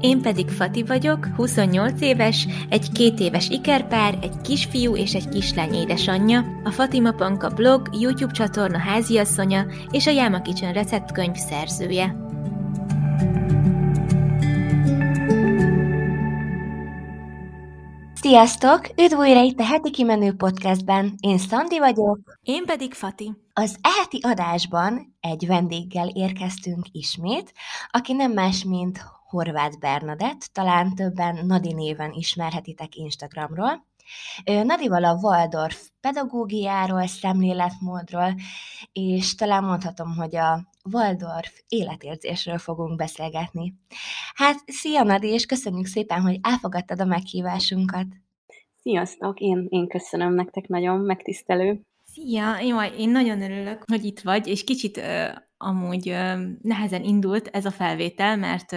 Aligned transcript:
Én 0.00 0.22
pedig 0.22 0.48
Fati 0.48 0.82
vagyok, 0.82 1.26
28 1.36 2.00
éves, 2.00 2.46
egy 2.68 2.92
két 2.92 3.20
éves 3.20 3.48
ikerpár, 3.48 4.18
egy 4.22 4.40
kisfiú 4.40 4.96
és 4.96 5.14
egy 5.14 5.28
kislány 5.28 5.74
édesanyja, 5.74 6.44
a 6.64 6.70
Fatima 6.70 7.12
Panka 7.12 7.48
blog, 7.48 7.88
YouTube 7.92 8.32
csatorna 8.32 8.78
háziasszonya 8.78 9.66
és 9.90 10.06
a 10.06 10.10
Yama 10.10 10.42
Kitchen 10.42 10.72
receptkönyv 10.72 11.34
szerzője. 11.34 12.16
Sziasztok! 18.14 18.80
Üdv 19.02 19.18
újra 19.18 19.40
itt 19.40 19.58
a 19.58 19.64
Heti 19.64 19.90
Kimenő 19.90 20.32
Podcastben. 20.32 21.14
Én 21.20 21.38
Szandi 21.38 21.78
vagyok. 21.78 22.18
Én 22.42 22.64
pedig 22.64 22.94
Fati. 22.94 23.32
Az 23.52 23.76
eheti 23.80 24.18
adásban 24.22 25.16
egy 25.20 25.46
vendéggel 25.46 26.08
érkeztünk 26.08 26.86
ismét, 26.92 27.52
aki 27.90 28.12
nem 28.12 28.32
más, 28.32 28.64
mint 28.64 29.04
Horváth 29.36 29.78
Bernadett, 29.78 30.40
talán 30.52 30.94
többen 30.94 31.46
Nadi 31.46 31.72
néven 31.72 32.12
ismerhetitek 32.12 32.94
Instagramról. 32.94 33.86
Nadival 34.44 35.04
a 35.04 35.18
Waldorf 35.22 35.88
pedagógiáról, 36.00 37.06
szemléletmódról, 37.06 38.34
és 38.92 39.34
talán 39.34 39.64
mondhatom, 39.64 40.14
hogy 40.14 40.36
a 40.36 40.68
Waldorf 40.92 41.60
életérzésről 41.68 42.58
fogunk 42.58 42.96
beszélgetni. 42.96 43.74
Hát, 44.34 44.62
szia 44.66 45.02
Nadi, 45.02 45.28
és 45.28 45.46
köszönjük 45.46 45.86
szépen, 45.86 46.20
hogy 46.20 46.38
elfogadtad 46.42 47.00
a 47.00 47.04
meghívásunkat. 47.04 48.06
Sziasztok, 48.82 49.40
én, 49.40 49.66
én 49.68 49.88
köszönöm 49.88 50.34
nektek 50.34 50.66
nagyon, 50.66 51.00
megtisztelő. 51.00 51.80
Szia, 52.04 52.60
jó, 52.60 52.82
én 52.82 53.10
nagyon 53.10 53.42
örülök, 53.42 53.82
hogy 53.86 54.04
itt 54.04 54.20
vagy, 54.20 54.46
és 54.46 54.64
kicsit 54.64 55.00
amúgy 55.56 56.16
nehezen 56.62 57.02
indult 57.02 57.48
ez 57.48 57.64
a 57.64 57.70
felvétel, 57.70 58.36
mert 58.36 58.72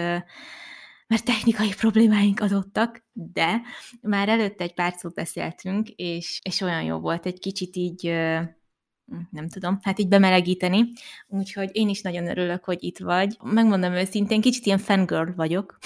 mert 1.10 1.24
technikai 1.24 1.68
problémáink 1.76 2.40
adottak, 2.40 3.04
de 3.12 3.60
már 4.00 4.28
előtte 4.28 4.64
egy 4.64 4.74
pár 4.74 4.94
szót 4.96 5.14
beszéltünk, 5.14 5.88
és, 5.88 6.40
és 6.42 6.60
olyan 6.60 6.82
jó 6.82 6.98
volt 6.98 7.26
egy 7.26 7.38
kicsit 7.38 7.76
így, 7.76 8.02
nem 9.30 9.48
tudom, 9.48 9.78
hát 9.82 9.98
így 9.98 10.08
bemelegíteni, 10.08 10.92
úgyhogy 11.26 11.70
én 11.72 11.88
is 11.88 12.00
nagyon 12.00 12.28
örülök, 12.28 12.64
hogy 12.64 12.84
itt 12.84 12.98
vagy. 12.98 13.36
Megmondom 13.42 13.92
őszintén, 13.92 14.40
kicsit 14.40 14.66
ilyen 14.66 14.78
fangirl 14.78 15.30
vagyok, 15.34 15.78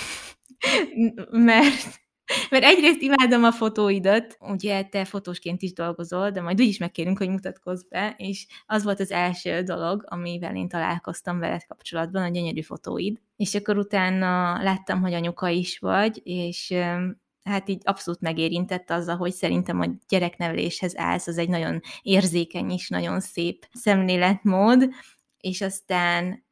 mert 1.30 2.03
mert 2.50 2.64
egyrészt 2.64 3.02
imádom 3.02 3.44
a 3.44 3.52
fotóidat, 3.52 4.36
ugye 4.40 4.82
te 4.82 5.04
fotósként 5.04 5.62
is 5.62 5.72
dolgozol, 5.72 6.30
de 6.30 6.40
majd 6.40 6.60
úgyis 6.60 6.78
megkérünk, 6.78 7.18
hogy 7.18 7.28
mutatkozz 7.28 7.82
be, 7.88 8.14
és 8.16 8.46
az 8.66 8.84
volt 8.84 9.00
az 9.00 9.10
első 9.10 9.62
dolog, 9.62 10.04
amivel 10.08 10.56
én 10.56 10.68
találkoztam 10.68 11.38
veled 11.38 11.66
kapcsolatban, 11.66 12.22
a 12.22 12.28
gyönyörű 12.28 12.60
fotóid. 12.60 13.20
És 13.36 13.54
akkor 13.54 13.78
utána 13.78 14.62
láttam, 14.62 15.00
hogy 15.00 15.12
anyuka 15.12 15.48
is 15.48 15.78
vagy, 15.78 16.20
és 16.24 16.74
hát 17.44 17.68
így 17.68 17.80
abszolút 17.84 18.20
megérintett 18.20 18.90
azzal, 18.90 19.16
hogy 19.16 19.32
szerintem 19.32 19.80
a 19.80 19.86
gyerekneveléshez 20.08 20.96
állsz, 20.96 21.26
az 21.26 21.38
egy 21.38 21.48
nagyon 21.48 21.80
érzékeny 22.02 22.70
és 22.70 22.88
nagyon 22.88 23.20
szép 23.20 23.68
szemléletmód, 23.72 24.88
és 25.40 25.60
aztán 25.60 26.43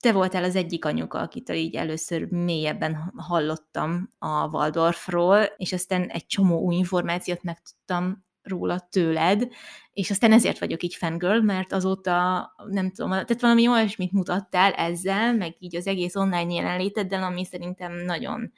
te 0.00 0.12
voltál 0.12 0.44
az 0.44 0.56
egyik 0.56 0.84
anyuka, 0.84 1.18
akitől 1.18 1.56
így 1.56 1.74
először 1.74 2.26
mélyebben 2.30 3.12
hallottam 3.16 4.10
a 4.18 4.48
Waldorfról, 4.48 5.42
és 5.56 5.72
aztán 5.72 6.02
egy 6.02 6.26
csomó 6.26 6.60
új 6.60 6.74
információt 6.74 7.42
megtudtam 7.42 8.24
róla 8.42 8.88
tőled, 8.90 9.48
és 9.92 10.10
aztán 10.10 10.32
ezért 10.32 10.58
vagyok 10.58 10.82
így 10.82 10.94
fangirl, 10.94 11.40
mert 11.40 11.72
azóta 11.72 12.48
nem 12.68 12.90
tudom, 12.90 13.10
tehát 13.10 13.40
valami 13.40 13.68
olyasmit 13.68 14.12
mutattál 14.12 14.72
ezzel, 14.72 15.34
meg 15.34 15.56
így 15.58 15.76
az 15.76 15.86
egész 15.86 16.14
online 16.14 16.52
jelenléteddel, 16.52 17.22
ami 17.22 17.44
szerintem 17.44 17.92
nagyon, 17.92 18.52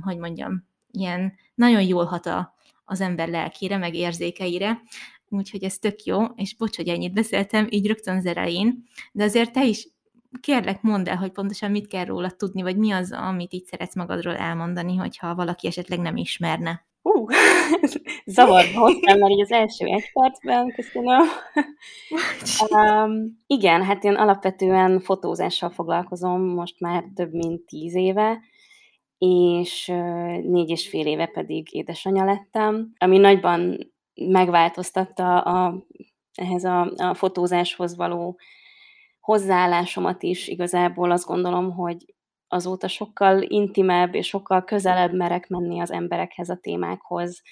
hogy 0.00 0.18
mondjam, 0.18 0.68
ilyen 0.90 1.32
nagyon 1.54 1.82
jól 1.82 2.04
hat 2.04 2.26
a, 2.26 2.54
az 2.84 3.00
ember 3.00 3.28
lelkére, 3.28 3.76
meg 3.76 3.94
érzékeire, 3.94 4.82
úgyhogy 5.28 5.64
ez 5.64 5.78
tök 5.78 6.04
jó, 6.04 6.24
és 6.24 6.56
bocs, 6.56 6.76
hogy 6.76 6.88
ennyit 6.88 7.12
beszéltem, 7.12 7.66
így 7.70 7.86
rögtön 7.86 8.16
az 8.16 8.26
elején, 8.26 8.84
de 9.12 9.24
azért 9.24 9.52
te 9.52 9.64
is 9.64 9.88
kérlek, 10.40 10.82
mondd 10.82 11.08
el, 11.08 11.16
hogy 11.16 11.32
pontosan 11.32 11.70
mit 11.70 11.86
kell 11.86 12.04
róla 12.04 12.30
tudni, 12.30 12.62
vagy 12.62 12.76
mi 12.76 12.90
az, 12.90 13.12
amit 13.12 13.52
így 13.52 13.64
szeretsz 13.64 13.96
magadról 13.96 14.36
elmondani, 14.36 14.96
hogyha 14.96 15.34
valaki 15.34 15.66
esetleg 15.66 15.98
nem 16.00 16.16
ismerne. 16.16 16.88
Hú, 17.02 17.10
uh, 17.22 17.28
zavarba 18.24 18.78
hoztam, 18.78 19.18
mert 19.18 19.32
így 19.32 19.40
az 19.40 19.52
első 19.52 19.86
egy 19.86 20.12
percben, 20.12 20.72
köszönöm. 20.74 21.22
um, 22.70 23.38
igen, 23.46 23.82
hát 23.82 24.04
én 24.04 24.14
alapvetően 24.14 25.00
fotózással 25.00 25.70
foglalkozom 25.70 26.40
most 26.42 26.80
már 26.80 27.04
több 27.14 27.32
mint 27.32 27.66
tíz 27.66 27.94
éve, 27.94 28.40
és 29.18 29.86
négy 30.42 30.68
és 30.70 30.88
fél 30.88 31.06
éve 31.06 31.26
pedig 31.26 31.74
édesanyja 31.74 32.24
lettem, 32.24 32.92
ami 32.98 33.18
nagyban 33.18 33.78
megváltoztatta 34.14 35.40
a, 35.40 35.84
ehhez 36.34 36.64
a, 36.64 36.92
a 36.96 37.14
fotózáshoz 37.14 37.96
való 37.96 38.38
hozzáállásomat 39.20 40.22
is 40.22 40.48
igazából 40.48 41.10
azt 41.10 41.26
gondolom, 41.26 41.70
hogy 41.72 42.14
azóta 42.48 42.88
sokkal 42.88 43.42
intimebb 43.42 44.14
és 44.14 44.26
sokkal 44.26 44.64
közelebb 44.64 45.14
merek 45.14 45.48
menni 45.48 45.80
az 45.80 45.90
emberekhez, 45.90 46.48
a 46.48 46.56
témákhoz. 46.56 47.42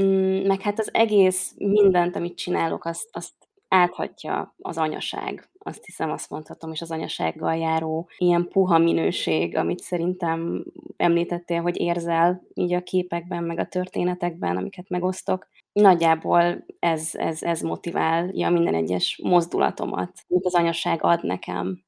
Mm, 0.00 0.46
meg 0.46 0.60
hát 0.60 0.78
az 0.78 0.94
egész 0.94 1.54
mindent, 1.56 2.16
amit 2.16 2.36
csinálok, 2.36 2.84
azt, 2.84 3.08
azt 3.12 3.32
áthatja 3.68 4.54
az 4.58 4.78
anyaság. 4.78 5.50
Azt 5.58 5.84
hiszem, 5.84 6.10
azt 6.10 6.30
mondhatom, 6.30 6.72
és 6.72 6.80
az 6.80 6.90
anyasággal 6.90 7.56
járó 7.56 8.08
ilyen 8.18 8.48
puha 8.48 8.78
minőség, 8.78 9.56
amit 9.56 9.80
szerintem 9.80 10.64
említettél, 10.96 11.62
hogy 11.62 11.80
érzel 11.80 12.42
így 12.54 12.72
a 12.72 12.82
képekben, 12.82 13.44
meg 13.44 13.58
a 13.58 13.66
történetekben, 13.66 14.56
amiket 14.56 14.88
megosztok 14.88 15.48
nagyjából 15.72 16.64
ez, 16.78 17.10
ez, 17.12 17.42
ez 17.42 17.60
motiválja 17.60 18.50
minden 18.50 18.74
egyes 18.74 19.20
mozdulatomat, 19.22 20.12
amit 20.28 20.44
az 20.44 20.54
anyaság 20.54 20.98
ad 21.02 21.24
nekem. 21.24 21.82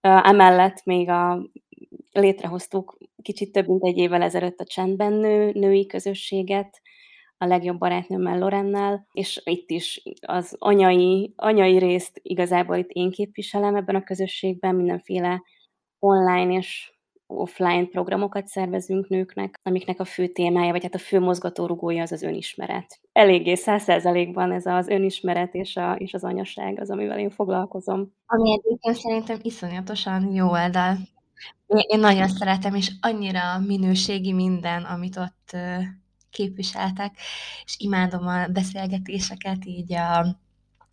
Emellett 0.00 0.84
még 0.84 1.08
a, 1.08 1.50
létrehoztuk 2.12 2.98
kicsit 3.22 3.52
több 3.52 3.68
mint 3.68 3.84
egy 3.84 3.96
évvel 3.96 4.22
ezelőtt 4.22 4.60
a 4.60 4.64
Csendben 4.64 5.12
nő, 5.12 5.52
női 5.52 5.86
közösséget, 5.86 6.80
a 7.38 7.46
legjobb 7.46 7.78
barátnőmmel 7.78 8.38
Lorennel, 8.38 9.06
és 9.12 9.42
itt 9.44 9.70
is 9.70 10.02
az 10.20 10.56
anyai, 10.58 11.32
anyai 11.36 11.78
részt 11.78 12.20
igazából 12.22 12.76
itt 12.76 12.90
én 12.90 13.10
képviselem 13.10 13.74
ebben 13.74 13.94
a 13.94 14.02
közösségben, 14.02 14.74
mindenféle 14.74 15.42
online 15.98 16.56
és 16.56 16.93
offline 17.26 17.86
programokat 17.86 18.46
szervezünk 18.46 19.08
nőknek, 19.08 19.60
amiknek 19.62 20.00
a 20.00 20.04
fő 20.04 20.26
témája, 20.26 20.72
vagy 20.72 20.82
hát 20.82 20.94
a 20.94 20.98
fő 20.98 21.20
mozgatórugója 21.20 22.02
az 22.02 22.12
az 22.12 22.22
önismeret. 22.22 23.00
Eléggé 23.12 23.54
száz 23.54 23.82
százalékban 23.82 24.52
ez 24.52 24.66
az 24.66 24.88
önismeret 24.88 25.54
és, 25.54 25.76
a, 25.76 25.92
és 25.92 26.14
az 26.14 26.24
anyaság 26.24 26.80
az, 26.80 26.90
amivel 26.90 27.18
én 27.18 27.30
foglalkozom. 27.30 28.12
Ami 28.26 28.52
egyébként 28.52 28.96
szerintem 28.96 29.38
iszonyatosan 29.42 30.32
jó 30.32 30.50
oldal. 30.50 30.96
Én, 31.66 31.82
én 31.86 31.98
nagyon 31.98 32.28
szeretem, 32.28 32.74
és 32.74 32.92
annyira 33.00 33.58
minőségi 33.66 34.32
minden, 34.32 34.82
amit 34.82 35.16
ott 35.16 35.56
képviseltek, 36.30 37.14
és 37.64 37.76
imádom 37.78 38.26
a 38.26 38.46
beszélgetéseket 38.46 39.64
így 39.64 39.92
a 39.92 40.42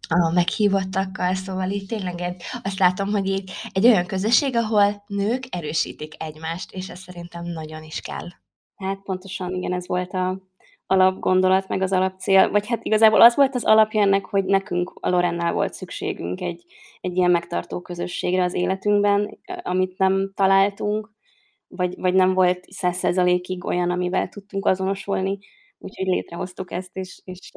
a 0.10 0.32
meghívottakkal, 0.34 1.34
szóval 1.34 1.70
így 1.70 1.86
tényleg 1.86 2.36
azt 2.64 2.80
látom, 2.80 3.10
hogy 3.10 3.28
így 3.28 3.52
egy 3.72 3.86
olyan 3.86 4.06
közösség, 4.06 4.56
ahol 4.56 5.04
nők 5.08 5.44
erősítik 5.50 6.24
egymást, 6.24 6.72
és 6.72 6.90
ez 6.90 7.00
szerintem 7.00 7.44
nagyon 7.44 7.84
is 7.84 8.00
kell. 8.02 8.28
Hát 8.76 9.02
pontosan, 9.04 9.54
igen, 9.54 9.74
ez 9.74 9.88
volt 9.88 10.14
a 10.14 10.42
alapgondolat, 10.92 11.68
meg 11.68 11.82
az 11.82 11.92
alapcél, 11.92 12.50
vagy 12.50 12.68
hát 12.68 12.86
igazából 12.86 13.22
az 13.22 13.36
volt 13.36 13.56
az 13.56 13.64
alapja 13.64 14.02
ennek, 14.02 14.26
hogy 14.26 14.46
nekünk 14.46 14.92
a 15.00 15.10
Lorennál 15.10 15.54
volt 15.54 15.74
szükségünk 15.74 16.42
egy, 16.42 16.66
egy 17.02 17.16
ilyen 17.16 17.32
megtartó 17.32 17.82
közösségre 17.82 18.44
az 18.44 18.54
életünkben, 18.54 19.40
amit 19.62 19.98
nem 19.98 20.32
találtunk, 20.36 21.12
vagy, 21.68 21.96
vagy 21.98 22.14
nem 22.14 22.34
volt 22.34 22.72
százszerzalékig 22.72 23.66
olyan, 23.66 23.90
amivel 23.90 24.30
tudtunk 24.30 24.66
azonosulni, 24.66 25.40
úgyhogy 25.84 26.08
létrehoztuk 26.08 26.72
ezt, 26.72 26.90
és, 26.94 27.22
és, 27.24 27.52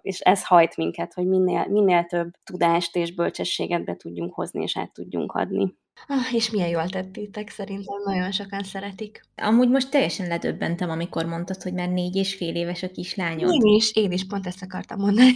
és 0.00 0.20
ez 0.20 0.44
hajt 0.44 0.76
minket, 0.76 1.14
hogy 1.14 1.26
minél, 1.26 1.66
minél 1.68 2.04
több 2.04 2.30
tudást 2.44 2.96
és 2.96 3.14
bölcsességet 3.14 3.84
be 3.84 3.96
tudjunk 3.96 4.34
hozni, 4.34 4.62
és 4.62 4.76
át 4.76 4.92
tudjunk 4.92 5.32
adni. 5.32 5.78
Ah, 6.06 6.34
és 6.34 6.50
milyen 6.50 6.68
jól 6.68 6.88
tettétek, 6.88 7.48
szerintem 7.48 8.02
nagyon 8.04 8.30
sokan 8.30 8.62
szeretik. 8.62 9.20
Amúgy 9.36 9.68
most 9.68 9.90
teljesen 9.90 10.28
ledöbbentem, 10.28 10.90
amikor 10.90 11.24
mondtad, 11.24 11.62
hogy 11.62 11.72
már 11.74 11.88
négy 11.88 12.16
és 12.16 12.34
fél 12.34 12.54
éves 12.54 12.82
a 12.82 12.90
kislányod. 12.90 13.52
Én 13.52 13.74
is, 13.74 13.92
én 13.94 14.12
is 14.12 14.26
pont 14.26 14.46
ezt 14.46 14.62
akartam 14.62 14.98
mondani. 14.98 15.32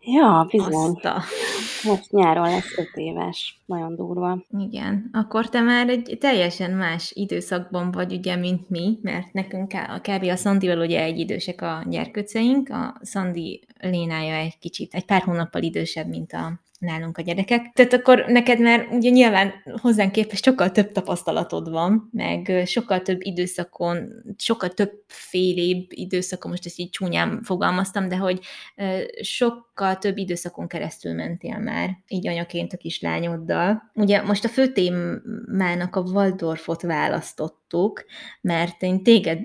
Ja, 0.00 0.46
bizony. 0.50 0.72
Azta. 0.74 1.22
Most 1.84 2.10
nyáron 2.10 2.48
lesz 2.50 2.78
öt 2.78 2.90
éves. 2.94 3.60
Nagyon 3.66 3.94
durva. 3.94 4.44
Igen. 4.58 5.10
Akkor 5.12 5.48
te 5.48 5.60
már 5.60 5.88
egy 5.88 6.16
teljesen 6.20 6.70
más 6.70 7.12
időszakban 7.14 7.90
vagy, 7.90 8.12
ugye, 8.12 8.36
mint 8.36 8.70
mi, 8.70 8.98
mert 9.02 9.32
nekünk 9.32 9.72
a 9.72 10.00
kb. 10.00 10.22
a 10.22 10.36
Szandival 10.36 10.78
ugye 10.78 11.02
egy 11.02 11.18
idősek 11.18 11.62
a 11.62 11.84
gyerkőceink, 11.88 12.68
a 12.68 12.96
Szandi 13.00 13.64
Lénája 13.80 14.34
egy 14.34 14.58
kicsit, 14.58 14.94
egy 14.94 15.04
pár 15.04 15.22
hónappal 15.22 15.62
idősebb, 15.62 16.08
mint 16.08 16.32
a 16.32 16.60
nálunk 16.78 17.18
a 17.18 17.22
gyerekek. 17.22 17.72
Tehát 17.72 17.92
akkor 17.92 18.24
neked 18.26 18.60
már 18.60 18.88
ugye 18.90 19.10
nyilván 19.10 19.52
hozzánk 19.80 20.12
képest 20.12 20.44
sokkal 20.44 20.70
több 20.70 20.92
tapasztalatod 20.92 21.70
van, 21.70 22.08
meg 22.12 22.62
sokkal 22.66 23.02
több 23.02 23.18
időszakon, 23.22 24.12
sokkal 24.36 24.68
több 24.68 24.92
félébb 25.06 25.86
időszakon, 25.88 26.50
most 26.50 26.66
ezt 26.66 26.78
így 26.78 26.90
csúnyán 26.90 27.42
fogalmaztam, 27.42 28.08
de 28.08 28.16
hogy 28.16 28.40
sokkal 29.20 29.96
több 29.98 30.16
időszakon 30.16 30.68
keresztül 30.68 31.14
mentél 31.14 31.58
már, 31.58 31.90
így 32.08 32.28
anyaként 32.28 32.72
a 32.72 32.76
kislányoddal. 32.76 33.90
Ugye 33.94 34.22
most 34.22 34.44
a 34.44 34.48
fő 34.48 34.72
témának 34.72 35.96
a 35.96 36.00
Waldorfot 36.00 36.82
választottuk, 36.82 38.04
mert 38.40 38.82
én 38.82 39.02
téged 39.02 39.38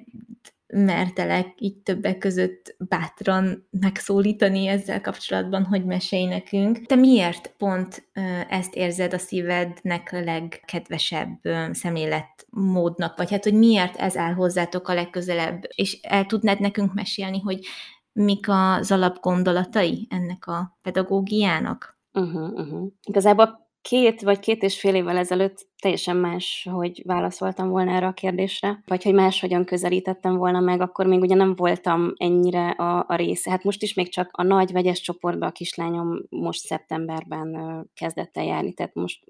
mertelek 0.74 1.48
így 1.58 1.78
többek 1.78 2.18
között 2.18 2.76
bátran 2.78 3.68
megszólítani 3.70 4.68
ezzel 4.68 5.02
kapcsolatban, 5.02 5.64
hogy 5.64 5.86
mesélj 5.86 6.26
nekünk. 6.26 6.86
Te 6.86 6.96
miért 6.96 7.54
pont 7.58 8.08
ezt 8.50 8.76
érzed 8.76 9.14
a 9.14 9.18
szívednek 9.18 10.10
a 10.12 10.22
legkedvesebb 10.22 11.40
szemléletmódnak, 11.72 13.18
vagy 13.18 13.32
hát, 13.32 13.44
hogy 13.44 13.54
miért 13.54 13.96
ez 13.96 14.18
áll 14.18 14.34
hozzátok 14.34 14.88
a 14.88 14.94
legközelebb, 14.94 15.62
és 15.76 16.00
el 16.02 16.26
tudnád 16.26 16.60
nekünk 16.60 16.94
mesélni, 16.94 17.40
hogy 17.40 17.66
mik 18.12 18.46
az 18.50 18.92
alapgondolatai 18.92 20.08
ennek 20.10 20.48
a 20.48 20.78
pedagógiának? 20.82 21.98
Uh-huh, 22.14 22.54
uh-huh. 22.54 22.92
Igazából 23.04 23.63
két 23.84 24.22
vagy 24.22 24.40
két 24.40 24.64
és 24.64 24.80
fél 24.80 24.96
évvel 24.96 25.18
ezelőtt 25.18 25.68
teljesen 25.82 26.18
más, 26.18 26.68
hogy 26.72 27.02
válaszoltam 27.06 27.70
volna 27.70 27.92
erre 27.92 28.08
a 28.08 28.14
kérdésre, 28.14 28.84
vagy 28.86 29.04
hogy 29.04 29.14
máshogyan 29.14 29.66
közelítettem 29.66 30.36
volna 30.36 30.60
meg, 30.60 30.82
akkor 30.82 31.06
még 31.06 31.22
ugye 31.22 31.36
nem 31.36 31.56
voltam 31.56 32.14
ennyire 32.16 32.70
a, 32.70 33.06
a 33.08 33.16
része. 33.16 33.50
Hát 33.50 33.64
most 33.64 33.82
is 33.82 33.94
még 33.94 34.10
csak 34.10 34.30
a 34.32 34.44
nagy 34.44 34.72
vegyes 34.72 35.02
csoportban 35.02 35.50
a 35.50 35.52
kislányom 35.52 36.22
most 36.30 36.60
szeptemberben 36.60 37.58
kezdett 37.94 38.38
el 38.38 38.44
járni, 38.44 38.74
tehát 38.74 38.94
most 38.94 39.24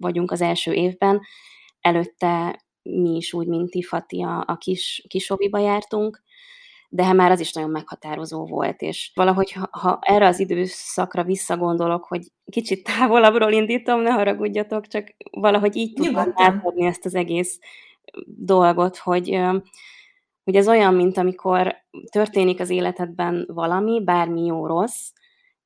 vagyunk 0.00 0.30
az 0.30 0.40
első 0.40 0.72
évben. 0.72 1.20
Előtte 1.80 2.62
mi 2.82 3.16
is 3.16 3.32
úgy, 3.32 3.46
mint 3.46 3.70
Tifati 3.70 4.22
a, 4.22 4.44
a 4.46 4.56
kis, 4.56 5.04
kisoviba 5.08 5.58
jártunk, 5.58 6.22
de 6.94 7.04
hát 7.04 7.14
már 7.14 7.30
az 7.30 7.40
is 7.40 7.52
nagyon 7.52 7.70
meghatározó 7.70 8.46
volt, 8.46 8.80
és 8.82 9.10
valahogy 9.14 9.52
ha, 9.52 9.68
ha 9.70 9.98
erre 10.00 10.26
az 10.26 10.40
időszakra 10.40 11.24
visszagondolok, 11.24 12.04
hogy 12.04 12.32
kicsit 12.50 12.84
távolabbról 12.98 13.52
indítom, 13.52 14.00
ne 14.00 14.10
haragudjatok, 14.10 14.86
csak 14.86 15.14
valahogy 15.30 15.76
így 15.76 15.92
tudtam 15.92 16.32
átadni 16.34 16.86
ezt 16.86 17.04
az 17.04 17.14
egész 17.14 17.58
dolgot, 18.26 18.96
hogy, 18.96 19.40
hogy 20.44 20.56
ez 20.56 20.68
olyan, 20.68 20.94
mint 20.94 21.16
amikor 21.16 21.74
történik 22.10 22.60
az 22.60 22.70
életedben 22.70 23.44
valami, 23.48 24.02
bármi 24.04 24.44
jó-rossz, 24.44 25.10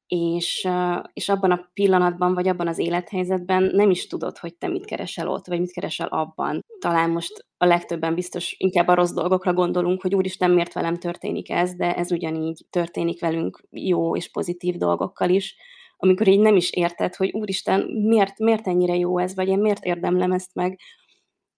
és, 0.07 0.69
és 1.13 1.29
abban 1.29 1.51
a 1.51 1.71
pillanatban, 1.75 2.35
vagy 2.35 2.49
abban 2.49 2.69
az 2.69 2.79
élethelyzetben 2.79 3.63
nem 3.63 3.91
is 3.91 4.07
tudod, 4.07 4.39
hogy 4.39 4.55
te 4.55 4.69
mit 4.69 4.85
keresel 4.85 5.29
ott, 5.29 5.47
vagy 5.47 5.61
mit 5.61 5.73
keresel 5.73 6.07
abban. 6.07 6.65
Talán 6.79 7.11
most 7.11 7.47
a 7.57 7.65
legtöbben 7.65 8.15
biztos 8.15 8.55
inkább 8.59 8.89
a 8.89 8.95
rossz 8.95 9.13
dolgokra 9.13 9.53
gondolunk, 9.53 10.03
hogy 10.03 10.15
úristen, 10.15 10.51
miért 10.51 10.73
velem 10.73 10.97
történik 10.97 11.51
ez, 11.51 11.75
de 11.75 11.97
ez 11.97 12.13
ugyanígy 12.13 12.67
történik 12.71 13.21
velünk 13.21 13.63
jó 13.71 14.17
és 14.17 14.31
pozitív 14.31 14.77
dolgokkal 14.77 15.31
is, 15.31 15.57
amikor 15.97 16.29
így 16.29 16.41
nem 16.41 16.57
is 16.57 16.71
érted, 16.71 17.15
hogy 17.15 17.31
úristen, 17.33 17.81
miért, 17.81 18.39
miért 18.39 18.67
ennyire 18.67 18.97
jó 18.97 19.19
ez, 19.19 19.35
vagy 19.35 19.49
én 19.49 19.59
miért 19.59 19.85
érdemlem 19.85 20.33
ezt 20.33 20.55
meg, 20.55 20.79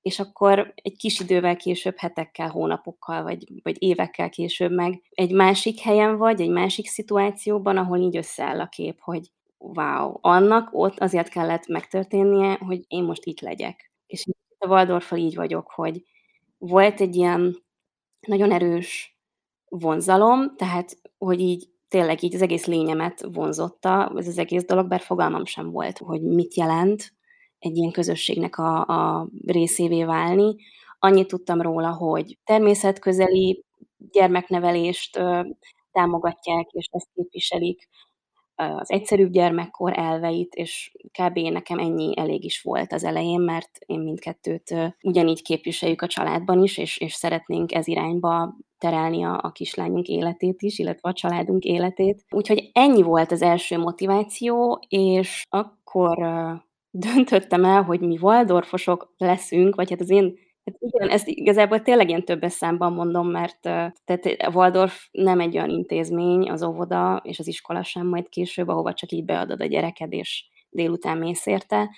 és 0.02 0.18
akkor 0.18 0.72
egy 0.82 0.96
kis 0.96 1.20
idővel 1.20 1.56
később, 1.56 1.96
hetekkel, 1.96 2.48
hónapokkal, 2.48 3.22
vagy, 3.22 3.44
vagy 3.62 3.82
évekkel 3.82 4.28
később 4.28 4.72
meg 4.72 5.02
egy 5.10 5.32
másik 5.32 5.80
helyen 5.80 6.16
vagy, 6.16 6.40
egy 6.40 6.50
másik 6.50 6.86
szituációban, 6.86 7.76
ahol 7.76 7.98
így 7.98 8.16
összeáll 8.16 8.60
a 8.60 8.68
kép, 8.68 8.98
hogy 9.00 9.30
wow, 9.58 10.12
annak 10.20 10.68
ott 10.72 10.98
azért 10.98 11.28
kellett 11.28 11.66
megtörténnie, 11.66 12.58
hogy 12.66 12.84
én 12.88 13.04
most 13.04 13.24
itt 13.24 13.40
legyek. 13.40 13.92
És 14.06 14.24
a 14.58 14.66
waldorf 14.66 15.12
így 15.12 15.34
vagyok, 15.34 15.70
hogy 15.70 16.04
volt 16.58 17.00
egy 17.00 17.16
ilyen 17.16 17.56
nagyon 18.26 18.52
erős 18.52 19.18
vonzalom, 19.68 20.56
tehát, 20.56 21.00
hogy 21.18 21.40
így 21.40 21.68
tényleg 21.88 22.22
így 22.22 22.34
az 22.34 22.42
egész 22.42 22.66
lényemet 22.66 23.26
vonzotta 23.32 24.12
ez 24.16 24.26
az 24.26 24.38
egész 24.38 24.64
dolog, 24.64 24.88
bár 24.88 25.00
fogalmam 25.00 25.44
sem 25.44 25.70
volt, 25.70 25.98
hogy 25.98 26.22
mit 26.22 26.54
jelent, 26.54 27.12
egy 27.58 27.76
ilyen 27.76 27.90
közösségnek 27.90 28.58
a, 28.58 28.86
a 28.86 29.28
részévé 29.46 30.04
válni. 30.04 30.56
Annyit 30.98 31.28
tudtam 31.28 31.60
róla, 31.60 31.92
hogy 31.92 32.38
természetközeli 32.44 33.64
gyermeknevelést 34.12 35.16
ö, 35.16 35.40
támogatják, 35.92 36.66
és 36.70 36.88
ezt 36.90 37.08
képviselik, 37.14 37.88
az 38.60 38.90
egyszerűbb 38.90 39.30
gyermekkor 39.30 39.98
elveit, 39.98 40.54
és 40.54 40.92
kb. 41.20 41.38
nekem 41.38 41.78
ennyi 41.78 42.18
elég 42.18 42.44
is 42.44 42.62
volt 42.62 42.92
az 42.92 43.04
elején, 43.04 43.40
mert 43.40 43.78
én 43.86 44.00
mindkettőt 44.00 44.94
ugyanígy 45.02 45.42
képviseljük 45.42 46.02
a 46.02 46.06
családban 46.06 46.62
is, 46.62 46.78
és, 46.78 46.98
és 46.98 47.12
szeretnénk 47.12 47.74
ez 47.74 47.86
irányba 47.86 48.56
terelni 48.78 49.24
a, 49.24 49.40
a 49.42 49.52
kislányunk 49.52 50.06
életét 50.06 50.62
is, 50.62 50.78
illetve 50.78 51.08
a 51.08 51.12
családunk 51.12 51.64
életét. 51.64 52.24
Úgyhogy 52.30 52.70
ennyi 52.72 53.02
volt 53.02 53.32
az 53.32 53.42
első 53.42 53.78
motiváció, 53.78 54.82
és 54.88 55.44
akkor 55.48 56.18
döntöttem 56.90 57.64
el, 57.64 57.82
hogy 57.82 58.00
mi 58.00 58.18
Waldorfosok 58.20 59.14
leszünk, 59.16 59.74
vagy 59.74 59.90
hát 59.90 60.00
az 60.00 60.10
én 60.10 60.46
Hát 60.68 60.76
igen, 60.80 61.08
ezt 61.08 61.28
igazából 61.28 61.82
tényleg 61.82 62.08
ilyen 62.08 62.24
többes 62.24 62.52
számban 62.52 62.92
mondom, 62.92 63.30
mert 63.30 63.60
tehát 63.60 64.54
Waldorf 64.54 65.08
nem 65.10 65.40
egy 65.40 65.56
olyan 65.56 65.70
intézmény, 65.70 66.50
az 66.50 66.62
óvoda 66.62 67.20
és 67.24 67.38
az 67.38 67.46
iskola 67.46 67.82
sem 67.82 68.06
majd 68.06 68.28
később, 68.28 68.68
ahova 68.68 68.94
csak 68.94 69.12
így 69.12 69.24
beadod 69.24 69.60
a 69.60 69.66
gyereked, 69.66 70.12
és 70.12 70.44
délután 70.70 71.18
mész 71.18 71.46
érte, 71.46 71.90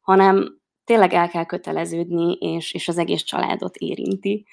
hanem 0.00 0.60
tényleg 0.84 1.12
el 1.12 1.28
kell 1.28 1.44
köteleződni, 1.44 2.32
és, 2.32 2.74
és 2.74 2.88
az 2.88 2.98
egész 2.98 3.22
családot 3.22 3.76
érinti, 3.76 4.46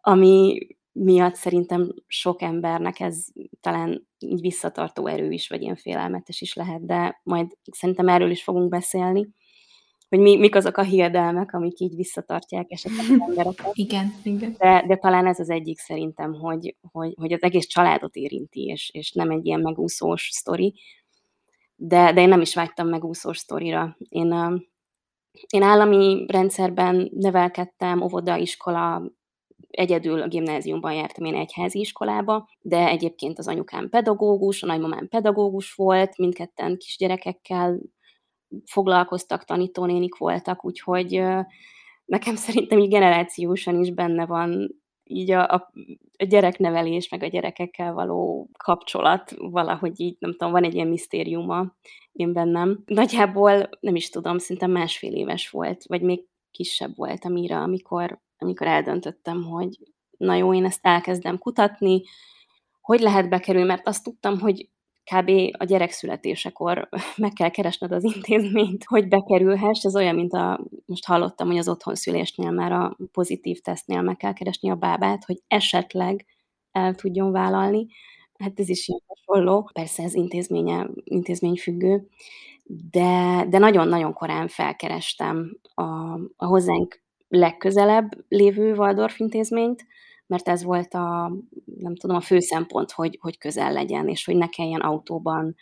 ami 0.00 0.58
miatt 0.98 1.34
szerintem 1.34 1.94
sok 2.06 2.42
embernek 2.42 3.00
ez 3.00 3.26
talán 3.60 4.06
így 4.18 4.40
visszatartó 4.40 5.06
erő 5.06 5.30
is, 5.30 5.48
vagy 5.48 5.62
ilyen 5.62 5.76
félelmetes 5.76 6.40
is 6.40 6.54
lehet, 6.54 6.86
de 6.86 7.20
majd 7.22 7.46
szerintem 7.72 8.08
erről 8.08 8.30
is 8.30 8.42
fogunk 8.42 8.68
beszélni, 8.68 9.28
hogy 10.08 10.18
mi, 10.18 10.36
mik 10.36 10.54
azok 10.54 10.76
a 10.76 10.82
hiedelmek, 10.82 11.52
amik 11.52 11.80
így 11.80 11.94
visszatartják 11.94 12.70
esetleg 12.70 13.04
az 13.04 13.20
embereket. 13.28 13.70
igen, 13.84 14.14
igen. 14.22 14.54
De, 14.58 14.84
de 14.86 14.96
talán 14.96 15.26
ez 15.26 15.40
az 15.40 15.50
egyik 15.50 15.78
szerintem, 15.78 16.34
hogy, 16.34 16.76
hogy, 16.92 17.14
hogy 17.16 17.32
az 17.32 17.42
egész 17.42 17.66
családot 17.66 18.14
érinti, 18.14 18.64
és, 18.64 18.90
és 18.92 19.12
nem 19.12 19.30
egy 19.30 19.46
ilyen 19.46 19.60
megúszós 19.60 20.28
sztori. 20.32 20.74
De, 21.76 22.12
de 22.12 22.20
én 22.20 22.28
nem 22.28 22.40
is 22.40 22.54
vágytam 22.54 22.88
megúszós 22.88 23.38
sztorira. 23.38 23.96
Én, 24.08 24.32
én 25.46 25.62
állami 25.62 26.24
rendszerben 26.28 27.10
nevelkedtem, 27.14 28.02
óvoda, 28.02 28.36
iskola, 28.36 29.02
egyedül 29.76 30.22
a 30.22 30.28
gimnáziumban 30.28 30.92
jártam 30.92 31.24
én 31.24 31.34
egyházi 31.34 31.78
iskolába, 31.78 32.48
de 32.60 32.88
egyébként 32.88 33.38
az 33.38 33.48
anyukám 33.48 33.88
pedagógus, 33.88 34.62
a 34.62 34.66
nagymamám 34.66 35.08
pedagógus 35.08 35.74
volt, 35.74 36.16
mindketten 36.16 36.76
kisgyerekekkel 36.76 37.78
foglalkoztak, 38.64 39.44
tanítónénik 39.44 40.16
voltak, 40.16 40.64
úgyhogy 40.64 41.22
nekem 42.04 42.34
szerintem 42.36 42.78
így 42.78 42.88
generációsan 42.88 43.80
is 43.80 43.90
benne 43.90 44.26
van 44.26 44.80
így 45.08 45.30
a, 45.30 45.52
a, 45.52 45.72
a 46.18 46.24
gyereknevelés, 46.24 47.08
meg 47.08 47.22
a 47.22 47.26
gyerekekkel 47.26 47.92
való 47.92 48.48
kapcsolat 48.64 49.34
valahogy 49.36 50.00
így, 50.00 50.16
nem 50.18 50.30
tudom, 50.30 50.52
van 50.52 50.64
egy 50.64 50.74
ilyen 50.74 50.88
misztériuma 50.88 51.76
én 52.12 52.32
bennem. 52.32 52.82
Nagyjából 52.86 53.68
nem 53.80 53.94
is 53.94 54.08
tudom, 54.08 54.38
szinte 54.38 54.66
másfél 54.66 55.12
éves 55.12 55.50
volt, 55.50 55.84
vagy 55.84 56.02
még 56.02 56.24
kisebb 56.50 56.96
volt 56.96 57.24
amire, 57.24 57.56
amikor 57.56 58.20
amikor 58.38 58.66
eldöntöttem, 58.66 59.42
hogy 59.42 59.78
na 60.16 60.34
jó, 60.34 60.54
én 60.54 60.64
ezt 60.64 60.78
elkezdem 60.82 61.38
kutatni, 61.38 62.02
hogy 62.80 63.00
lehet 63.00 63.28
bekerülni, 63.28 63.66
mert 63.66 63.86
azt 63.86 64.02
tudtam, 64.02 64.38
hogy 64.38 64.70
kb. 65.12 65.30
a 65.58 65.64
gyerek 65.64 65.90
születésekor 65.90 66.88
meg 67.16 67.32
kell 67.32 67.48
keresned 67.48 67.92
az 67.92 68.04
intézményt, 68.04 68.84
hogy 68.84 69.08
bekerülhess. 69.08 69.84
Ez 69.84 69.96
olyan, 69.96 70.14
mint 70.14 70.32
a, 70.32 70.60
most 70.84 71.06
hallottam, 71.06 71.46
hogy 71.46 71.58
az 71.58 71.68
otthonszülésnél 71.68 72.50
már 72.50 72.72
a 72.72 72.96
pozitív 73.12 73.60
tesztnél 73.60 74.02
meg 74.02 74.16
kell 74.16 74.32
keresni 74.32 74.70
a 74.70 74.74
bábát, 74.74 75.24
hogy 75.24 75.42
esetleg 75.46 76.26
el 76.72 76.94
tudjon 76.94 77.32
vállalni. 77.32 77.86
Hát 78.38 78.60
ez 78.60 78.68
is 78.68 78.88
ilyen 78.88 79.00
hasonló. 79.06 79.70
Persze 79.72 80.02
ez 80.02 80.14
intézménye, 80.14 80.88
intézményfüggő, 81.04 82.08
de, 82.90 83.46
de 83.48 83.58
nagyon-nagyon 83.58 84.12
korán 84.12 84.48
felkerestem 84.48 85.58
a, 85.74 85.82
a 86.36 86.46
hozzánk 86.46 87.04
legközelebb 87.28 88.08
lévő 88.28 88.74
Waldorf 88.74 89.18
intézményt, 89.18 89.86
mert 90.26 90.48
ez 90.48 90.62
volt 90.62 90.94
a, 90.94 91.32
nem 91.64 91.96
tudom, 91.96 92.16
a 92.16 92.20
fő 92.20 92.38
szempont, 92.38 92.90
hogy, 92.90 93.18
hogy 93.20 93.38
közel 93.38 93.72
legyen, 93.72 94.08
és 94.08 94.24
hogy 94.24 94.36
ne 94.36 94.48
kelljen 94.48 94.80
autóban, 94.80 95.54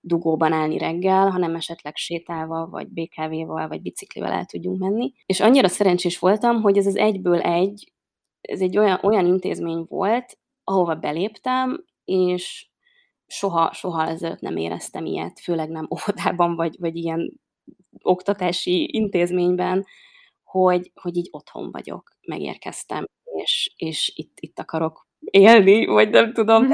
dugóban 0.00 0.52
állni 0.52 0.78
reggel, 0.78 1.30
hanem 1.30 1.54
esetleg 1.54 1.96
sétálva, 1.96 2.66
vagy 2.66 2.88
BKV-val, 2.88 3.68
vagy 3.68 3.82
biciklivel 3.82 4.32
el 4.32 4.44
tudjunk 4.44 4.78
menni. 4.78 5.12
És 5.26 5.40
annyira 5.40 5.68
szerencsés 5.68 6.18
voltam, 6.18 6.60
hogy 6.60 6.76
ez 6.76 6.86
az 6.86 6.96
egyből 6.96 7.40
egy, 7.40 7.92
ez 8.40 8.60
egy 8.60 8.78
olyan, 8.78 8.98
olyan 9.02 9.26
intézmény 9.26 9.84
volt, 9.88 10.38
ahova 10.64 10.94
beléptem, 10.94 11.84
és 12.04 12.68
soha, 13.26 13.72
soha 13.72 14.06
ezelőtt 14.06 14.40
nem 14.40 14.56
éreztem 14.56 15.04
ilyet, 15.04 15.40
főleg 15.40 15.68
nem 15.68 15.88
óvodában, 15.90 16.54
vagy, 16.54 16.76
vagy 16.78 16.96
ilyen 16.96 17.40
oktatási 18.02 18.88
intézményben, 18.92 19.86
hogy, 20.50 20.90
hogy 20.94 21.16
így 21.16 21.28
otthon 21.30 21.70
vagyok, 21.70 22.16
megérkeztem, 22.26 23.04
és, 23.24 23.72
és 23.76 24.12
itt, 24.14 24.36
itt 24.40 24.58
akarok 24.58 25.06
élni, 25.20 25.86
vagy 25.86 26.10
nem 26.10 26.32
tudom. 26.32 26.66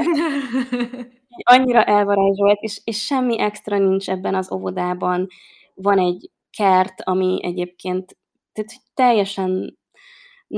Annyira 1.43 1.83
elvarázsolt, 1.83 2.59
és, 2.61 2.81
és 2.83 3.05
semmi 3.05 3.39
extra 3.39 3.77
nincs 3.77 4.09
ebben 4.09 4.35
az 4.35 4.51
óvodában. 4.51 5.27
Van 5.73 5.99
egy 5.99 6.31
kert, 6.49 7.01
ami 7.01 7.39
egyébként 7.41 8.17
tehát 8.53 8.71
teljesen 8.93 9.77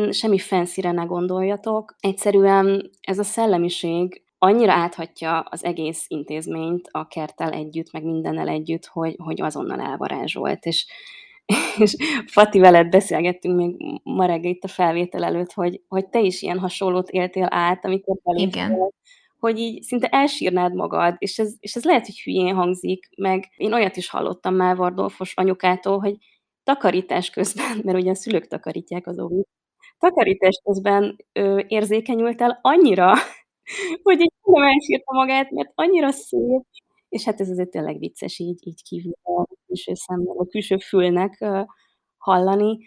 semmi 0.10 0.38
fenszire 0.40 0.92
ne 0.92 1.04
gondoljatok. 1.04 1.96
Egyszerűen 2.00 2.90
ez 3.02 3.20
a 3.20 3.24
szellemiség 3.24 4.24
annyira 4.38 4.72
áthatja 4.72 5.40
az 5.40 5.64
egész 5.64 6.06
intézményt 6.08 6.90
a 6.92 7.08
kerttel 7.08 7.52
együtt, 7.52 7.92
meg 7.92 8.04
mindennel 8.04 8.48
együtt, 8.48 8.86
hogy, 8.86 9.16
hogy 9.18 9.42
azonnal 9.42 9.82
elvarázsolt. 9.82 10.66
És, 10.66 10.86
és 11.84 11.96
Fati 12.26 12.60
veled 12.60 12.90
beszélgettünk 12.90 13.56
még 13.56 14.02
ma 14.04 14.26
reggel 14.26 14.52
itt 14.52 14.64
a 14.64 14.68
felvétel 14.68 15.24
előtt, 15.24 15.52
hogy, 15.52 15.82
hogy 15.88 16.08
te 16.08 16.20
is 16.20 16.42
ilyen 16.42 16.60
hasonlót 16.60 17.10
éltél 17.10 17.48
át, 17.50 17.86
amikor 17.86 18.18
beléptél, 18.24 18.92
hogy 19.40 19.60
így 19.60 19.82
szinte 19.82 20.08
elsírnád 20.08 20.74
magad, 20.74 21.16
és 21.18 21.40
ez, 21.40 21.54
és 21.60 21.76
ez 21.76 21.84
lehet, 21.84 22.06
hogy 22.06 22.20
hülyén 22.20 22.56
hangzik, 22.56 23.10
meg 23.18 23.50
én 23.58 23.74
olyat 23.74 23.98
is 23.98 24.10
hallottam 24.10 24.56
már 24.56 24.76
Vardolfos 24.76 25.34
anyukától, 25.36 26.00
hogy 26.00 26.16
takarítás 26.64 27.30
közben, 27.30 27.78
mert 27.84 27.98
ugye 27.98 28.12
a 28.12 28.16
szülők 28.16 28.48
takarítják 28.48 29.08
az 29.08 29.20
óvit, 29.20 29.48
takarítás 30.00 30.62
közben 30.64 31.16
ö, 31.34 31.62
érzékenyült 31.68 32.42
el 32.42 32.60
annyira, 32.62 33.14
hogy 34.04 34.20
így 34.20 34.34
nem 34.44 34.64
elsírta 34.64 35.14
magát, 35.14 35.52
mert 35.52 35.72
annyira 35.76 36.12
szép, 36.12 36.62
és 37.10 37.24
hát 37.24 37.42
ez 37.42 37.50
azért 37.50 37.70
tényleg 37.70 38.00
vicces 38.00 38.40
így, 38.40 38.68
így 38.68 38.84
kívül 38.84 39.14
a 39.24 39.46
külső 39.68 39.94
szemmel, 39.94 40.36
a 40.38 40.46
külső 40.46 40.78
fülnek 40.78 41.46
hallani, 42.18 42.78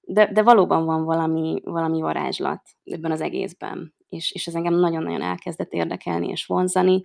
de, 0.00 0.32
de 0.32 0.42
valóban 0.42 0.84
van 0.84 1.04
valami, 1.04 1.60
valami 1.64 2.00
varázslat 2.00 2.62
ebben 2.84 3.10
az 3.10 3.20
egészben, 3.20 3.94
és, 4.08 4.32
és 4.32 4.46
ez 4.46 4.54
engem 4.54 4.74
nagyon-nagyon 4.74 5.22
elkezdett 5.22 5.72
érdekelni 5.72 6.28
és 6.28 6.46
vonzani. 6.46 7.04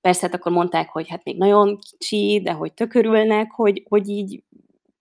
Persze, 0.00 0.26
hát 0.26 0.34
akkor 0.34 0.52
mondták, 0.52 0.88
hogy 0.88 1.08
hát 1.08 1.24
még 1.24 1.38
nagyon 1.38 1.78
kicsi, 1.78 2.40
de 2.42 2.52
hogy 2.52 2.74
tökörülnek, 2.74 3.50
hogy, 3.50 3.82
hogy 3.88 4.08
így 4.08 4.44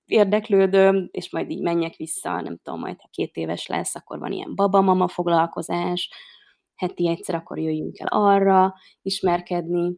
érdeklődöm, 0.05 1.07
és 1.11 1.31
majd 1.31 1.49
így 1.49 1.61
menjek 1.61 1.95
vissza, 1.95 2.41
nem 2.41 2.57
tudom, 2.63 2.79
majd 2.79 3.01
ha 3.01 3.07
két 3.11 3.35
éves 3.35 3.67
lesz, 3.67 3.95
akkor 3.95 4.19
van 4.19 4.31
ilyen 4.31 4.55
babamama 4.55 5.07
foglalkozás, 5.07 6.09
heti 6.75 7.07
egyszer 7.07 7.35
akkor 7.35 7.59
jöjjünk 7.59 7.99
el 7.99 8.07
arra 8.07 8.73
ismerkedni, 9.01 9.95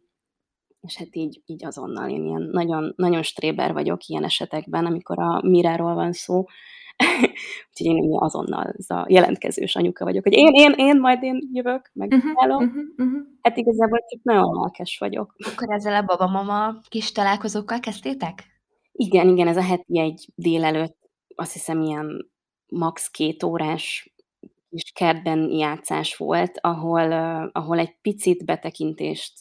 és 0.82 0.98
hát 0.98 1.16
így, 1.16 1.42
így 1.46 1.66
azonnal 1.66 2.10
én 2.10 2.26
ilyen 2.26 2.50
nagyon, 2.52 2.94
nagyon 2.96 3.22
stréber 3.22 3.74
vagyok 3.74 4.06
ilyen 4.06 4.24
esetekben, 4.24 4.86
amikor 4.86 5.20
a 5.20 5.42
miráról 5.44 5.94
van 5.94 6.12
szó, 6.12 6.46
úgyhogy 7.70 7.96
én 7.96 8.16
azonnal 8.18 8.74
az 8.78 8.92
a 8.92 9.06
jelentkezős 9.10 9.76
anyuka 9.76 10.06
vagyok, 10.06 10.24
hogy 10.24 10.34
én, 10.34 10.50
én, 10.52 10.74
én, 10.78 11.00
majd 11.00 11.24
én 11.24 11.50
jövök, 11.54 11.90
meg 11.94 12.12
uh-huh, 12.12 12.32
uh-huh, 12.32 12.84
uh-huh. 12.98 13.22
Hát 13.42 13.58
igazából 13.58 14.00
csak 14.10 14.24
nagyon 14.24 14.54
lelkes 14.54 14.98
vagyok. 14.98 15.36
Akkor 15.38 15.72
ezzel 15.72 15.94
a 15.94 16.06
babamama 16.06 16.80
kis 16.88 17.12
találkozókkal 17.12 17.80
kezdtétek? 17.80 18.44
Igen, 18.92 19.28
igen, 19.28 19.48
ez 19.48 19.58
a 19.58 19.62
heti 19.62 20.00
egy 20.00 20.28
délelőtt, 20.36 20.98
azt 21.36 21.54
hiszem 21.54 21.82
ilyen 21.82 22.32
max. 22.68 23.10
két 23.10 23.44
órás 23.44 24.14
kis 24.70 24.92
kertben 24.96 25.52
játszás 25.52 26.16
volt, 26.16 26.58
ahol, 26.62 27.08
uh, 27.08 27.50
ahol 27.52 27.80
egy 27.80 27.96
picit 28.02 28.46
betekintést 28.46 29.34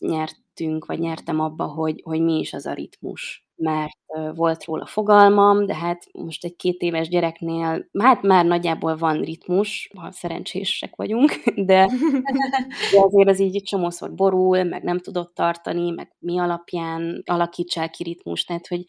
nyertünk, 0.58 0.86
vagy 0.86 0.98
nyertem 0.98 1.40
abba, 1.40 1.64
hogy, 1.64 2.00
hogy 2.04 2.20
mi 2.20 2.38
is 2.38 2.52
az 2.52 2.66
a 2.66 2.72
ritmus. 2.72 3.46
Mert 3.56 3.96
volt 4.34 4.64
róla 4.64 4.86
fogalmam, 4.86 5.66
de 5.66 5.74
hát 5.74 6.04
most 6.12 6.44
egy 6.44 6.56
két 6.56 6.80
éves 6.80 7.08
gyereknél, 7.08 7.88
hát 7.98 8.22
már 8.22 8.44
nagyjából 8.44 8.96
van 8.96 9.20
ritmus, 9.20 9.90
ha 9.96 10.12
szerencsések 10.12 10.96
vagyunk, 10.96 11.30
de, 11.70 11.90
de 12.92 13.00
azért 13.00 13.28
az 13.28 13.40
így 13.40 13.56
egy 13.56 13.62
csomószor 13.62 14.14
borul, 14.14 14.62
meg 14.62 14.82
nem 14.82 14.98
tudott 14.98 15.34
tartani, 15.34 15.90
meg 15.90 16.14
mi 16.18 16.38
alapján 16.38 17.22
alakítsál 17.26 17.90
ki 17.90 18.02
ritmus, 18.02 18.44
tehát 18.44 18.66
hogy 18.66 18.84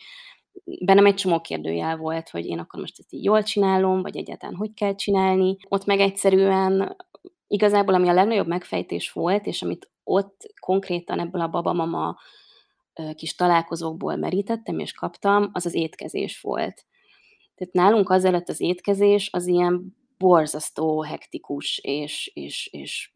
bennem 0.85 1.05
egy 1.05 1.15
csomó 1.15 1.41
kérdőjel 1.41 1.97
volt, 1.97 2.29
hogy 2.29 2.45
én 2.45 2.59
akkor 2.59 2.79
most 2.79 2.99
ezt 2.99 3.13
így 3.13 3.23
jól 3.23 3.43
csinálom, 3.43 4.01
vagy 4.01 4.17
egyáltalán 4.17 4.55
hogy 4.55 4.73
kell 4.73 4.95
csinálni. 4.95 5.57
Ott 5.67 5.85
meg 5.85 5.99
egyszerűen 5.99 6.95
igazából, 7.47 7.93
ami 7.93 8.07
a 8.07 8.13
legnagyobb 8.13 8.47
megfejtés 8.47 9.11
volt, 9.11 9.45
és 9.45 9.61
amit 9.61 9.89
ott 10.09 10.53
konkrétan 10.59 11.19
ebből 11.19 11.41
a 11.41 11.49
babamama 11.49 12.17
kis 13.15 13.35
találkozókból 13.35 14.15
merítettem 14.15 14.79
és 14.79 14.91
kaptam, 14.91 15.49
az 15.53 15.65
az 15.65 15.73
étkezés 15.73 16.41
volt. 16.41 16.85
Tehát 17.55 17.73
nálunk 17.73 18.09
azelőtt 18.09 18.49
az 18.49 18.61
étkezés 18.61 19.29
az 19.31 19.47
ilyen 19.47 19.97
borzasztó, 20.17 21.01
hektikus 21.01 21.77
és, 21.77 22.31
és, 22.33 22.69
és 22.71 23.11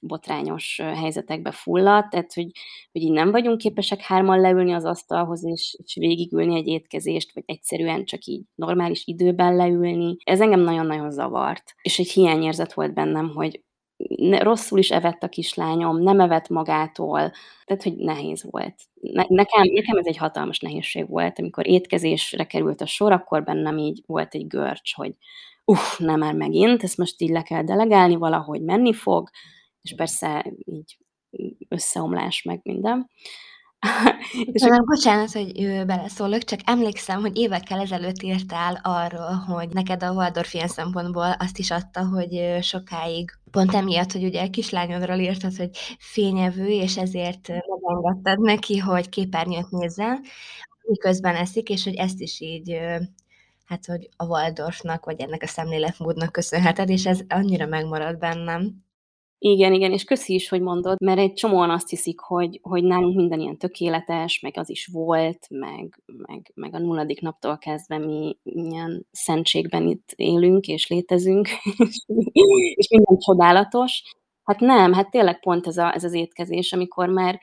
botrányos 0.00 0.80
helyzetekbe 0.82 1.50
fulladt, 1.50 2.10
tehát 2.10 2.32
hogy, 2.32 2.50
hogy 2.92 3.02
így 3.02 3.12
nem 3.12 3.30
vagyunk 3.30 3.58
képesek 3.58 4.00
hárman 4.00 4.40
leülni 4.40 4.72
az 4.72 4.84
asztalhoz, 4.84 5.44
és, 5.44 5.76
és 5.84 5.94
végigülni 5.94 6.56
egy 6.56 6.66
étkezést, 6.66 7.34
vagy 7.34 7.42
egyszerűen 7.46 8.04
csak 8.04 8.24
így 8.24 8.42
normális 8.54 9.02
időben 9.06 9.56
leülni. 9.56 10.16
Ez 10.24 10.40
engem 10.40 10.60
nagyon-nagyon 10.60 11.10
zavart. 11.10 11.74
És 11.82 11.98
egy 11.98 12.10
hiányérzet 12.10 12.72
volt 12.72 12.94
bennem, 12.94 13.28
hogy 13.28 13.62
rosszul 14.38 14.78
is 14.78 14.90
evett 14.90 15.22
a 15.22 15.28
kislányom, 15.28 16.02
nem 16.02 16.20
evett 16.20 16.48
magától, 16.48 17.32
tehát 17.64 17.82
hogy 17.82 17.96
nehéz 17.96 18.46
volt. 18.50 18.74
Ne, 19.00 19.24
nekem, 19.28 19.62
nekem 19.72 19.96
ez 19.96 20.06
egy 20.06 20.16
hatalmas 20.16 20.58
nehézség 20.58 21.08
volt, 21.08 21.38
amikor 21.38 21.66
étkezésre 21.66 22.44
került 22.44 22.80
a 22.80 22.86
sor, 22.86 23.12
akkor 23.12 23.44
bennem 23.44 23.78
így 23.78 24.02
volt 24.06 24.34
egy 24.34 24.46
görcs, 24.46 24.94
hogy 24.94 25.14
uff, 25.64 25.98
nem 25.98 26.18
már 26.18 26.34
megint, 26.34 26.82
ezt 26.82 26.96
most 26.96 27.20
így 27.20 27.30
le 27.30 27.42
kell 27.42 27.62
delegálni, 27.62 28.16
valahogy 28.16 28.62
menni 28.62 28.92
fog, 28.92 29.30
és 29.82 29.94
persze 29.94 30.52
így 30.64 30.98
összeomlás 31.68 32.42
meg 32.42 32.60
minden. 32.62 33.10
és 34.52 34.62
akkor... 34.62 34.84
Bocsánat, 34.84 35.32
hogy 35.32 35.52
beleszólok, 35.86 36.44
csak 36.44 36.60
emlékszem, 36.64 37.20
hogy 37.20 37.36
évekkel 37.36 37.80
ezelőtt 37.80 38.22
írtál 38.22 38.80
arról, 38.82 39.32
hogy 39.34 39.68
neked 39.68 40.02
a 40.02 40.12
Waldorf 40.12 40.54
ilyen 40.54 40.68
szempontból 40.68 41.34
azt 41.38 41.58
is 41.58 41.70
adta, 41.70 42.06
hogy 42.06 42.58
sokáig 42.62 43.30
pont 43.50 43.74
emiatt, 43.74 44.12
hogy 44.12 44.24
ugye 44.24 44.42
a 44.42 44.50
kislányodról 44.50 45.18
írtad, 45.18 45.56
hogy 45.56 45.70
fényevő, 45.98 46.66
és 46.66 46.96
ezért 46.96 47.48
megengedted 47.48 48.40
neki, 48.40 48.78
hogy 48.78 49.08
képernyőt 49.08 49.70
nézzen, 49.70 50.20
miközben 50.82 51.34
eszik, 51.34 51.68
és 51.68 51.84
hogy 51.84 51.94
ezt 51.94 52.20
is 52.20 52.40
így 52.40 52.78
hát, 53.64 53.86
hogy 53.86 54.08
a 54.16 54.24
Waldorfnak, 54.24 55.04
vagy 55.04 55.20
ennek 55.20 55.42
a 55.42 55.46
szemléletmódnak 55.46 56.32
köszönheted, 56.32 56.88
és 56.88 57.06
ez 57.06 57.20
annyira 57.28 57.66
megmarad 57.66 58.18
bennem. 58.18 58.86
Igen, 59.40 59.72
igen, 59.72 59.92
és 59.92 60.04
köszi 60.04 60.34
is, 60.34 60.48
hogy 60.48 60.60
mondod, 60.60 61.00
mert 61.00 61.18
egy 61.18 61.32
csomóan 61.32 61.70
azt 61.70 61.88
hiszik, 61.88 62.20
hogy, 62.20 62.58
hogy 62.62 62.84
nálunk 62.84 63.16
minden 63.16 63.40
ilyen 63.40 63.58
tökéletes, 63.58 64.40
meg 64.40 64.56
az 64.56 64.70
is 64.70 64.86
volt, 64.86 65.46
meg, 65.50 66.02
meg, 66.06 66.52
meg 66.54 66.74
a 66.74 66.78
nulladik 66.78 67.20
naptól 67.20 67.58
kezdve 67.58 67.98
mi 67.98 68.38
ilyen 68.42 69.06
szentségben 69.10 69.86
itt 69.86 70.12
élünk 70.16 70.66
és 70.66 70.88
létezünk, 70.88 71.48
és 72.78 72.88
minden 72.88 73.18
csodálatos. 73.18 74.02
Hát 74.44 74.60
nem, 74.60 74.92
hát 74.92 75.10
tényleg 75.10 75.40
pont 75.40 75.66
ez, 75.66 75.76
a, 75.76 75.94
ez 75.94 76.04
az 76.04 76.14
étkezés, 76.14 76.72
amikor 76.72 77.08
már, 77.08 77.40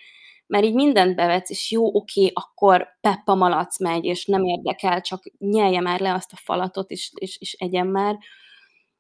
már 0.48 0.64
így 0.64 0.74
mindent 0.74 1.16
bevetsz, 1.16 1.50
és 1.50 1.72
jó, 1.72 1.96
oké, 1.96 2.32
akkor 2.34 2.88
Peppa 3.02 3.36
malac 3.36 3.80
megy, 3.80 4.06
és 4.06 4.26
nem 4.26 4.44
érdekel, 4.44 5.02
csak 5.02 5.24
nyelje 5.38 5.82
már 5.82 6.00
le 6.00 6.14
azt 6.14 6.34
a 6.34 6.40
falatot, 6.44 6.92
és, 6.92 7.12
és, 7.16 7.38
és 7.40 7.54
egyen 7.54 7.88
már. 7.88 8.18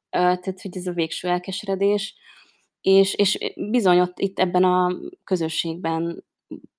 Tehát, 0.10 0.62
hogy 0.62 0.78
ez 0.78 0.88
a 0.88 0.92
végső 0.92 1.28
elkeseredés 1.28 2.16
és, 2.86 3.13
és 3.13 3.38
bizony 3.56 4.00
ott 4.00 4.20
itt 4.20 4.39
ebben 4.39 4.63
a 4.63 4.98
közösségben 5.24 6.24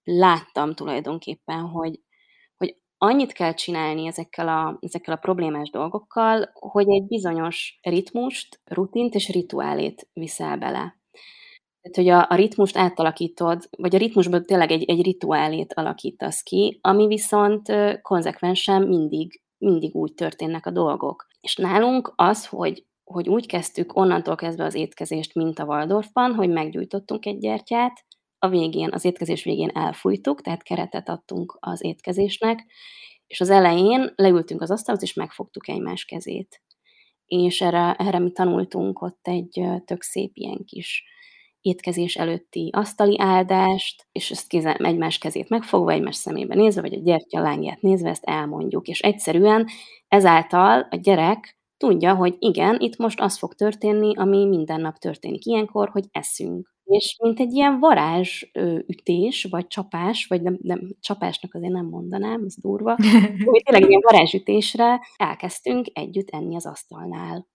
láttam 0.05 0.75
tulajdonképpen, 0.75 1.61
hogy, 1.61 2.01
hogy 2.57 2.77
annyit 2.99 3.33
kell 3.33 3.55
csinálni 3.55 4.07
ezekkel 4.07 4.49
a, 4.49 4.79
ezekkel 4.81 5.15
a 5.15 5.19
problémás 5.19 5.71
dolgokkal, 5.71 6.51
hogy 6.55 6.89
egy 6.89 7.07
bizonyos 7.07 7.79
ritmust, 7.83 8.61
rutint 8.65 9.15
és 9.15 9.29
rituálét 9.29 10.09
viszel 10.13 10.59
bele. 10.59 11.01
Tehát, 11.81 11.97
hogy 11.97 12.09
a, 12.09 12.35
a 12.35 12.37
ritmust 12.37 12.77
átalakítod, 12.77 13.69
vagy 13.71 13.95
a 13.95 13.99
ritmusból 13.99 14.45
tényleg 14.45 14.71
egy, 14.71 14.85
egy 14.85 15.03
rituálét 15.03 15.73
alakítasz 15.73 16.43
ki, 16.43 16.79
ami 16.83 17.07
viszont 17.07 17.73
konzekvensen 18.03 18.83
mindig, 18.83 19.41
mindig 19.59 19.95
úgy 19.95 20.15
történnek 20.15 20.67
a 20.67 20.71
dolgok. 20.71 21.27
És 21.41 21.57
nálunk 21.57 22.13
az, 22.17 22.47
hogy 22.47 22.85
hogy 23.13 23.29
úgy 23.29 23.47
kezdtük 23.47 23.97
onnantól 23.97 24.35
kezdve 24.35 24.65
az 24.65 24.75
étkezést, 24.75 25.35
mint 25.35 25.59
a 25.59 25.65
Waldorfban, 25.65 26.35
hogy 26.35 26.51
meggyújtottunk 26.51 27.27
egy 27.27 27.39
gyertyát, 27.39 28.05
a 28.39 28.49
végén, 28.49 28.89
az 28.93 29.05
étkezés 29.05 29.45
végén 29.45 29.71
elfújtuk, 29.75 30.41
tehát 30.41 30.63
keretet 30.63 31.09
adtunk 31.09 31.57
az 31.61 31.85
étkezésnek, 31.85 32.65
és 33.27 33.41
az 33.41 33.51
elején 33.51 34.13
leültünk 34.17 34.61
az 34.61 34.71
asztalhoz, 34.71 35.03
és 35.03 35.15
megfogtuk 35.15 35.69
egymás 35.69 36.05
kezét. 36.05 36.63
És 37.27 37.61
erre, 37.61 37.95
erre 37.95 38.19
mi 38.19 38.31
tanultunk 38.31 39.03
ott 39.03 39.29
egy 39.29 39.63
tök 39.85 40.03
szép 40.03 40.31
ilyen 40.35 40.65
kis 40.65 41.05
étkezés 41.61 42.17
előtti 42.17 42.71
asztali 42.73 43.17
áldást, 43.19 44.07
és 44.13 44.31
ezt 44.31 44.49
kézen, 44.49 44.85
egymás 44.85 45.19
kezét 45.19 45.49
megfogva, 45.49 45.93
egymás 45.93 46.17
szemébe 46.17 46.55
nézve, 46.55 46.81
vagy 46.81 46.95
a 46.95 47.03
gyertya 47.03 47.41
lángját 47.41 47.81
nézve 47.81 48.09
ezt 48.09 48.25
elmondjuk. 48.25 48.89
És 48.89 49.01
egyszerűen 49.01 49.67
ezáltal 50.09 50.87
a 50.91 50.97
gyerek 50.97 51.56
tudja, 51.77 52.15
hogy 52.15 52.37
igen, 52.39 52.81
itt 52.81 52.97
most 52.97 53.21
az 53.21 53.39
fog 53.39 53.55
történni, 53.55 54.17
ami 54.17 54.45
minden 54.45 54.81
nap 54.81 54.97
történik 54.97 55.45
ilyenkor, 55.45 55.89
hogy 55.89 56.05
eszünk. 56.11 56.75
És 56.85 57.17
mint 57.23 57.41
egy 57.41 57.53
ilyen 57.53 57.79
varázsütés, 57.79 59.45
vagy 59.51 59.67
csapás, 59.67 60.27
vagy 60.27 60.43
nem, 60.43 60.59
nem, 60.63 60.97
csapásnak 61.01 61.55
azért 61.55 61.73
nem 61.73 61.87
mondanám, 61.87 62.43
ez 62.45 62.55
durva, 62.61 62.97
hogy 63.45 63.63
tényleg 63.65 63.89
ilyen 63.89 64.03
varázsütésre 64.11 65.01
elkezdtünk 65.17 65.87
együtt 65.93 66.31
enni 66.31 66.57
az 66.57 66.67
asztalnál. 66.67 67.47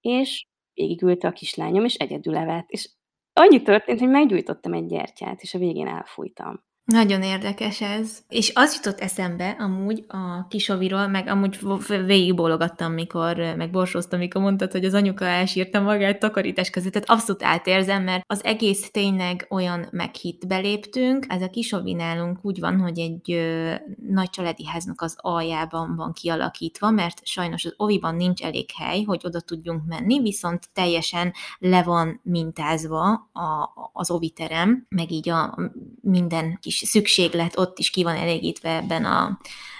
És 0.00 0.46
végigült 0.74 1.24
a 1.24 1.32
kislányom, 1.32 1.84
és 1.84 1.94
egyedül 1.94 2.36
evett. 2.36 2.68
És 2.68 2.90
annyi 3.32 3.62
történt, 3.62 3.98
hogy 3.98 4.08
meggyújtottam 4.08 4.72
egy 4.72 4.86
gyertyát, 4.86 5.42
és 5.42 5.54
a 5.54 5.58
végén 5.58 5.86
elfújtam. 5.86 6.66
Nagyon 6.92 7.22
érdekes 7.22 7.80
ez. 7.80 8.18
És 8.28 8.52
az 8.54 8.74
jutott 8.74 9.00
eszembe 9.00 9.56
amúgy 9.58 10.04
a 10.08 10.46
kisoviról, 10.48 11.06
meg 11.06 11.26
amúgy 11.26 11.58
végigbólogattam, 12.06 12.92
mikor, 12.92 13.36
meg 13.36 13.70
borsóztam, 13.70 14.18
mikor 14.18 14.42
mondtad, 14.42 14.72
hogy 14.72 14.84
az 14.84 14.94
anyuka 14.94 15.24
elsírta 15.24 15.80
magát 15.80 16.18
takarítás 16.18 16.70
között. 16.70 16.92
Tehát 16.92 17.10
abszolút 17.10 17.42
átérzem, 17.42 18.02
mert 18.02 18.24
az 18.26 18.44
egész 18.44 18.90
tényleg 18.90 19.46
olyan 19.50 19.88
meghitt 19.90 20.46
beléptünk. 20.46 21.24
Ez 21.28 21.42
a 21.42 21.50
kisovi 21.50 21.92
nálunk 21.92 22.38
úgy 22.42 22.60
van, 22.60 22.80
hogy 22.80 22.98
egy 22.98 23.32
ö, 23.32 23.74
nagy 24.08 24.30
családi 24.30 24.66
háznak 24.66 25.00
az 25.00 25.16
aljában 25.16 25.96
van 25.96 26.12
kialakítva, 26.12 26.90
mert 26.90 27.26
sajnos 27.26 27.64
az 27.64 27.74
oviban 27.76 28.14
nincs 28.14 28.42
elég 28.42 28.70
hely, 28.76 29.02
hogy 29.02 29.20
oda 29.24 29.40
tudjunk 29.40 29.82
menni, 29.86 30.20
viszont 30.20 30.68
teljesen 30.72 31.32
le 31.58 31.82
van 31.82 32.20
mintázva 32.22 33.12
a, 33.32 33.70
az 33.92 34.10
oviterem, 34.10 34.86
meg 34.88 35.10
így 35.10 35.28
a 35.28 35.58
minden 36.00 36.58
kis 36.60 36.77
szükséglet 36.84 37.58
ott 37.58 37.78
is 37.78 37.90
ki 37.90 38.02
van 38.02 38.16
elégítve 38.16 38.76
ebben 38.76 39.04
a, 39.04 39.38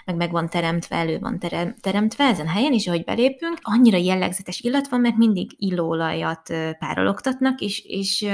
meg 0.09 0.17
meg 0.17 0.31
van 0.31 0.49
teremtve, 0.49 0.97
elő 0.97 1.19
van 1.19 1.39
teremtve 1.81 2.25
ezen 2.25 2.47
helyen, 2.47 2.73
és 2.73 2.87
ahogy 2.87 3.05
belépünk, 3.05 3.59
annyira 3.61 3.97
jellegzetes 3.97 4.61
illat 4.61 4.89
van, 4.89 5.01
mert 5.01 5.17
mindig 5.17 5.51
illóolajat 5.57 6.53
párologtatnak, 6.79 7.61
és, 7.61 7.85
és 7.85 8.27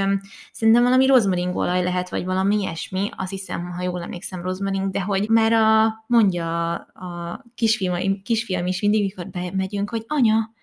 szerintem 0.51 0.83
valami 0.83 1.05
rozmaringolaj 1.05 1.83
lehet, 1.83 2.09
vagy 2.09 2.25
valami 2.25 2.55
ilyesmi, 2.55 3.09
azt 3.15 3.29
hiszem, 3.29 3.71
ha 3.71 3.83
jól 3.83 4.01
emlékszem, 4.01 4.41
rozmaring, 4.41 4.91
de 4.91 5.01
hogy 5.01 5.29
már 5.29 5.53
a, 5.53 6.03
mondja 6.07 6.73
a 6.75 7.43
kisfiam, 7.55 8.21
kisfiam 8.21 8.65
is 8.65 8.81
mindig, 8.81 9.01
mikor 9.01 9.27
bemegyünk, 9.29 9.89
hogy 9.89 10.03
anya, 10.07 10.53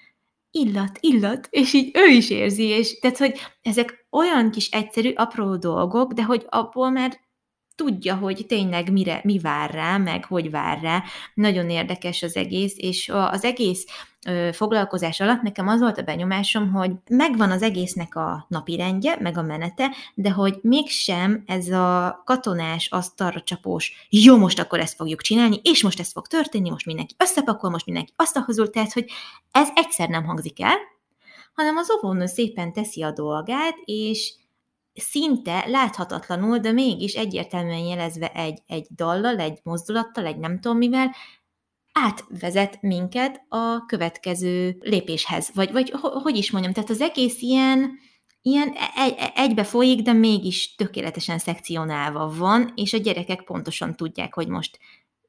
illat, 0.50 0.98
illat, 1.00 1.48
és 1.50 1.72
így 1.72 1.90
ő 1.94 2.06
is 2.06 2.30
érzi, 2.30 2.64
és 2.64 2.98
tehát, 2.98 3.18
hogy 3.18 3.38
ezek 3.62 4.06
olyan 4.10 4.50
kis 4.50 4.70
egyszerű, 4.70 5.12
apró 5.14 5.56
dolgok, 5.56 6.12
de 6.12 6.24
hogy 6.24 6.46
abból 6.48 6.90
már 6.90 7.20
tudja, 7.76 8.16
hogy 8.16 8.44
tényleg 8.48 8.92
mire, 8.92 9.20
mi 9.24 9.38
vár 9.38 9.70
rá, 9.70 9.96
meg 9.96 10.24
hogy 10.24 10.50
vár 10.50 10.80
rá. 10.80 11.02
Nagyon 11.34 11.70
érdekes 11.70 12.22
az 12.22 12.36
egész, 12.36 12.74
és 12.76 13.08
az 13.08 13.44
egész 13.44 13.86
foglalkozás 14.52 15.20
alatt 15.20 15.42
nekem 15.42 15.68
az 15.68 15.80
volt 15.80 15.98
a 15.98 16.02
benyomásom, 16.02 16.72
hogy 16.72 16.90
megvan 17.08 17.50
az 17.50 17.62
egésznek 17.62 18.16
a 18.16 18.46
napirendje, 18.48 19.16
meg 19.20 19.38
a 19.38 19.42
menete, 19.42 19.90
de 20.14 20.30
hogy 20.30 20.58
mégsem 20.62 21.42
ez 21.46 21.68
a 21.68 22.22
katonás, 22.24 22.88
asztalra 22.90 23.42
csapós, 23.42 24.06
jó, 24.10 24.36
most 24.36 24.58
akkor 24.58 24.80
ezt 24.80 24.94
fogjuk 24.94 25.20
csinálni, 25.20 25.60
és 25.62 25.82
most 25.82 26.00
ez 26.00 26.12
fog 26.12 26.26
történni, 26.26 26.70
most 26.70 26.86
mindenki 26.86 27.14
összepakol, 27.18 27.70
most 27.70 27.86
mindenki 27.86 28.12
asztalhoz 28.16 28.58
ül, 28.58 28.70
tehát, 28.70 28.92
hogy 28.92 29.10
ez 29.50 29.68
egyszer 29.74 30.08
nem 30.08 30.24
hangzik 30.24 30.62
el, 30.62 30.76
hanem 31.54 31.76
az 31.76 31.88
óvónő 31.96 32.26
szépen 32.26 32.72
teszi 32.72 33.02
a 33.02 33.12
dolgát, 33.12 33.76
és 33.84 34.34
szinte 34.94 35.64
láthatatlanul, 35.66 36.58
de 36.58 36.72
mégis 36.72 37.14
egyértelműen 37.14 37.84
jelezve 37.84 38.32
egy, 38.32 38.62
egy 38.66 38.86
dallal, 38.94 39.38
egy 39.38 39.58
mozdulattal, 39.62 40.26
egy 40.26 40.38
nem 40.38 40.60
tudom 40.60 40.76
mivel, 40.76 41.14
átvezet 41.92 42.82
minket 42.82 43.44
a 43.48 43.84
következő 43.86 44.76
lépéshez. 44.80 45.50
Vagy, 45.54 45.72
vagy 45.72 45.90
hogy 46.00 46.36
is 46.36 46.50
mondjam, 46.50 46.72
tehát 46.72 46.90
az 46.90 47.00
egész 47.00 47.40
ilyen, 47.40 47.90
ilyen 48.42 48.72
egy, 48.96 49.14
e, 49.18 49.32
egybe 49.34 49.64
folyik, 49.64 50.02
de 50.02 50.12
mégis 50.12 50.74
tökéletesen 50.74 51.38
szekcionálva 51.38 52.34
van, 52.38 52.72
és 52.74 52.92
a 52.92 52.98
gyerekek 52.98 53.42
pontosan 53.42 53.96
tudják, 53.96 54.34
hogy 54.34 54.48
most 54.48 54.78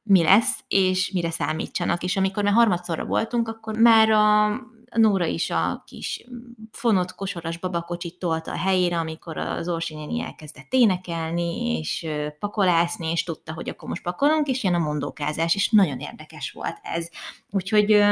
mi 0.04 0.24
lesz, 0.24 0.60
és 0.68 1.12
mire 1.12 1.30
számítsanak. 1.30 2.04
És 2.04 2.18
amikor 2.18 2.44
már 2.44 2.54
harmadszorra 2.54 3.06
voltunk, 3.06 3.48
akkor 3.48 3.78
már 3.78 4.10
a 4.10 4.60
Nóra 4.96 5.26
is 5.26 5.50
a 5.50 5.84
kis 5.88 6.26
fonott 6.72 7.16
kosaras 7.16 7.58
babakocsit 7.58 8.20
tolta 8.20 8.52
a 8.52 8.58
helyére, 8.58 8.98
amikor 8.98 9.38
az 9.38 9.70
Orsi 9.70 9.96
néni 9.96 10.22
elkezdett 10.22 10.74
énekelni, 10.74 11.78
és 11.78 12.08
pakolászni, 12.40 13.12
és 13.12 13.24
tudta, 13.24 13.54
hogy 13.54 13.70
akkor 13.70 13.90
most 13.90 14.04
pakolunk, 14.04 14.48
és 14.48 14.64
jön 14.64 14.74
a 14.74 14.80
mondókázás, 14.80 15.56
és 15.56 15.70
nagyon 15.70 16.00
érdekes 16.00 16.52
volt 16.52 16.80
ez. 16.82 17.10
Úgyhogy 17.50 18.04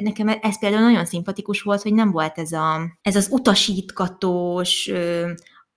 nekem 0.00 0.28
ez 0.28 0.58
például 0.58 0.82
nagyon 0.82 1.04
szimpatikus 1.04 1.62
volt, 1.62 1.82
hogy 1.82 1.94
nem 1.94 2.10
volt 2.10 2.38
ez, 2.38 2.52
a, 2.52 2.80
ez 3.02 3.16
az 3.16 3.28
utasítgatós, 3.30 4.90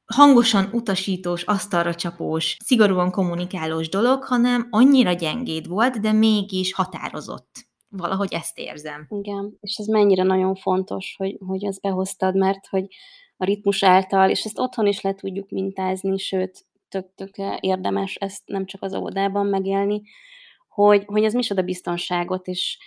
hangosan 0.06 0.70
utasítós, 0.72 1.44
asztalra 1.44 1.96
csapós, 1.96 2.58
szigorúan 2.64 3.12
kommunikálós 3.12 3.90
dolog, 3.90 4.24
hanem 4.24 4.68
annyira 4.70 5.14
gyengéd 5.14 5.68
volt, 5.68 6.00
de 6.00 6.12
mégis 6.12 6.74
határozott 6.74 7.69
valahogy 7.90 8.34
ezt 8.34 8.58
érzem. 8.58 9.08
Igen, 9.10 9.58
és 9.62 9.78
ez 9.78 9.88
mennyire 9.88 10.24
nagyon 10.24 10.56
fontos, 10.56 11.16
hogy, 11.18 11.38
hogy 11.46 11.66
azt 11.66 11.82
behoztad, 11.82 12.36
mert 12.36 12.68
hogy 12.68 12.88
a 13.38 13.46
ritmus 13.46 13.84
által, 13.84 14.30
és 14.30 14.46
ezt 14.46 14.60
otthon 14.60 14.88
is 14.88 15.02
le 15.02 15.14
tudjuk 15.14 15.50
mintázni, 15.50 16.18
sőt, 16.18 16.66
tök-tök 16.90 17.36
érdemes 17.60 18.16
ezt 18.16 18.42
nem 18.46 18.66
csak 18.66 18.84
az 18.84 18.96
óvodában 18.96 19.46
megélni, 19.46 20.02
hogy, 20.68 21.04
hogy 21.06 21.24
ez 21.24 21.34
micsoda 21.34 21.62
biztonságot 21.62 22.48
is 22.48 22.78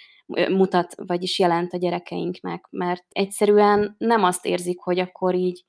mutat, 0.48 0.94
vagyis 0.96 1.38
jelent 1.38 1.72
a 1.72 1.78
gyerekeinknek, 1.78 2.66
mert 2.70 3.04
egyszerűen 3.08 3.94
nem 3.98 4.24
azt 4.24 4.46
érzik, 4.46 4.80
hogy 4.80 4.98
akkor 4.98 5.34
így 5.34 5.64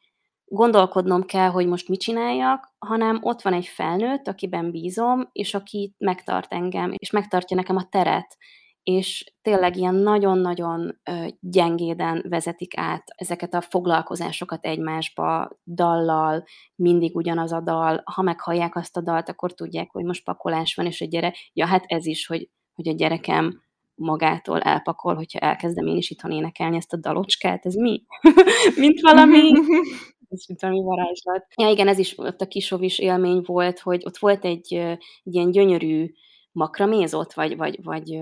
gondolkodnom 0.46 1.24
kell, 1.24 1.50
hogy 1.50 1.68
most 1.68 1.88
mit 1.88 2.00
csináljak, 2.00 2.74
hanem 2.80 3.20
ott 3.22 3.42
van 3.42 3.54
egy 3.54 3.68
felnőtt, 3.68 4.28
akiben 4.28 4.72
bízom, 4.72 5.30
és 5.32 5.54
aki 5.54 5.96
megtart 5.98 6.54
engem, 6.54 6.94
és 6.98 7.10
megtartja 7.10 7.56
nekem 7.56 7.76
a 7.76 7.90
teret, 7.90 8.38
és 8.84 9.34
tényleg 9.42 9.76
ilyen 9.78 9.96
nagyon-nagyon 9.96 11.00
gyengéden 11.40 12.26
vezetik 12.30 12.78
át 12.78 13.04
ezeket 13.16 13.54
a 13.54 13.62
foglalkozásokat 13.62 14.66
egymásba, 14.66 15.50
dallal, 15.66 16.44
mindig 16.76 17.16
ugyanaz 17.16 17.52
a 17.52 17.62
dal, 17.62 18.02
ha 18.06 18.22
meghallják 18.22 18.76
azt 18.76 18.98
a 18.98 19.02
dalt, 19.02 19.30
akkor 19.30 19.54
tudják, 19.54 19.92
hogy 19.92 20.04
most 20.04 20.24
pakolás 20.24 20.76
van, 20.76 20.86
és 20.86 21.02
a 21.02 21.06
gyere, 21.06 21.34
ja, 21.54 21.66
hát 21.66 21.84
ez 21.88 22.06
is, 22.06 22.28
hogy, 22.28 22.50
hogy 22.74 22.88
a 22.88 22.94
gyerekem 22.94 23.62
magától 23.96 24.60
elpakol, 24.60 25.16
hogyha 25.16 25.40
elkezdem 25.40 25.88
én 25.88 25.98
is 25.98 26.10
itthon 26.10 26.32
énekelni 26.32 26.76
ezt 26.76 26.94
a 26.94 26.98
dalocskát, 26.98 27.66
ez 27.66 27.74
mi? 27.74 28.04
Mint 28.76 29.00
valami, 29.00 29.52
ez 30.30 30.46
mint 30.48 30.62
valami 30.62 30.82
varázslat. 30.82 31.46
Ja, 31.56 31.70
igen, 31.70 31.88
ez 31.88 31.98
is 31.98 32.18
ott 32.18 32.42
a 32.42 32.48
kisovis 32.48 33.00
élmény 33.00 33.42
volt, 33.46 33.80
hogy 33.80 34.02
ott 34.06 34.18
volt 34.18 34.46
egy, 34.46 34.74
egy 34.74 35.34
ilyen 35.34 35.52
gyönyörű 35.52 36.14
makramézott, 36.52 37.34
vagy, 37.34 37.58
vagy, 37.58 37.84
vagy 37.84 38.20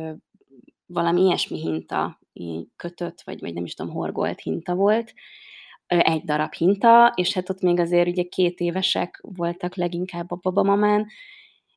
valami 0.93 1.21
ilyesmi 1.21 1.59
hinta, 1.59 2.19
kötött, 2.75 3.21
vagy, 3.21 3.39
vagy 3.39 3.53
nem 3.53 3.65
is 3.65 3.73
tudom, 3.73 3.91
horgolt 3.93 4.39
hinta 4.41 4.75
volt, 4.75 5.13
egy 5.87 6.23
darab 6.23 6.53
hinta, 6.53 7.11
és 7.15 7.33
hát 7.33 7.49
ott 7.49 7.61
még 7.61 7.79
azért 7.79 8.07
ugye 8.07 8.23
két 8.23 8.59
évesek 8.59 9.19
voltak 9.21 9.75
leginkább 9.75 10.31
a 10.31 10.39
babamamán, 10.41 11.07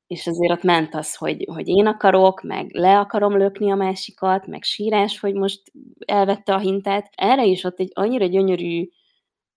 és 0.06 0.26
azért 0.26 0.52
ott 0.52 0.62
ment 0.62 0.94
az, 0.94 1.14
hogy, 1.16 1.46
hogy 1.52 1.68
én 1.68 1.86
akarok, 1.86 2.42
meg 2.42 2.74
le 2.74 2.98
akarom 2.98 3.36
lökni 3.36 3.70
a 3.70 3.74
másikat, 3.74 4.46
meg 4.46 4.62
sírás, 4.62 5.20
hogy 5.20 5.34
most 5.34 5.62
elvette 6.06 6.54
a 6.54 6.58
hintát. 6.58 7.10
Erre 7.14 7.44
is 7.44 7.64
ott 7.64 7.80
egy 7.80 7.90
annyira 7.94 8.26
gyönyörű 8.26 8.88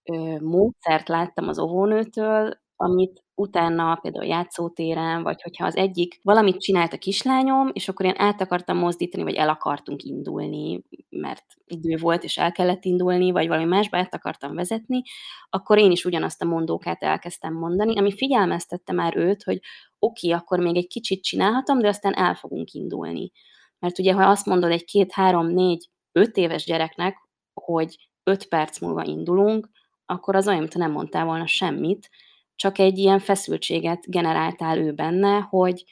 ö, 0.04 0.40
módszert 0.40 1.08
láttam 1.08 1.48
az 1.48 1.60
óvónőtől, 1.60 2.60
amit 2.80 3.24
utána 3.36 3.96
például 4.02 4.26
játszótéren, 4.26 5.24
vagy 5.24 5.42
hogyha 5.42 5.66
az 5.66 5.76
egyik 5.76 6.20
valamit 6.24 6.60
csinált 6.60 6.94
a 6.94 6.98
kislányom, 6.98 7.70
és 7.74 7.88
akkor 7.88 8.06
én 8.06 8.14
át 8.18 8.42
akartam 8.42 8.78
mozdítani, 8.78 9.24
vagy 9.24 9.36
el 9.36 9.50
akartunk 9.50 10.04
indulni, 10.04 10.84
mert 11.10 11.46
idő 11.66 11.96
volt, 11.98 12.24
és 12.24 12.38
el 12.38 12.52
kellett 12.52 12.86
indulni, 12.86 13.32
vagy 13.32 13.48
valami 13.48 13.66
másba 13.66 13.98
át 13.98 14.14
akartam 14.14 14.56
vezetni, 14.56 15.02
akkor 15.50 15.78
én 15.78 15.92
is 15.92 16.06
ugyanazt 16.06 16.42
a 16.42 16.46
mondókát 16.46 17.04
elkezdtem 17.04 17.54
mondani, 17.54 17.98
ami 17.98 18.12
figyelmeztette 18.12 18.94
már 18.94 19.18
őt, 19.18 19.44
hogy 19.44 19.60
oké, 20.00 20.28
okay, 20.28 20.40
akkor 20.40 20.60
még 20.60 20.76
egy 20.76 20.88
kicsit 20.88 21.24
csinálhatom, 21.24 21.80
de 21.80 21.88
aztán 21.88 22.14
el 22.14 22.36
fogunk 22.36 22.72
indulni. 22.72 23.32
Mert 23.80 24.00
ugye, 24.00 24.14
ha 24.14 24.30
azt 24.30 24.46
mondod 24.46 24.72
egy 24.72 24.86
két, 24.86 25.12
három, 25.12 25.48
négy, 25.48 25.90
öt 26.12 26.38
éves 26.38 26.66
gyereknek, 26.66 27.18
hogy 27.54 28.10
öt 28.24 28.48
perc 28.48 28.80
múlva 28.80 29.04
indulunk, 29.04 29.70
akkor 30.06 30.36
az 30.36 30.48
olyan, 30.48 30.60
mintha 30.60 30.80
nem 30.80 30.92
mondtál 30.92 31.26
volna 31.26 31.46
semmit, 31.46 32.10
csak 32.58 32.80
egy 32.80 32.98
ilyen 32.98 33.20
feszültséget 33.20 34.10
generáltál 34.10 34.78
ő 34.78 34.94
benne, 34.94 35.40
hogy, 35.40 35.86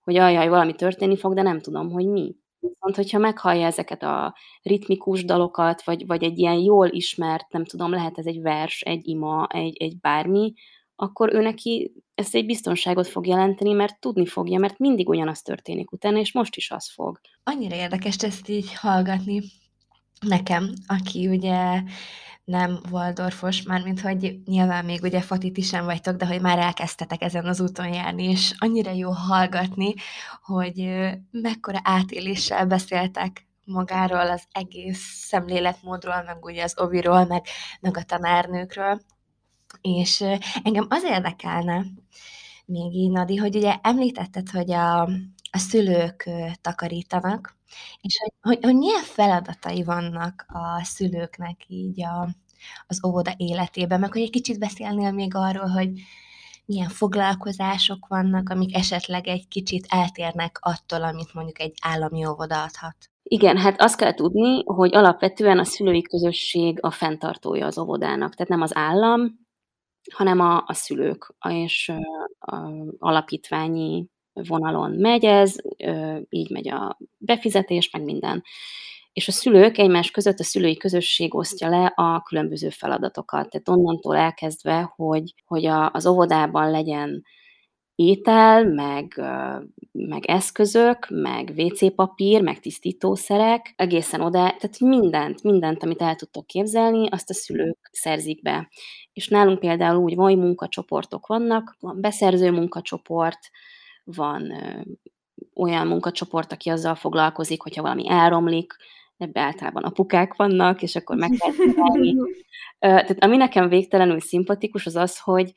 hogy 0.00 0.16
ajaj, 0.16 0.48
valami 0.48 0.74
történni 0.74 1.16
fog, 1.16 1.34
de 1.34 1.42
nem 1.42 1.60
tudom, 1.60 1.90
hogy 1.90 2.06
mi. 2.06 2.34
Viszont, 2.58 2.96
hogyha 2.96 3.18
meghallja 3.18 3.66
ezeket 3.66 4.02
a 4.02 4.34
ritmikus 4.62 5.24
dalokat, 5.24 5.82
vagy, 5.82 6.06
vagy 6.06 6.22
egy 6.22 6.38
ilyen 6.38 6.58
jól 6.58 6.88
ismert, 6.88 7.52
nem 7.52 7.64
tudom, 7.64 7.90
lehet 7.90 8.18
ez 8.18 8.26
egy 8.26 8.40
vers, 8.40 8.80
egy 8.80 9.08
ima, 9.08 9.46
egy, 9.50 9.76
egy 9.76 10.00
bármi, 10.00 10.52
akkor 10.96 11.34
ő 11.34 11.40
neki 11.40 11.92
ezt 12.14 12.34
egy 12.34 12.46
biztonságot 12.46 13.06
fog 13.06 13.26
jelenteni, 13.26 13.72
mert 13.72 14.00
tudni 14.00 14.26
fogja, 14.26 14.58
mert 14.58 14.78
mindig 14.78 15.08
ugyanaz 15.08 15.42
történik 15.42 15.92
utána, 15.92 16.18
és 16.18 16.32
most 16.32 16.56
is 16.56 16.70
az 16.70 16.90
fog. 16.90 17.20
Annyira 17.44 17.76
érdekes 17.76 18.16
ezt 18.16 18.48
így 18.48 18.74
hallgatni 18.74 19.42
nekem, 20.26 20.72
aki 20.86 21.28
ugye 21.28 21.82
nem 22.44 22.80
Waldorfos, 22.90 23.62
mármint 23.62 24.00
hogy 24.00 24.40
nyilván 24.44 24.84
még 24.84 25.02
ugye 25.02 25.20
Fatiti 25.20 25.60
sem 25.60 25.84
vagytok, 25.84 26.16
de 26.16 26.26
hogy 26.26 26.40
már 26.40 26.58
elkezdtetek 26.58 27.22
ezen 27.22 27.46
az 27.46 27.60
úton 27.60 27.92
járni, 27.92 28.24
és 28.24 28.54
annyira 28.58 28.90
jó 28.90 29.10
hallgatni, 29.10 29.94
hogy 30.42 30.88
mekkora 31.30 31.80
átéléssel 31.82 32.66
beszéltek 32.66 33.46
magáról, 33.64 34.30
az 34.30 34.44
egész 34.52 35.24
szemléletmódról, 35.26 36.22
meg 36.26 36.44
ugye 36.44 36.62
az 36.62 36.80
oviról, 36.80 37.24
meg, 37.24 37.44
meg 37.80 37.96
a 37.96 38.02
tanárnőkről. 38.02 39.00
És 39.80 40.24
engem 40.62 40.86
az 40.88 41.02
érdekelne 41.02 41.84
még 42.66 42.94
így, 42.94 43.10
Nadi, 43.10 43.36
hogy 43.36 43.56
ugye 43.56 43.76
említetted, 43.82 44.50
hogy 44.50 44.72
a, 44.72 45.08
a 45.52 45.58
szülők 45.58 46.30
takarítanak, 46.60 47.56
és 48.00 48.18
hogy, 48.22 48.32
hogy, 48.40 48.64
hogy 48.64 48.76
milyen 48.76 49.02
feladatai 49.02 49.82
vannak 49.84 50.44
a 50.48 50.84
szülőknek 50.84 51.56
így 51.66 52.02
a, 52.02 52.28
az 52.86 53.04
óvoda 53.06 53.32
életében, 53.36 54.00
meg 54.00 54.12
hogy 54.12 54.22
egy 54.22 54.30
kicsit 54.30 54.58
beszélnél 54.58 55.12
még 55.12 55.34
arról, 55.34 55.68
hogy 55.68 55.90
milyen 56.64 56.88
foglalkozások 56.88 58.06
vannak, 58.06 58.48
amik 58.48 58.76
esetleg 58.76 59.26
egy 59.26 59.48
kicsit 59.48 59.86
eltérnek 59.88 60.58
attól, 60.60 61.02
amit 61.02 61.34
mondjuk 61.34 61.60
egy 61.60 61.74
állami 61.82 62.26
óvoda 62.26 62.62
adhat. 62.62 62.96
Igen, 63.22 63.56
hát 63.56 63.80
azt 63.80 63.96
kell 63.96 64.14
tudni, 64.14 64.64
hogy 64.64 64.94
alapvetően 64.94 65.58
a 65.58 65.64
szülői 65.64 66.02
közösség 66.02 66.78
a 66.80 66.90
fenntartója 66.90 67.66
az 67.66 67.78
óvodának. 67.78 68.34
Tehát 68.34 68.50
nem 68.50 68.60
az 68.60 68.76
állam, 68.76 69.40
hanem 70.14 70.40
a, 70.40 70.64
a 70.66 70.72
szülők, 70.72 71.34
és 71.48 71.88
a, 71.88 72.56
a 72.56 72.70
alapítványi 72.98 74.06
vonalon 74.32 74.90
megy 74.90 75.24
ez, 75.24 75.56
így 76.28 76.50
megy 76.50 76.68
a 76.68 76.98
befizetés, 77.18 77.90
meg 77.90 78.02
minden. 78.02 78.42
És 79.12 79.28
a 79.28 79.32
szülők 79.32 79.78
egymás 79.78 80.10
között 80.10 80.38
a 80.38 80.44
szülői 80.44 80.76
közösség 80.76 81.34
osztja 81.34 81.68
le 81.68 81.92
a 81.96 82.22
különböző 82.22 82.68
feladatokat. 82.68 83.50
Tehát 83.50 83.68
onnantól 83.68 84.16
elkezdve, 84.16 84.92
hogy, 84.96 85.34
hogy 85.46 85.66
a, 85.66 85.90
az 85.90 86.06
óvodában 86.06 86.70
legyen 86.70 87.24
étel, 87.94 88.64
meg, 88.64 89.20
meg 89.92 90.26
eszközök, 90.26 91.06
meg 91.08 91.52
WC 91.56 91.94
papír, 91.94 92.42
meg 92.42 92.60
tisztítószerek, 92.60 93.72
egészen 93.76 94.20
oda, 94.20 94.38
tehát 94.38 94.78
mindent, 94.78 95.42
mindent, 95.42 95.82
amit 95.82 96.02
el 96.02 96.14
tudtok 96.14 96.46
képzelni, 96.46 97.08
azt 97.08 97.30
a 97.30 97.34
szülők 97.34 97.88
szerzik 97.92 98.42
be. 98.42 98.68
És 99.12 99.28
nálunk 99.28 99.58
például 99.58 100.02
úgy 100.02 100.16
mai 100.16 100.34
munkacsoportok 100.34 101.26
vannak, 101.26 101.76
van 101.80 102.00
beszerző 102.00 102.50
munkacsoport, 102.50 103.50
van 104.04 104.52
olyan 105.54 105.86
munkacsoport, 105.86 106.52
aki 106.52 106.70
azzal 106.70 106.94
foglalkozik, 106.94 107.62
hogyha 107.62 107.82
valami 107.82 108.08
elromlik, 108.08 108.76
ebbe 109.22 109.40
általában 109.40 109.82
apukák 109.82 110.34
vannak, 110.34 110.82
és 110.82 110.96
akkor 110.96 111.16
meg 111.16 111.30
kell 111.38 111.52
csinálni. 111.52 112.16
Tehát 112.78 113.24
ami 113.24 113.36
nekem 113.36 113.68
végtelenül 113.68 114.20
szimpatikus, 114.20 114.86
az 114.86 114.96
az, 114.96 115.20
hogy, 115.20 115.52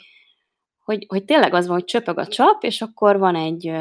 hogy, 0.84 1.06
hogy 1.08 1.26
tényleg 1.26 1.54
az 1.54 1.68
van, 1.68 1.76
hogy 1.76 1.86
csöpög 1.86 2.18
a 2.18 2.28
csap, 2.28 2.64
és 2.64 2.82
akkor 2.82 3.18
van 3.18 3.36
egy 3.36 3.72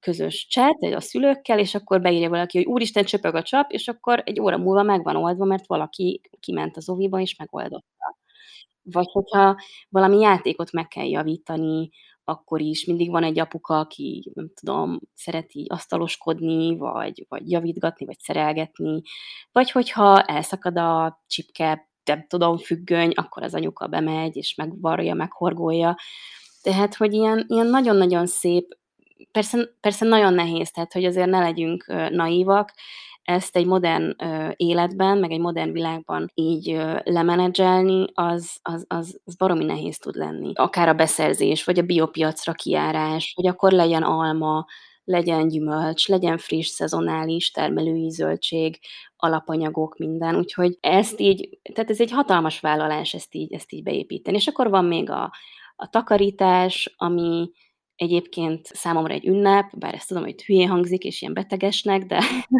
közös 0.00 0.46
chat 0.50 0.76
egy 0.78 0.92
a 0.92 1.00
szülőkkel, 1.00 1.58
és 1.58 1.74
akkor 1.74 2.00
beírja 2.00 2.28
valaki, 2.28 2.56
hogy 2.58 2.66
úristen, 2.66 3.04
csöpög 3.04 3.34
a 3.34 3.42
csap, 3.42 3.70
és 3.70 3.88
akkor 3.88 4.22
egy 4.26 4.40
óra 4.40 4.58
múlva 4.58 4.82
meg 4.82 5.02
van 5.02 5.16
oldva, 5.16 5.44
mert 5.44 5.66
valaki 5.66 6.20
kiment 6.40 6.76
az 6.76 6.88
oviba, 6.88 7.20
és 7.20 7.36
megoldotta. 7.36 8.16
Vagy 8.82 9.10
hogyha 9.12 9.56
valami 9.88 10.18
játékot 10.18 10.72
meg 10.72 10.88
kell 10.88 11.06
javítani, 11.06 11.90
akkor 12.24 12.60
is 12.60 12.84
mindig 12.84 13.10
van 13.10 13.22
egy 13.22 13.38
apuka, 13.38 13.78
aki, 13.78 14.32
nem 14.34 14.50
tudom, 14.54 15.00
szereti 15.14 15.66
asztaloskodni, 15.68 16.76
vagy, 16.76 17.26
vagy 17.28 17.50
javítgatni, 17.50 18.06
vagy 18.06 18.18
szerelgetni, 18.18 19.02
vagy 19.52 19.70
hogyha 19.70 20.22
elszakad 20.22 20.78
a 20.78 21.22
csipke, 21.26 21.88
nem 22.04 22.26
tudom, 22.28 22.58
függöny, 22.58 23.12
akkor 23.14 23.42
az 23.42 23.54
anyuka 23.54 23.86
bemegy, 23.86 24.36
és 24.36 24.54
megvarja, 24.54 25.14
meghorgolja. 25.14 25.96
Tehát, 26.62 26.94
hogy 26.94 27.12
ilyen, 27.12 27.44
ilyen 27.48 27.66
nagyon-nagyon 27.66 28.26
szép, 28.26 28.78
persze, 29.32 29.68
persze 29.80 30.04
nagyon 30.04 30.34
nehéz, 30.34 30.70
tehát, 30.70 30.92
hogy 30.92 31.04
azért 31.04 31.30
ne 31.30 31.38
legyünk 31.38 31.86
naívak, 32.10 32.72
ezt 33.24 33.56
egy 33.56 33.66
modern 33.66 34.14
ö, 34.24 34.48
életben, 34.56 35.18
meg 35.18 35.30
egy 35.30 35.40
modern 35.40 35.72
világban 35.72 36.30
így 36.34 36.70
ö, 36.70 36.96
lemenedzselni, 37.04 38.04
az, 38.12 38.58
az, 38.62 38.84
az, 38.88 39.20
az 39.24 39.36
baromi 39.36 39.64
nehéz 39.64 39.98
tud 39.98 40.14
lenni. 40.14 40.52
Akár 40.54 40.88
a 40.88 40.94
beszerzés, 40.94 41.64
vagy 41.64 41.78
a 41.78 41.82
biopiacra 41.82 42.52
kiárás, 42.52 43.32
hogy 43.36 43.46
akkor 43.46 43.72
legyen 43.72 44.02
alma, 44.02 44.66
legyen 45.04 45.48
gyümölcs, 45.48 46.08
legyen 46.08 46.38
friss, 46.38 46.68
szezonális, 46.68 47.50
termelői 47.50 48.10
zöldség, 48.10 48.78
alapanyagok, 49.16 49.96
minden. 49.98 50.36
Úgyhogy 50.36 50.78
ezt 50.80 51.20
így, 51.20 51.58
tehát 51.72 51.90
ez 51.90 52.00
egy 52.00 52.10
hatalmas 52.10 52.60
vállalás 52.60 53.14
ezt 53.14 53.34
így, 53.34 53.52
ezt 53.52 53.72
így 53.72 53.82
beépíteni. 53.82 54.36
És 54.36 54.46
akkor 54.46 54.70
van 54.70 54.84
még 54.84 55.10
a, 55.10 55.32
a 55.76 55.88
takarítás, 55.88 56.94
ami 56.96 57.50
egyébként 57.96 58.66
számomra 58.66 59.12
egy 59.12 59.26
ünnep, 59.26 59.70
bár 59.72 59.94
ezt 59.94 60.08
tudom, 60.08 60.22
hogy 60.22 60.44
hülyén 60.44 60.68
hangzik, 60.68 61.04
és 61.04 61.20
ilyen 61.20 61.34
betegesnek, 61.34 62.02
de 62.02 62.18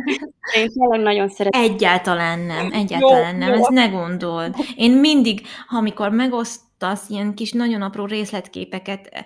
én 0.58 0.68
tényleg 0.68 1.00
nagyon 1.00 1.28
szeretem. 1.28 1.62
Egyáltalán 1.62 2.40
nem, 2.40 2.72
egyáltalán 2.72 3.32
jó, 3.32 3.38
nem, 3.38 3.48
jó. 3.48 3.54
ezt 3.54 3.68
ne 3.68 3.86
gondold. 3.86 4.54
Én 4.76 4.92
mindig, 4.92 5.40
amikor 5.68 6.10
megosztasz 6.10 7.08
ilyen 7.08 7.34
kis 7.34 7.52
nagyon 7.52 7.82
apró 7.82 8.06
részletképeket, 8.06 9.24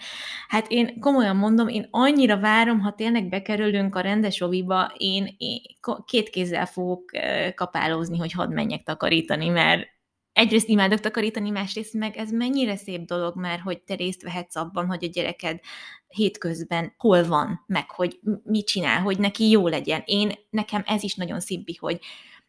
hát 0.49 0.67
én 0.69 1.01
komolyan 1.01 1.37
mondom, 1.37 1.69
én 1.69 1.89
annyira 1.91 2.41
várom, 2.41 2.81
ha 2.81 2.93
tényleg 2.93 3.29
bekerülünk 3.29 3.95
a 3.95 4.01
rendes 4.01 4.41
oviba, 4.41 4.93
én, 4.97 5.35
én 5.39 5.61
két 6.07 6.31
kézzel 6.31 6.67
fogok 6.67 7.11
kapálózni, 7.55 8.19
hogy 8.19 8.33
hadd 8.33 8.53
menjek 8.53 8.83
takarítani, 8.83 9.49
mert 9.49 9.97
egyrészt 10.39 10.69
imádok 10.69 11.01
takarítani, 11.01 11.51
másrészt 11.51 11.95
meg 11.95 12.17
ez 12.17 12.31
mennyire 12.31 12.77
szép 12.77 13.01
dolog 13.01 13.37
már, 13.37 13.61
hogy 13.61 13.83
te 13.83 13.95
részt 13.95 14.23
vehetsz 14.23 14.57
abban, 14.57 14.87
hogy 14.87 15.05
a 15.05 15.09
gyereked 15.09 15.61
hétközben 16.09 16.95
hol 16.97 17.27
van, 17.27 17.65
meg 17.67 17.91
hogy 17.91 18.21
mit 18.45 18.67
csinál, 18.67 19.01
hogy 19.01 19.19
neki 19.19 19.51
jó 19.51 19.69
legyen. 19.69 20.03
Én, 20.05 20.33
nekem 20.51 20.83
ez 20.87 21.03
is 21.03 21.15
nagyon 21.15 21.41
szimpi, 21.41 21.77
hogy, 21.81 22.01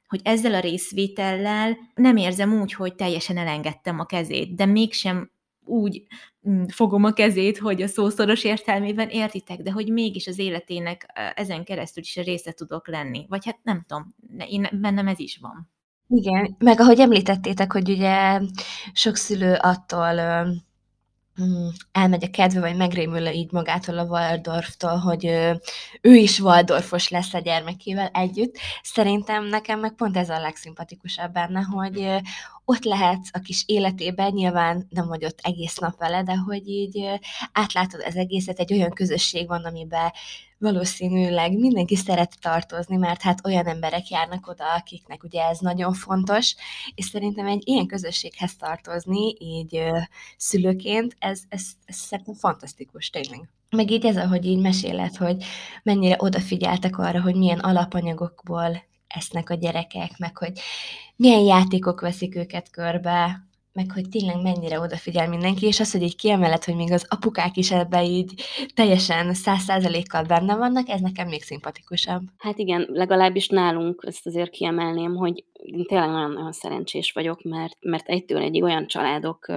hogy 0.07 0.19
ezzel 0.23 0.53
a 0.53 0.59
részvétellel 0.59 1.77
nem 1.95 2.17
érzem 2.17 2.61
úgy, 2.61 2.73
hogy 2.73 2.95
teljesen 2.95 3.37
elengedtem 3.37 3.99
a 3.99 4.05
kezét, 4.05 4.55
de 4.55 4.65
mégsem 4.65 5.31
úgy 5.65 6.03
fogom 6.67 7.03
a 7.03 7.13
kezét, 7.13 7.57
hogy 7.57 7.81
a 7.81 7.87
szószoros 7.87 8.43
értelmében 8.43 9.09
értitek, 9.09 9.61
de 9.61 9.71
hogy 9.71 9.91
mégis 9.91 10.27
az 10.27 10.39
életének 10.39 11.05
ezen 11.35 11.63
keresztül 11.63 12.03
is 12.03 12.15
része 12.15 12.51
tudok 12.51 12.87
lenni. 12.87 13.25
Vagy 13.29 13.45
hát 13.45 13.59
nem 13.63 13.83
tudom, 13.87 14.15
én, 14.49 14.67
bennem 14.71 15.07
ez 15.07 15.19
is 15.19 15.37
van. 15.37 15.78
Igen, 16.11 16.55
meg 16.59 16.79
ahogy 16.79 16.99
említettétek, 16.99 17.71
hogy 17.71 17.89
ugye 17.89 18.39
sok 18.93 19.15
szülő 19.15 19.53
attól 19.53 20.13
mm, 21.41 21.67
elmegy 21.91 22.23
a 22.23 22.29
kedve, 22.29 22.59
vagy 22.59 22.75
megrémül 22.75 23.27
így 23.27 23.51
magától 23.51 23.97
a 23.97 24.03
Waldorftól, 24.03 24.97
hogy 24.97 25.25
ő 26.01 26.15
is 26.15 26.39
Waldorfos 26.39 27.09
lesz 27.09 27.33
a 27.33 27.39
gyermekével 27.39 28.07
együtt. 28.13 28.57
Szerintem 28.81 29.45
nekem 29.45 29.79
meg 29.79 29.93
pont 29.93 30.17
ez 30.17 30.29
a 30.29 30.39
legszimpatikusabb 30.39 31.31
benne, 31.31 31.61
hogy 31.61 32.21
ott 32.65 32.83
lehetsz 32.83 33.29
a 33.31 33.39
kis 33.39 33.63
életében, 33.65 34.31
nyilván 34.31 34.87
nem 34.89 35.07
vagy 35.07 35.25
ott 35.25 35.39
egész 35.41 35.77
nap 35.77 35.97
vele, 35.97 36.23
de 36.23 36.35
hogy 36.35 36.67
így 36.67 37.19
átlátod 37.51 38.01
az 38.05 38.15
egészet, 38.15 38.59
egy 38.59 38.73
olyan 38.73 38.91
közösség 38.91 39.47
van, 39.47 39.63
amiben 39.63 40.11
valószínűleg 40.59 41.57
mindenki 41.57 41.95
szeret 41.95 42.35
tartozni, 42.41 42.95
mert 42.95 43.21
hát 43.21 43.45
olyan 43.45 43.65
emberek 43.65 44.09
járnak 44.09 44.47
oda, 44.47 44.73
akiknek 44.73 45.23
ugye 45.23 45.43
ez 45.43 45.59
nagyon 45.59 45.93
fontos, 45.93 46.55
és 46.95 47.05
szerintem 47.05 47.47
egy 47.47 47.67
ilyen 47.67 47.85
közösséghez 47.85 48.55
tartozni, 48.55 49.35
így 49.39 49.81
szülőként, 50.37 51.15
ez, 51.19 51.41
ez, 51.49 51.65
ez 51.85 51.95
szerintem 51.95 52.33
fantasztikus, 52.33 53.09
tényleg. 53.09 53.49
Meg 53.69 53.91
így 53.91 54.05
ez, 54.05 54.17
ahogy 54.17 54.45
így 54.45 54.59
meséled, 54.59 55.15
hogy 55.15 55.43
mennyire 55.83 56.15
odafigyeltek 56.17 56.97
arra, 56.97 57.21
hogy 57.21 57.35
milyen 57.35 57.59
alapanyagokból 57.59 58.87
esznek 59.07 59.49
a 59.49 59.53
gyerekek, 59.53 60.17
meg 60.17 60.37
hogy 60.37 60.59
milyen 61.15 61.41
játékok 61.41 62.01
veszik 62.01 62.35
őket 62.35 62.69
körbe, 62.69 63.48
meg 63.73 63.91
hogy 63.91 64.09
tényleg 64.09 64.41
mennyire 64.41 64.79
odafigyel 64.79 65.29
mindenki, 65.29 65.65
és 65.65 65.79
az, 65.79 65.91
hogy 65.91 66.01
így 66.01 66.15
kiemelet, 66.15 66.65
hogy 66.65 66.75
még 66.75 66.91
az 66.91 67.05
apukák 67.09 67.57
is 67.57 67.71
ebbe 67.71 68.03
így 68.03 68.33
teljesen 68.73 69.33
száz 69.33 69.63
százalékkal 69.63 70.23
benne 70.23 70.55
vannak, 70.55 70.89
ez 70.89 71.01
nekem 71.01 71.27
még 71.27 71.43
szimpatikusabb. 71.43 72.21
Hát 72.37 72.57
igen, 72.57 72.87
legalábbis 72.89 73.47
nálunk 73.47 74.03
ezt 74.07 74.25
azért 74.25 74.49
kiemelném, 74.49 75.15
hogy 75.15 75.43
én 75.53 75.85
tényleg 75.85 76.09
nagyon-nagyon 76.09 76.51
szerencsés 76.51 77.11
vagyok, 77.11 77.43
mert, 77.43 77.77
mert 77.79 78.07
egytől 78.07 78.41
egy 78.41 78.61
olyan 78.61 78.87
családok 78.87 79.51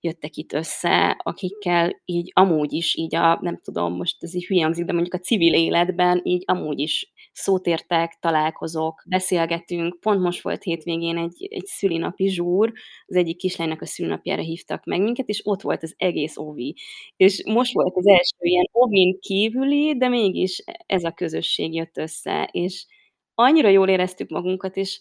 jöttek 0.00 0.36
itt 0.36 0.52
össze, 0.52 1.16
akikkel 1.22 2.00
így 2.04 2.30
amúgy 2.34 2.72
is, 2.72 2.96
így 2.96 3.14
a, 3.14 3.38
nem 3.40 3.60
tudom, 3.62 3.96
most 3.96 4.22
ez 4.22 4.34
így 4.34 4.46
hülye 4.46 4.62
hangzik, 4.62 4.84
de 4.84 4.92
mondjuk 4.92 5.14
a 5.14 5.18
civil 5.18 5.54
életben 5.54 6.20
így 6.24 6.42
amúgy 6.46 6.78
is 6.78 7.11
szót 7.32 7.66
értek, 7.66 8.16
találkozok, 8.20 9.02
beszélgetünk. 9.06 10.00
Pont 10.00 10.20
most 10.20 10.42
volt 10.42 10.62
hétvégén 10.62 11.16
egy, 11.16 11.46
egy 11.50 11.66
szülinapi 11.66 12.28
zsúr, 12.28 12.72
az 13.06 13.16
egyik 13.16 13.36
kislánynak 13.36 13.80
a 13.80 13.86
szülinapjára 13.86 14.42
hívtak 14.42 14.84
meg 14.84 15.02
minket, 15.02 15.28
és 15.28 15.40
ott 15.44 15.60
volt 15.60 15.82
az 15.82 15.94
egész 15.96 16.36
ovi. 16.36 16.76
És 17.16 17.42
most 17.46 17.72
volt 17.72 17.96
az 17.96 18.06
első 18.06 18.36
ilyen 18.38 18.68
ovin 18.72 19.18
kívüli, 19.20 19.96
de 19.96 20.08
mégis 20.08 20.62
ez 20.86 21.04
a 21.04 21.12
közösség 21.12 21.74
jött 21.74 21.98
össze, 21.98 22.48
és 22.52 22.86
annyira 23.34 23.68
jól 23.68 23.88
éreztük 23.88 24.28
magunkat, 24.28 24.76
és 24.76 25.00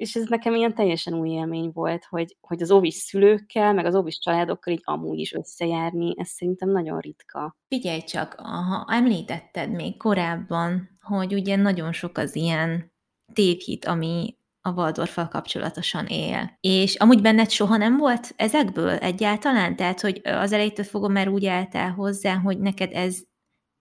és 0.00 0.14
ez 0.14 0.28
nekem 0.28 0.54
ilyen 0.54 0.74
teljesen 0.74 1.14
új 1.14 1.30
élmény 1.30 1.70
volt, 1.72 2.04
hogy, 2.04 2.36
hogy 2.40 2.62
az 2.62 2.70
ovis 2.70 2.94
szülőkkel, 2.94 3.72
meg 3.72 3.84
az 3.84 3.94
ovis 3.94 4.18
családokkal 4.18 4.72
így 4.72 4.80
amúgy 4.84 5.18
is 5.18 5.32
összejárni, 5.32 6.14
ez 6.16 6.28
szerintem 6.28 6.70
nagyon 6.70 6.98
ritka. 6.98 7.56
Figyelj 7.68 8.00
csak, 8.00 8.34
ha 8.34 8.86
említetted 8.88 9.70
még 9.70 9.96
korábban, 9.96 10.98
hogy 11.00 11.34
ugye 11.34 11.56
nagyon 11.56 11.92
sok 11.92 12.18
az 12.18 12.36
ilyen 12.36 12.92
tévhit, 13.32 13.84
ami 13.84 14.36
a 14.60 14.72
Waldorfal 14.72 15.28
kapcsolatosan 15.28 16.06
él. 16.06 16.56
És 16.60 16.94
amúgy 16.94 17.20
benned 17.20 17.50
soha 17.50 17.76
nem 17.76 17.96
volt 17.96 18.32
ezekből 18.36 18.90
egyáltalán? 18.90 19.76
Tehát, 19.76 20.00
hogy 20.00 20.20
az 20.24 20.52
elejétől 20.52 20.84
fogom, 20.84 21.12
mert 21.12 21.28
úgy 21.28 21.46
álltál 21.46 21.90
hozzá, 21.90 22.34
hogy 22.34 22.58
neked 22.58 22.92
ez 22.92 23.18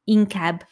inkább 0.03 0.63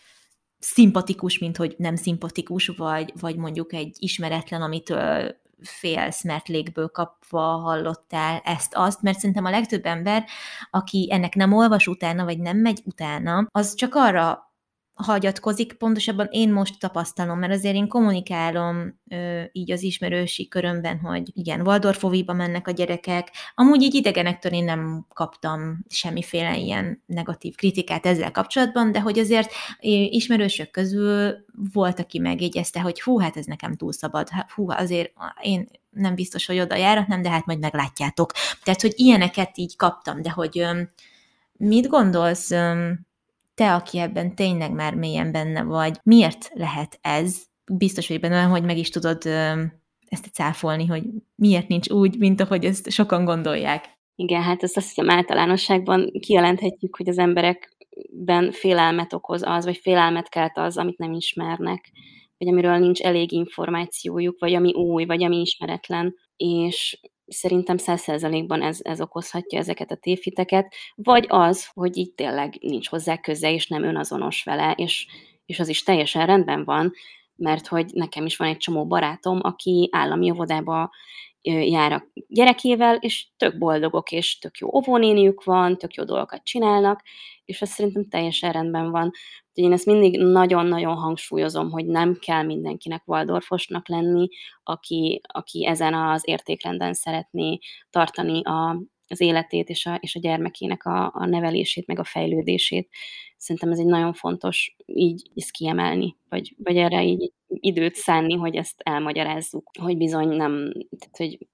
szimpatikus, 0.60 1.39
mint 1.39 1.58
hogy 1.58 1.76
nem 1.78 1.96
szimpatikus, 1.96 2.67
vagy, 2.67 3.13
vagy 3.20 3.36
mondjuk 3.36 3.74
egy 3.74 3.96
ismeretlen, 4.00 4.62
amitől 4.62 5.36
félsz, 5.62 6.24
mert 6.24 6.48
légből 6.48 6.88
kapva 6.88 7.41
hallottál 7.41 8.41
ezt-azt, 8.43 9.02
mert 9.02 9.17
szerintem 9.17 9.46
a 9.46 9.50
legtöbb 9.50 9.86
ember, 9.86 10.26
aki 10.72 11.08
ennek 11.12 11.36
nem 11.36 11.54
olvas 11.54 11.88
utána, 11.88 12.24
vagy 12.24 12.39
nem 12.39 12.58
megy 12.58 12.82
utána, 12.86 13.48
az 13.52 13.74
csak 13.76 13.96
arra 13.96 14.46
hagyatkozik, 14.97 15.73
pontosabban 15.73 16.27
én 16.31 16.51
most 16.51 16.79
tapasztalom, 16.79 17.39
mert 17.39 17.53
azért 17.53 17.75
én 17.75 17.88
kommunikálom 17.88 18.99
ö, 19.10 19.41
így 19.51 19.71
az 19.71 19.83
ismerősi 19.83 20.47
körömben, 20.47 20.99
hogy 20.99 21.31
igen, 21.33 21.67
Waldorfoviba 21.67 22.33
mennek 22.33 22.67
a 22.67 22.71
gyerekek. 22.71 23.31
Amúgy 23.55 23.81
így 23.81 23.95
idegenektől 23.95 24.51
én 24.51 24.63
nem 24.63 25.05
kaptam 25.13 25.86
semmiféle 25.89 26.57
ilyen 26.57 27.03
negatív 27.05 27.55
kritikát 27.55 28.05
ezzel 28.05 28.31
kapcsolatban, 28.31 28.91
de 28.91 28.99
hogy 28.99 29.19
azért 29.19 29.51
ismerősök 30.10 30.71
közül 30.71 31.36
volt, 31.73 31.99
aki 31.99 32.19
megjegyezte, 32.19 32.79
hogy 32.79 33.01
hú, 33.01 33.19
hát 33.19 33.38
ez 33.38 33.45
nekem 33.45 33.75
túl 33.75 33.91
szabad, 33.91 34.27
hú, 34.55 34.69
azért 34.69 35.13
én 35.41 35.67
nem 35.89 36.15
biztos, 36.15 36.45
hogy 36.45 36.60
oda 36.60 36.75
járatnám, 36.75 37.21
de 37.21 37.29
hát 37.29 37.45
majd 37.45 37.60
meglátjátok. 37.60 38.31
Tehát, 38.63 38.81
hogy 38.81 38.93
ilyeneket 38.95 39.57
így 39.57 39.75
kaptam, 39.75 40.21
de 40.21 40.29
hogy 40.29 40.60
ö, 40.60 40.81
mit 41.57 41.88
gondolsz, 41.88 42.51
ö, 42.51 42.91
te, 43.58 43.74
aki 43.74 44.00
ebben 44.00 44.36
tényleg 44.36 44.72
már 44.72 44.96
mélyen 44.96 45.32
benne 45.32 45.63
vagy, 45.63 45.98
miért 46.04 46.50
lehet 46.54 47.00
ez? 47.02 47.41
Biztos 47.72 48.08
vagy 48.08 48.20
benne, 48.20 48.41
hogy 48.41 48.63
meg 48.63 48.78
is 48.78 48.89
tudod 48.89 49.26
ezt 50.08 50.30
cáfolni, 50.34 50.86
hogy 50.86 51.04
miért 51.36 51.67
nincs 51.67 51.89
úgy, 51.89 52.17
mint 52.17 52.41
ahogy 52.41 52.65
ezt 52.65 52.91
sokan 52.91 53.26
gondolják. 53.26 53.98
Igen, 54.15 54.41
hát 54.41 54.63
ezt 54.63 54.78
azt 54.78 54.88
hiszem 54.88 55.10
általánosságban 55.10 56.12
kijelenthetjük, 56.20 56.96
hogy 56.96 57.10
az 57.10 57.17
emberekben 57.17 58.52
félelmet 58.52 59.13
okoz 59.13 59.41
az, 59.46 59.65
vagy 59.65 59.78
félelmet 59.78 60.30
kelt 60.30 60.58
az, 60.58 60.78
amit 60.78 60.98
nem 60.98 61.13
ismernek, 61.13 61.91
vagy 62.38 62.48
amiről 62.48 62.78
nincs 62.78 63.02
elég 63.02 63.32
információjuk, 63.32 64.39
vagy 64.39 64.54
ami 64.54 64.74
új, 64.74 65.06
vagy 65.06 65.24
ami 65.24 65.39
ismeretlen. 65.39 66.15
És 66.36 67.00
szerintem 67.28 67.78
száz 67.78 68.02
százalékban 68.02 68.62
ez, 68.62 68.80
ez 68.82 69.02
okozhatja 69.02 69.60
ezeket 69.60 69.92
a 69.92 69.96
tévhiteket, 69.96 70.74
vagy 70.96 71.26
az, 71.30 71.70
hogy 71.74 71.98
így 71.98 72.13
tényleg 72.13 72.58
nincs 72.62 72.90
hozzá 72.90 73.18
köze, 73.18 73.52
és 73.52 73.68
nem 73.68 73.84
önazonos 73.84 74.44
vele, 74.44 74.72
és, 74.72 75.08
és 75.46 75.60
az 75.60 75.68
is 75.68 75.84
teljesen 75.84 76.26
rendben 76.26 76.63
van, 76.63 76.94
mert 77.36 77.68
hogy 77.68 77.86
nekem 77.94 78.26
is 78.26 78.38
van 78.38 78.48
egy 78.48 78.58
csomó 78.58 78.88
barátom, 78.88 79.40
aki 79.42 79.90
állami 79.92 80.32
óvodába 80.32 80.92
jár 81.42 81.92
a 81.92 82.08
gyerekével, 82.28 82.96
és 82.96 83.28
tök 83.38 83.58
boldogok, 83.58 84.12
és 84.12 84.38
tök 84.40 84.58
jó 84.58 84.70
óvónéniük 84.76 85.44
van, 85.44 85.78
tök 85.78 85.94
jó 85.94 86.04
dolgokat 86.04 86.44
csinálnak, 86.44 87.02
és 87.46 87.62
ez 87.62 87.70
szerintem 87.70 88.10
teljesen 88.10 88.52
rendben 88.52 88.92
van. 88.92 89.12
Úgyhogy 89.58 89.72
én 89.72 89.78
ezt 89.78 89.86
mindig 89.86 90.20
nagyon-nagyon 90.20 90.96
hangsúlyozom, 90.96 91.72
hogy 91.72 91.86
nem 91.86 92.17
kell 92.20 92.43
mindenkinek 92.43 93.08
Waldorfosnak 93.08 93.88
lenni, 93.88 94.28
aki, 94.63 95.22
aki 95.28 95.65
ezen 95.65 95.93
az 95.93 96.22
értékrenden 96.28 96.93
szeretné 96.93 97.58
tartani 97.89 98.43
a, 98.43 98.84
az 99.08 99.22
életét 99.22 99.70
és 99.70 99.86
a, 99.86 99.96
és 99.96 100.15
a 100.15 100.20
gyermekének 100.20 100.86
a, 100.86 101.12
a 101.13 101.26
nevelését, 101.26 101.88
meg 101.88 102.00
a 102.00 102.04
fejlődését. 102.04 102.89
Szerintem 103.38 103.72
ez 103.72 103.80
egy 103.80 103.86
nagyon 103.86 104.13
fontos 104.13 104.76
így 104.86 105.30
ezt 105.36 105.52
kiemelni, 105.52 106.15
vagy, 106.30 106.56
vagy 106.58 106.78
erre 106.78 107.04
így 107.04 107.32
időt 107.48 107.96
szánni, 107.96 108.34
hogy 108.34 108.56
ezt 108.56 108.82
elmagyarázzuk, 108.84 109.70
hogy 109.82 109.98
bizony 109.98 110.28
nem, 110.28 110.72
tehát 111.00 111.17
hogy 111.17 111.48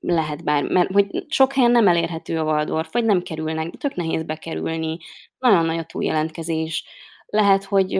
lehet 0.00 0.44
bár, 0.44 0.64
mert 0.64 0.92
hogy 0.92 1.24
sok 1.28 1.52
helyen 1.52 1.70
nem 1.70 1.88
elérhető 1.88 2.38
a 2.38 2.44
Waldorf, 2.44 2.92
vagy 2.92 3.04
nem 3.04 3.22
kerülnek, 3.22 3.70
tök 3.70 3.94
nehéz 3.94 4.22
bekerülni, 4.22 4.98
nagyon 5.38 5.64
nagy 5.64 5.78
a 5.78 5.84
túljelentkezés. 5.84 6.84
Lehet, 7.34 7.64
hogy 7.64 7.94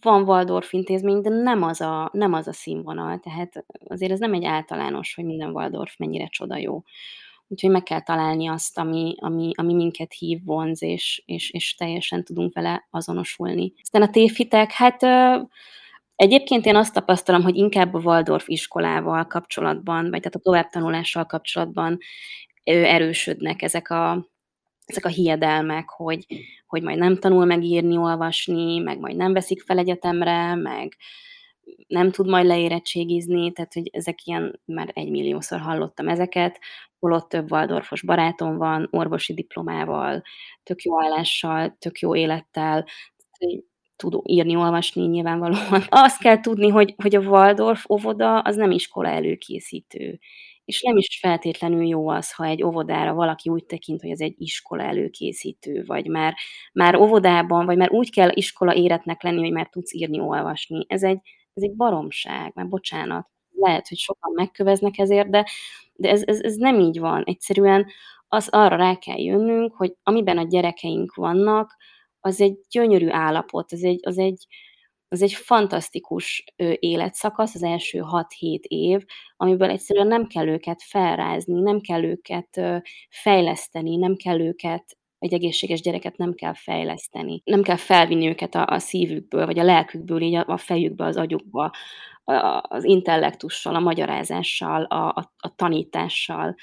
van 0.00 0.22
Waldorf 0.22 0.72
intézmény, 0.72 1.20
de 1.20 1.28
nem 1.28 1.62
az, 1.62 1.80
a, 1.80 2.10
nem 2.12 2.32
az 2.32 2.48
a 2.48 2.52
színvonal, 2.52 3.18
tehát 3.18 3.64
azért 3.88 4.12
ez 4.12 4.18
nem 4.18 4.32
egy 4.32 4.44
általános, 4.44 5.14
hogy 5.14 5.24
minden 5.24 5.50
Waldorf 5.50 5.96
mennyire 5.96 6.26
csoda 6.26 6.56
jó. 6.56 6.82
Úgyhogy 7.48 7.70
meg 7.70 7.82
kell 7.82 8.00
találni 8.00 8.48
azt, 8.48 8.78
ami, 8.78 9.14
ami, 9.18 9.50
ami 9.54 9.74
minket 9.74 10.12
hív, 10.12 10.44
vonz, 10.44 10.82
és, 10.82 11.22
és, 11.26 11.50
és 11.50 11.74
teljesen 11.74 12.24
tudunk 12.24 12.54
vele 12.54 12.86
azonosulni. 12.90 13.72
Aztán 13.82 14.02
a 14.02 14.10
tévhitek, 14.10 14.72
hát 14.72 15.02
Egyébként 16.16 16.66
én 16.66 16.76
azt 16.76 16.94
tapasztalom, 16.94 17.42
hogy 17.42 17.56
inkább 17.56 17.94
a 17.94 17.98
Waldorf 17.98 18.48
iskolával 18.48 19.26
kapcsolatban, 19.26 20.02
vagy 20.10 20.20
tehát 20.20 20.34
a 20.34 20.38
továbbtanulással 20.38 21.24
kapcsolatban 21.24 21.98
erősödnek 22.64 23.62
ezek 23.62 23.90
a, 23.90 24.28
ezek 24.88 25.04
a 25.04 25.08
hiedelmek, 25.08 25.88
hogy, 25.88 26.26
hogy 26.66 26.82
majd 26.82 26.98
nem 26.98 27.16
tanul 27.18 27.44
megírni, 27.44 27.96
olvasni, 27.96 28.78
meg 28.78 28.98
majd 28.98 29.16
nem 29.16 29.32
veszik 29.32 29.62
fel 29.62 29.78
egyetemre, 29.78 30.54
meg 30.54 30.96
nem 31.86 32.10
tud 32.10 32.28
majd 32.28 32.46
leérettségizni, 32.46 33.52
tehát 33.52 33.72
hogy 33.74 33.88
ezek 33.92 34.24
ilyen, 34.24 34.60
már 34.64 34.90
egymilliószor 34.94 35.60
hallottam 35.60 36.08
ezeket, 36.08 36.60
holott 36.98 37.28
több 37.28 37.52
Waldorfos 37.52 38.02
barátom 38.02 38.56
van, 38.56 38.88
orvosi 38.90 39.34
diplomával, 39.34 40.22
tök 40.62 40.82
jó 40.82 41.02
állással, 41.02 41.76
tök 41.78 41.98
jó 41.98 42.16
élettel, 42.16 42.86
tud 43.96 44.20
írni, 44.22 44.56
olvasni 44.56 45.06
nyilvánvalóan. 45.06 45.82
Azt 45.88 46.18
kell 46.18 46.40
tudni, 46.40 46.68
hogy, 46.68 46.94
hogy 47.02 47.14
a 47.14 47.20
Waldorf 47.20 47.90
óvoda 47.90 48.38
az 48.38 48.56
nem 48.56 48.70
iskola 48.70 49.08
előkészítő. 49.08 50.18
És 50.68 50.82
nem 50.82 50.96
is 50.96 51.18
feltétlenül 51.20 51.86
jó 51.86 52.08
az, 52.08 52.32
ha 52.32 52.44
egy 52.44 52.62
óvodára 52.62 53.14
valaki 53.14 53.48
úgy 53.50 53.64
tekint, 53.64 54.00
hogy 54.00 54.10
ez 54.10 54.20
egy 54.20 54.34
iskola 54.38 54.82
előkészítő, 54.82 55.84
vagy 55.86 56.06
már, 56.06 56.34
már 56.72 56.96
óvodában, 56.96 57.66
vagy 57.66 57.76
már 57.76 57.90
úgy 57.90 58.10
kell 58.10 58.30
iskola 58.32 58.74
éretnek 58.74 59.22
lenni, 59.22 59.40
hogy 59.40 59.52
már 59.52 59.68
tudsz 59.68 59.92
írni, 59.92 60.20
olvasni. 60.20 60.84
Ez 60.88 61.02
egy, 61.02 61.18
ez 61.54 61.62
egy 61.62 61.76
baromság, 61.76 62.52
már 62.54 62.68
bocsánat. 62.68 63.28
Lehet, 63.54 63.88
hogy 63.88 63.98
sokan 63.98 64.32
megköveznek 64.34 64.98
ezért, 64.98 65.30
de, 65.30 65.46
de 65.94 66.10
ez, 66.10 66.22
ez, 66.26 66.40
ez 66.40 66.54
nem 66.54 66.80
így 66.80 66.98
van. 66.98 67.22
Egyszerűen 67.24 67.86
az 68.28 68.48
arra 68.48 68.76
rá 68.76 68.94
kell 68.94 69.18
jönnünk, 69.18 69.74
hogy 69.74 69.94
amiben 70.02 70.38
a 70.38 70.46
gyerekeink 70.46 71.14
vannak, 71.14 71.76
az 72.20 72.40
egy 72.40 72.58
gyönyörű 72.70 73.08
állapot, 73.08 73.72
az 73.72 73.84
egy, 73.84 74.00
az 74.02 74.18
egy, 74.18 74.46
az 75.08 75.22
egy 75.22 75.32
fantasztikus 75.32 76.44
életszakasz, 76.78 77.54
az 77.54 77.62
első 77.62 78.02
6-7 78.02 78.60
év, 78.60 79.04
amiből 79.36 79.70
egyszerűen 79.70 80.06
nem 80.06 80.26
kell 80.26 80.48
őket 80.48 80.82
felrázni, 80.82 81.60
nem 81.60 81.80
kell 81.80 82.04
őket 82.04 82.60
fejleszteni, 83.08 83.96
nem 83.96 84.16
kell 84.16 84.40
őket 84.40 84.98
egy 85.18 85.32
egészséges 85.32 85.80
gyereket 85.80 86.16
nem 86.16 86.34
kell 86.34 86.54
fejleszteni. 86.54 87.42
Nem 87.44 87.62
kell 87.62 87.76
felvinni 87.76 88.28
őket 88.28 88.54
a, 88.54 88.66
a 88.66 88.78
szívükből, 88.78 89.46
vagy 89.46 89.58
a 89.58 89.62
lelkükből, 89.62 90.20
így 90.20 90.34
a, 90.34 90.44
a 90.46 90.56
fejükbe, 90.56 91.04
az 91.04 91.16
agyukba, 91.16 91.72
a, 92.24 92.62
az 92.68 92.84
intellektussal, 92.84 93.74
a 93.74 93.80
magyarázással, 93.80 94.84
a, 94.84 95.08
a, 95.08 95.32
a 95.38 95.54
tanítással. 95.54 96.54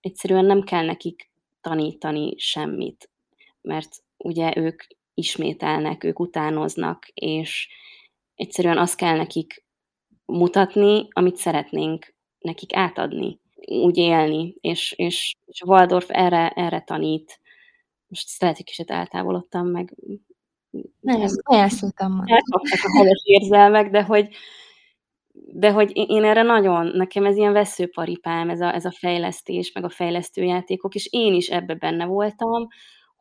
Egyszerűen 0.00 0.44
nem 0.44 0.62
kell 0.62 0.84
nekik 0.84 1.30
tanítani 1.60 2.34
semmit, 2.38 3.10
mert 3.60 3.96
ugye 4.16 4.52
ők 4.56 4.82
ismételnek, 5.14 6.04
ők 6.04 6.20
utánoznak, 6.20 7.08
és 7.14 7.68
egyszerűen 8.34 8.78
azt 8.78 8.96
kell 8.96 9.16
nekik 9.16 9.64
mutatni, 10.24 11.08
amit 11.10 11.36
szeretnénk 11.36 12.14
nekik 12.38 12.76
átadni. 12.76 13.40
úgy 13.66 13.96
élni, 13.96 14.54
és, 14.60 14.92
és, 14.96 15.36
és 15.46 15.62
Waldorf 15.66 16.06
erre, 16.08 16.48
erre 16.48 16.80
tanít. 16.80 17.40
Most 18.06 18.40
lehet, 18.40 18.56
hogy 18.56 18.66
kicsit 18.66 18.90
eltávolodtam, 18.90 19.66
meg 19.66 19.94
nem, 21.00 21.26
szépen 21.26 21.70
mondtam. 21.80 22.18
a 22.80 22.98
helyes 22.98 23.22
érzelmek, 23.24 23.90
de 23.90 24.02
hogy, 24.02 24.28
de 25.32 25.70
hogy 25.70 25.90
én 25.94 26.24
erre 26.24 26.42
nagyon, 26.42 26.86
nekem 26.86 27.26
ez 27.26 27.36
ilyen 27.36 27.52
veszőparipám, 27.52 28.50
ez 28.50 28.60
a, 28.60 28.74
ez 28.74 28.84
a 28.84 28.90
fejlesztés, 28.90 29.72
meg 29.72 29.84
a 29.84 29.88
fejlesztőjátékok, 29.88 30.94
és 30.94 31.08
én 31.10 31.34
is 31.34 31.48
ebbe 31.48 31.74
benne 31.74 32.04
voltam, 32.04 32.68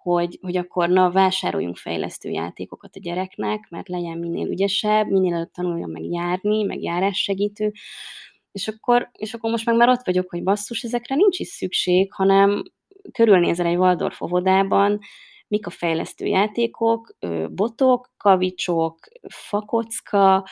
hogy, 0.01 0.37
hogy 0.41 0.57
akkor 0.57 0.89
na, 0.89 1.11
vásároljunk 1.11 1.77
fejlesztő 1.77 2.29
játékokat 2.29 2.95
a 2.95 2.99
gyereknek, 2.99 3.67
mert 3.69 3.87
legyen 3.87 4.17
minél 4.17 4.47
ügyesebb, 4.47 5.07
minél 5.07 5.33
előbb 5.33 5.51
tanuljon 5.51 5.89
meg 5.89 6.03
járni, 6.03 6.63
meg 6.63 6.81
járássegítő, 6.81 7.71
és 8.51 8.67
akkor, 8.67 9.09
és 9.17 9.33
akkor 9.33 9.51
most 9.51 9.65
meg 9.65 9.75
már 9.75 9.89
ott 9.89 10.05
vagyok, 10.05 10.29
hogy 10.29 10.43
basszus, 10.43 10.83
ezekre 10.83 11.15
nincs 11.15 11.39
is 11.39 11.47
szükség, 11.47 12.13
hanem 12.13 12.63
körülnézel 13.11 13.65
egy 13.65 13.77
Waldorf 13.77 14.21
óvodában, 14.21 14.99
mik 15.47 15.67
a 15.67 15.69
fejlesztő 15.69 16.25
játékok, 16.25 17.15
botok, 17.49 18.09
kavicsok, 18.17 18.97
fakocka, 19.27 20.47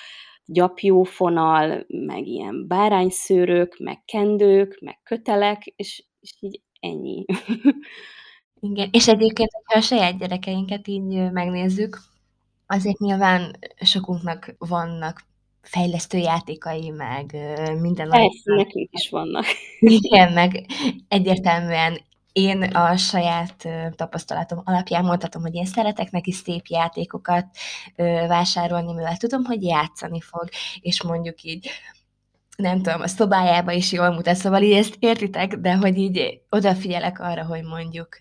gyapjófonal, 0.46 1.86
meg 1.88 2.28
ilyen 2.28 2.68
bárányszőrök, 2.68 3.78
meg 3.78 4.04
kendők, 4.06 4.80
meg 4.82 5.00
kötelek, 5.04 5.66
és, 5.66 6.04
és 6.20 6.36
így 6.40 6.62
ennyi. 6.80 7.26
Igen, 8.60 8.90
és 8.92 9.08
egyébként, 9.08 9.50
ha 9.64 9.78
a 9.78 9.82
saját 9.82 10.18
gyerekeinket 10.18 10.88
így 10.88 11.32
megnézzük, 11.32 12.02
azért 12.68 13.00
nyilván 13.00 13.60
sokunknak 13.82 14.56
vannak 14.58 15.24
fejlesztő 15.62 16.18
játékai, 16.18 16.90
meg 16.90 17.36
minden. 17.80 18.10
Persze, 18.10 18.54
nekünk 18.56 18.90
is 18.92 19.10
vannak. 19.10 19.46
Igen, 19.80 20.34
meg 20.34 20.66
egyértelműen 21.08 22.02
én 22.32 22.64
a 22.64 22.98
saját 22.98 23.68
tapasztalatom 23.96 24.62
alapján 24.64 25.06
mondhatom, 25.06 25.42
hogy 25.42 25.56
én 25.56 25.66
szeretek 25.66 26.12
neki 26.12 26.32
szép 26.32 26.66
játékokat 26.66 27.46
vásárolni, 28.28 28.94
mivel 28.94 29.18
tudom, 29.18 29.44
hogy 29.44 29.64
játszani 29.64 30.22
fog, 30.22 30.50
és 30.80 31.04
mondjuk 31.04 31.44
így 31.44 31.70
nem 32.60 32.82
tudom, 32.82 33.02
a 33.02 33.08
szobájába 33.08 33.72
is 33.72 33.92
jól 33.92 34.10
mutat, 34.12 34.36
szóval 34.36 34.62
így 34.62 34.74
ezt 34.74 34.96
értitek, 35.00 35.56
de 35.56 35.76
hogy 35.76 35.98
így 35.98 36.42
odafigyelek 36.50 37.20
arra, 37.20 37.46
hogy 37.46 37.64
mondjuk 37.64 38.18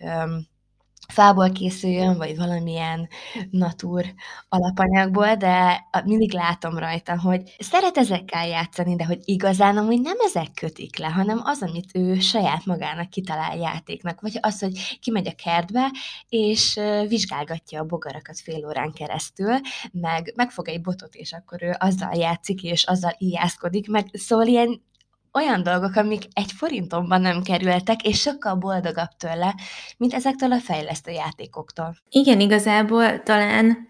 fából 1.13 1.51
készüljön, 1.51 2.17
vagy 2.17 2.37
valamilyen 2.37 3.07
natúr 3.49 4.05
alapanyagból, 4.49 5.35
de 5.35 5.87
mindig 6.05 6.33
látom 6.33 6.77
rajta, 6.77 7.19
hogy 7.19 7.55
szeret 7.59 7.97
ezekkel 7.97 8.47
játszani, 8.47 8.95
de 8.95 9.05
hogy 9.05 9.19
igazán 9.23 9.77
amúgy 9.77 10.01
nem 10.01 10.17
ezek 10.25 10.47
kötik 10.53 10.97
le, 10.97 11.07
hanem 11.07 11.41
az, 11.43 11.61
amit 11.61 11.89
ő 11.93 12.19
saját 12.19 12.65
magának 12.65 13.09
kitalál 13.09 13.57
játéknak, 13.57 14.21
vagy 14.21 14.37
az, 14.41 14.59
hogy 14.59 14.97
kimegy 15.01 15.27
a 15.27 15.43
kertbe, 15.43 15.91
és 16.29 16.79
vizsgálgatja 17.07 17.79
a 17.79 17.85
bogarakat 17.85 18.39
fél 18.39 18.65
órán 18.65 18.91
keresztül, 18.91 19.59
meg 19.91 20.33
megfog 20.35 20.69
egy 20.69 20.81
botot, 20.81 21.15
és 21.15 21.33
akkor 21.33 21.63
ő 21.63 21.75
azzal 21.79 22.15
játszik, 22.15 22.63
és 22.63 22.83
azzal 22.83 23.15
ijászkodik, 23.17 23.89
meg 23.89 24.05
szóval 24.11 24.47
ilyen 24.47 24.87
olyan 25.33 25.63
dolgok, 25.63 25.95
amik 25.95 26.23
egy 26.33 26.51
forintomban 26.51 27.21
nem 27.21 27.41
kerültek, 27.41 28.03
és 28.03 28.19
sokkal 28.19 28.55
boldogabb 28.55 29.09
tőle, 29.17 29.55
mint 29.97 30.13
ezektől 30.13 30.51
a 30.51 30.59
fejlesztő 30.59 31.11
játékoktól. 31.11 31.95
Igen, 32.09 32.39
igazából 32.39 33.23
talán 33.23 33.87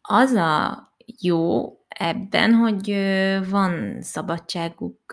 az 0.00 0.32
a 0.32 0.88
jó 1.20 1.72
ebben, 1.88 2.54
hogy 2.54 2.96
van 3.48 4.02
szabadságuk, 4.02 5.12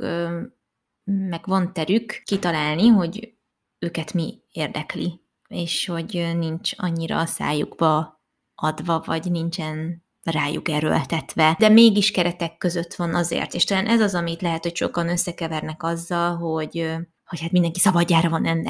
meg 1.04 1.46
van 1.46 1.74
terük 1.74 2.22
kitalálni, 2.26 2.88
hogy 2.88 3.34
őket 3.80 4.14
mi 4.14 4.42
érdekli, 4.52 5.22
és 5.48 5.86
hogy 5.86 6.34
nincs 6.38 6.72
annyira 6.78 7.20
a 7.20 7.26
szájukba 7.26 8.22
adva, 8.56 9.04
vagy 9.06 9.32
nincsen 9.32 10.06
rájuk 10.32 10.70
erőltetve, 10.70 11.56
de 11.60 11.70
mégis 11.70 12.12
keretek 12.12 12.58
között 12.58 12.94
van 12.94 13.16
azért, 13.16 13.54
és 13.54 13.64
talán 13.64 13.88
ez 13.88 14.02
az, 14.02 14.16
amit 14.16 14.42
lehet, 14.42 14.64
hogy 14.64 14.76
sokan 14.76 15.10
összekevernek 15.10 15.84
azzal, 15.84 16.36
hogy 16.36 16.98
hogy 17.28 17.42
hát 17.42 17.52
mindenki 17.52 17.80
szabadjára 17.80 18.30
van 18.30 18.46
en, 18.46 18.68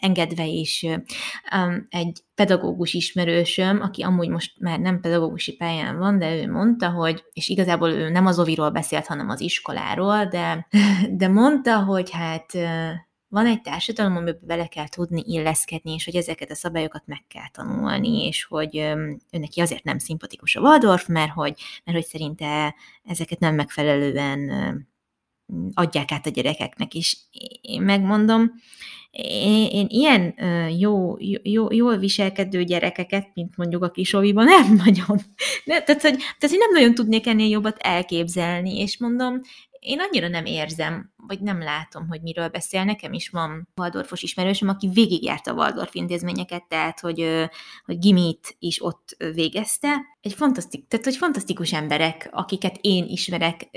engedve, 0.00 0.48
és 0.48 0.86
um, 1.54 1.86
egy 1.88 2.22
pedagógus 2.34 2.94
ismerősöm, 2.94 3.80
aki 3.80 4.02
amúgy 4.02 4.28
most 4.28 4.60
már 4.60 4.78
nem 4.78 5.00
pedagógusi 5.00 5.56
pályán 5.56 5.98
van, 5.98 6.18
de 6.18 6.36
ő 6.36 6.50
mondta, 6.50 6.90
hogy, 6.90 7.24
és 7.32 7.48
igazából 7.48 7.90
ő 7.90 8.08
nem 8.08 8.26
az 8.26 8.38
oviról 8.38 8.70
beszélt, 8.70 9.06
hanem 9.06 9.28
az 9.28 9.40
iskoláról, 9.40 10.24
de, 10.24 10.66
de 11.20 11.28
mondta, 11.28 11.84
hogy 11.84 12.10
hát 12.10 12.52
van 13.36 13.46
egy 13.46 13.62
társadalom, 13.62 14.16
amiben 14.16 14.40
bele 14.42 14.66
kell 14.66 14.88
tudni 14.88 15.22
illeszkedni, 15.26 15.92
és 15.92 16.04
hogy 16.04 16.14
ezeket 16.14 16.50
a 16.50 16.54
szabályokat 16.54 17.02
meg 17.06 17.24
kell 17.28 17.48
tanulni, 17.52 18.26
és 18.26 18.44
hogy 18.44 18.94
neki 19.30 19.60
azért 19.60 19.84
nem 19.84 19.98
szimpatikus 19.98 20.56
a 20.56 20.60
Waldorf, 20.60 21.06
mert 21.06 21.32
hogy, 21.32 21.54
mert 21.84 21.98
hogy 21.98 22.06
szerinte 22.06 22.74
ezeket 23.04 23.38
nem 23.38 23.54
megfelelően 23.54 24.50
adják 25.74 26.12
át 26.12 26.26
a 26.26 26.30
gyerekeknek 26.30 26.94
is. 26.94 27.16
Én 27.60 27.82
megmondom, 27.82 28.52
én, 29.10 29.68
én 29.70 29.86
ilyen 29.88 30.34
jó, 30.78 31.16
jó, 31.42 31.72
jól 31.72 31.96
viselkedő 31.96 32.64
gyerekeket, 32.64 33.30
mint 33.34 33.56
mondjuk 33.56 33.82
a 33.82 33.90
kisoviban, 33.90 34.44
nem 34.60 34.74
nagyon. 34.74 35.20
De, 35.64 35.82
tehát, 35.82 36.02
hogy, 36.02 36.16
tehát, 36.16 36.48
hogy 36.48 36.58
nem 36.58 36.72
nagyon 36.72 36.94
tudnék 36.94 37.26
ennél 37.26 37.48
jobbat 37.48 37.76
elképzelni, 37.78 38.78
és 38.78 38.98
mondom, 38.98 39.40
én 39.86 40.00
annyira 40.00 40.28
nem 40.28 40.44
érzem, 40.44 41.12
vagy 41.16 41.40
nem 41.40 41.58
látom, 41.62 42.08
hogy 42.08 42.22
miről 42.22 42.48
beszél. 42.48 42.84
Nekem 42.84 43.12
is 43.12 43.28
van 43.28 43.68
Waldorfos 43.76 44.22
ismerősöm, 44.22 44.68
aki 44.68 44.88
végigjárta 44.88 45.50
a 45.50 45.54
Waldorf 45.54 45.94
intézményeket, 45.94 46.64
tehát, 46.68 47.00
hogy, 47.00 47.48
hogy 47.84 47.98
gimit 47.98 48.56
is 48.58 48.82
ott 48.82 49.16
végezte. 49.34 49.88
Egy 50.20 50.32
fantasztik, 50.32 50.88
tehát, 50.88 51.04
hogy 51.04 51.16
fantasztikus 51.16 51.72
emberek, 51.72 52.28
akiket 52.32 52.78
én 52.80 53.04
ismerek. 53.04 53.68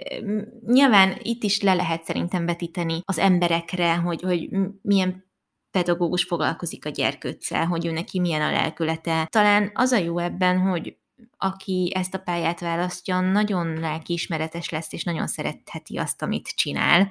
Nyilván 0.66 1.18
itt 1.22 1.44
is 1.44 1.62
le 1.62 1.74
lehet 1.74 2.04
szerintem 2.04 2.46
vetíteni 2.46 3.02
az 3.06 3.18
emberekre, 3.18 3.96
hogy, 3.96 4.22
hogy 4.22 4.50
milyen 4.82 5.28
pedagógus 5.72 6.24
foglalkozik 6.24 6.86
a 6.86 6.90
gyerkőccel, 6.90 7.66
hogy 7.66 7.86
ő 7.86 7.92
neki 7.92 8.20
milyen 8.20 8.42
a 8.42 8.52
lelkülete. 8.52 9.28
Talán 9.32 9.72
az 9.74 9.92
a 9.92 9.98
jó 9.98 10.18
ebben, 10.18 10.60
hogy 10.60 10.98
aki 11.38 11.92
ezt 11.96 12.14
a 12.14 12.20
pályát 12.20 12.60
választja, 12.60 13.20
nagyon 13.20 13.80
lelkiismeretes 13.80 14.70
lesz, 14.70 14.94
és 14.94 15.04
nagyon 15.04 15.28
szeretheti 15.28 15.98
azt, 15.98 16.22
amit 16.22 16.48
csinál. 16.56 17.10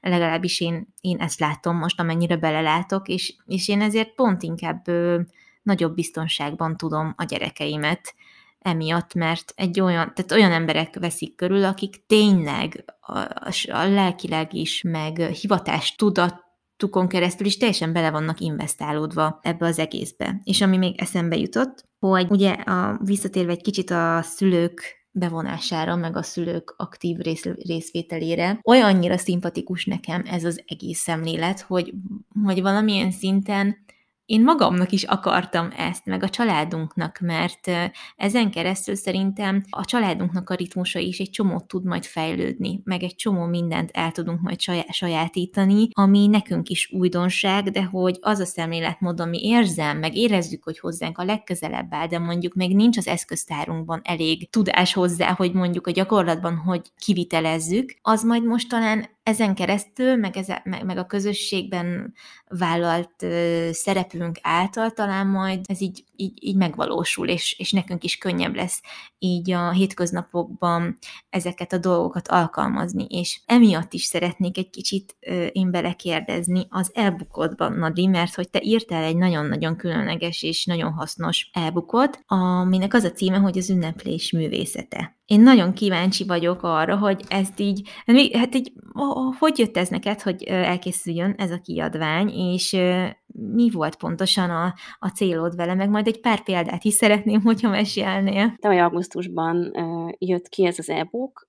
Legalábbis 0.00 0.60
én, 0.60 0.94
én 1.00 1.18
ezt 1.18 1.40
látom 1.40 1.76
most, 1.76 2.00
amennyire 2.00 2.36
belelátok, 2.36 3.08
és, 3.08 3.34
és 3.46 3.68
én 3.68 3.80
ezért 3.80 4.14
pont 4.14 4.42
inkább 4.42 4.88
ö, 4.88 5.20
nagyobb 5.62 5.94
biztonságban 5.94 6.76
tudom 6.76 7.14
a 7.16 7.24
gyerekeimet 7.24 8.14
emiatt, 8.58 9.14
mert 9.14 9.52
egy 9.56 9.80
olyan, 9.80 10.14
tehát 10.14 10.32
olyan 10.32 10.52
emberek 10.52 10.98
veszik 10.98 11.36
körül, 11.36 11.64
akik 11.64 12.06
tényleg 12.06 12.84
a, 13.00 13.18
a, 13.68 13.84
lelkileg 13.86 14.54
is, 14.54 14.82
meg 14.82 15.20
hivatást 15.20 15.96
tudat 15.96 16.48
tukon 16.76 17.08
keresztül 17.08 17.46
is 17.46 17.56
teljesen 17.56 17.92
bele 17.92 18.10
vannak 18.10 18.40
investálódva 18.40 19.38
ebbe 19.42 19.66
az 19.66 19.78
egészbe. 19.78 20.40
És 20.44 20.60
ami 20.60 20.76
még 20.76 21.00
eszembe 21.00 21.36
jutott, 21.36 21.88
hogy 22.00 22.26
ugye 22.30 22.50
a, 22.52 23.00
visszatérve 23.04 23.52
egy 23.52 23.62
kicsit 23.62 23.90
a 23.90 24.20
szülők 24.22 24.98
bevonására, 25.12 25.96
meg 25.96 26.16
a 26.16 26.22
szülők 26.22 26.74
aktív 26.76 27.18
rész, 27.18 27.44
részvételére. 27.44 28.60
Olyannyira 28.64 29.18
szimpatikus 29.18 29.84
nekem 29.84 30.22
ez 30.26 30.44
az 30.44 30.62
egész 30.66 30.98
szemlélet, 30.98 31.60
hogy, 31.60 31.94
hogy 32.44 32.62
valamilyen 32.62 33.10
szinten 33.10 33.76
én 34.30 34.42
magamnak 34.42 34.92
is 34.92 35.02
akartam 35.02 35.72
ezt, 35.76 36.06
meg 36.06 36.22
a 36.22 36.28
családunknak, 36.28 37.18
mert 37.20 37.70
ezen 38.16 38.50
keresztül 38.50 38.94
szerintem 38.94 39.62
a 39.70 39.84
családunknak 39.84 40.50
a 40.50 40.54
ritmusa 40.54 40.98
is 40.98 41.18
egy 41.18 41.30
csomót 41.30 41.66
tud 41.66 41.84
majd 41.84 42.04
fejlődni, 42.04 42.80
meg 42.84 43.02
egy 43.02 43.14
csomó 43.14 43.44
mindent 43.44 43.90
el 43.92 44.12
tudunk 44.12 44.40
majd 44.40 44.60
sajátítani, 44.90 45.88
ami 45.92 46.26
nekünk 46.26 46.68
is 46.68 46.92
újdonság, 46.92 47.70
de 47.70 47.84
hogy 47.84 48.18
az 48.20 48.38
a 48.38 48.44
szemléletmód, 48.44 49.20
ami 49.20 49.38
érzem, 49.42 49.98
meg 49.98 50.16
érezzük, 50.16 50.64
hogy 50.64 50.78
hozzánk 50.78 51.18
a 51.18 51.24
legközelebb 51.24 51.94
áll, 51.94 52.06
de 52.06 52.18
mondjuk 52.18 52.54
még 52.54 52.74
nincs 52.74 52.96
az 52.96 53.06
eszköztárunkban 53.06 54.00
elég 54.04 54.50
tudás 54.50 54.92
hozzá, 54.92 55.32
hogy 55.32 55.52
mondjuk 55.52 55.86
a 55.86 55.90
gyakorlatban, 55.90 56.56
hogy 56.56 56.82
kivitelezzük, 56.98 57.94
az 58.02 58.22
majd 58.22 58.44
most 58.44 58.68
talán 58.68 59.18
ezen 59.22 59.54
keresztül, 59.54 60.16
meg, 60.16 60.36
eze, 60.36 60.62
meg, 60.64 60.84
meg 60.84 60.98
a 60.98 61.06
közösségben 61.06 62.14
vállalt 62.48 63.22
ö, 63.22 63.68
szerepünk 63.72 64.19
ünnepünk 64.20 64.38
által 64.42 64.90
talán 64.90 65.26
majd 65.26 65.60
ez 65.66 65.80
így, 65.80 66.04
így, 66.20 66.44
így 66.44 66.56
megvalósul, 66.56 67.28
és, 67.28 67.58
és 67.58 67.72
nekünk 67.72 68.04
is 68.04 68.18
könnyebb 68.18 68.54
lesz 68.54 68.82
így 69.18 69.50
a 69.50 69.70
hétköznapokban 69.70 70.98
ezeket 71.30 71.72
a 71.72 71.78
dolgokat 71.78 72.28
alkalmazni, 72.28 73.04
és 73.08 73.40
emiatt 73.46 73.92
is 73.92 74.02
szeretnék 74.02 74.58
egy 74.58 74.70
kicsit 74.70 75.16
ö, 75.20 75.44
én 75.44 75.70
belekérdezni 75.70 76.66
az 76.68 76.90
elbukodban, 76.94 77.72
Nadi, 77.72 78.06
mert 78.06 78.34
hogy 78.34 78.50
te 78.50 78.60
írtál 78.62 79.04
egy 79.04 79.16
nagyon-nagyon 79.16 79.76
különleges 79.76 80.42
és 80.42 80.64
nagyon 80.64 80.92
hasznos 80.92 81.50
elbukot, 81.52 82.20
aminek 82.26 82.94
az 82.94 83.04
a 83.04 83.12
címe, 83.12 83.36
hogy 83.36 83.58
az 83.58 83.70
ünneplés 83.70 84.32
művészete. 84.32 85.18
Én 85.30 85.40
nagyon 85.40 85.72
kíváncsi 85.72 86.24
vagyok 86.24 86.62
arra, 86.62 86.96
hogy 86.96 87.24
ezt 87.28 87.60
így, 87.60 87.88
hát 88.32 88.54
így, 88.54 88.72
hogy 89.38 89.58
jött 89.58 89.76
ez 89.76 89.88
neked, 89.88 90.20
hogy 90.20 90.42
elkészüljön 90.42 91.34
ez 91.38 91.50
a 91.50 91.60
kiadvány, 91.60 92.28
és 92.28 92.76
mi 93.32 93.70
volt 93.70 93.96
pontosan 93.96 94.50
a, 94.50 94.74
a 94.98 95.08
célod 95.08 95.56
vele, 95.56 95.74
meg 95.74 95.90
majd 95.90 96.06
egy 96.10 96.20
pár 96.20 96.42
példát 96.42 96.84
is 96.84 96.94
szeretném, 96.94 97.40
hogyha 97.40 97.68
mesélnél. 97.68 98.54
Tavaly 98.58 98.80
augusztusban 98.80 99.72
jött 100.18 100.48
ki 100.48 100.66
ez 100.66 100.78
az 100.78 100.88
e-book, 100.88 101.48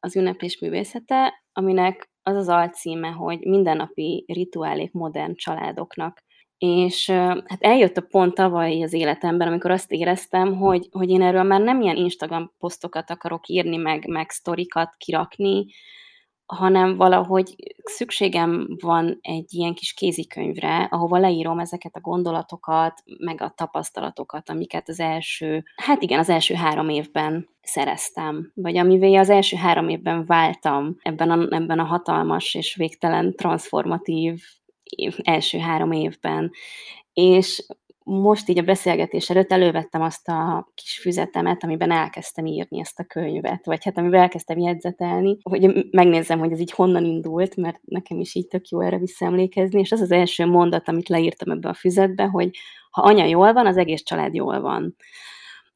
az 0.00 0.16
ünneplés 0.16 0.58
művészete, 0.58 1.44
aminek 1.52 2.10
az 2.22 2.36
az 2.36 2.48
alcíme, 2.48 3.08
hogy 3.08 3.38
mindennapi 3.40 4.24
rituálék 4.26 4.92
modern 4.92 5.34
családoknak 5.34 6.22
és 6.58 7.10
hát 7.44 7.58
eljött 7.58 7.96
a 7.96 8.06
pont 8.10 8.34
tavaly 8.34 8.82
az 8.82 8.92
életemben, 8.92 9.48
amikor 9.48 9.70
azt 9.70 9.92
éreztem, 9.92 10.56
hogy, 10.56 10.88
hogy 10.90 11.10
én 11.10 11.22
erről 11.22 11.42
már 11.42 11.60
nem 11.60 11.80
ilyen 11.80 11.96
Instagram 11.96 12.52
posztokat 12.58 13.10
akarok 13.10 13.48
írni, 13.48 13.76
meg, 13.76 14.06
meg 14.06 14.30
sztorikat 14.30 14.94
kirakni, 14.96 15.66
hanem 16.46 16.96
valahogy 16.96 17.54
szükségem 17.82 18.66
van 18.80 19.18
egy 19.20 19.54
ilyen 19.54 19.74
kis 19.74 19.94
kézikönyvre, 19.94 20.88
ahova 20.90 21.18
leírom 21.18 21.58
ezeket 21.58 21.94
a 21.94 22.00
gondolatokat, 22.00 23.02
meg 23.18 23.40
a 23.40 23.52
tapasztalatokat, 23.56 24.50
amiket 24.50 24.88
az 24.88 25.00
első, 25.00 25.64
hát 25.76 26.02
igen, 26.02 26.18
az 26.18 26.28
első 26.28 26.54
három 26.54 26.88
évben 26.88 27.48
szereztem, 27.62 28.52
vagy 28.54 28.76
amivel 28.76 29.18
az 29.18 29.30
első 29.30 29.56
három 29.56 29.88
évben 29.88 30.26
váltam 30.26 30.96
ebben 31.02 31.30
a, 31.30 31.54
ebben 31.54 31.78
a 31.78 31.84
hatalmas 31.84 32.54
és 32.54 32.74
végtelen 32.74 33.34
transformatív 33.36 34.42
első 35.22 35.58
három 35.58 35.92
évben. 35.92 36.50
És 37.12 37.66
most 38.04 38.48
így 38.48 38.58
a 38.58 38.62
beszélgetés 38.62 39.30
előtt 39.30 39.52
elővettem 39.52 40.02
azt 40.02 40.28
a 40.28 40.68
kis 40.74 40.98
füzetemet, 40.98 41.64
amiben 41.64 41.90
elkezdtem 41.90 42.46
írni 42.46 42.80
ezt 42.80 42.98
a 42.98 43.04
könyvet, 43.04 43.64
vagy 43.64 43.84
hát 43.84 43.98
amiben 43.98 44.20
elkezdtem 44.20 44.58
jegyzetelni, 44.58 45.36
hogy 45.42 45.86
megnézzem, 45.90 46.38
hogy 46.38 46.52
ez 46.52 46.60
így 46.60 46.70
honnan 46.70 47.04
indult, 47.04 47.56
mert 47.56 47.80
nekem 47.84 48.20
is 48.20 48.34
így 48.34 48.46
tök 48.46 48.68
jó 48.68 48.80
erre 48.80 48.98
visszaemlékezni, 48.98 49.80
és 49.80 49.92
az 49.92 50.00
az 50.00 50.10
első 50.10 50.46
mondat, 50.46 50.88
amit 50.88 51.08
leírtam 51.08 51.50
ebbe 51.50 51.68
a 51.68 51.74
füzetbe, 51.74 52.24
hogy 52.24 52.50
ha 52.90 53.02
anya 53.02 53.24
jól 53.24 53.52
van, 53.52 53.66
az 53.66 53.76
egész 53.76 54.02
család 54.02 54.34
jól 54.34 54.60
van. 54.60 54.96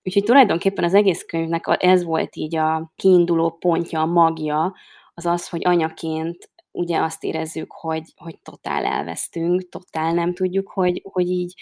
Úgyhogy 0.02 0.24
tulajdonképpen 0.24 0.84
az 0.84 0.94
egész 0.94 1.22
könyvnek 1.22 1.64
ez 1.78 2.04
volt 2.04 2.36
így 2.36 2.56
a 2.56 2.92
kiinduló 2.96 3.50
pontja, 3.50 4.00
a 4.00 4.06
magja, 4.06 4.74
az 5.14 5.26
az, 5.26 5.48
hogy 5.48 5.66
anyaként 5.66 6.50
ugye 6.70 7.00
azt 7.00 7.24
érezzük, 7.24 7.72
hogy, 7.72 8.12
hogy 8.16 8.38
totál 8.42 8.84
elvesztünk, 8.84 9.68
totál 9.68 10.12
nem 10.12 10.34
tudjuk, 10.34 10.68
hogy, 10.68 11.02
hogy 11.04 11.28
így 11.28 11.54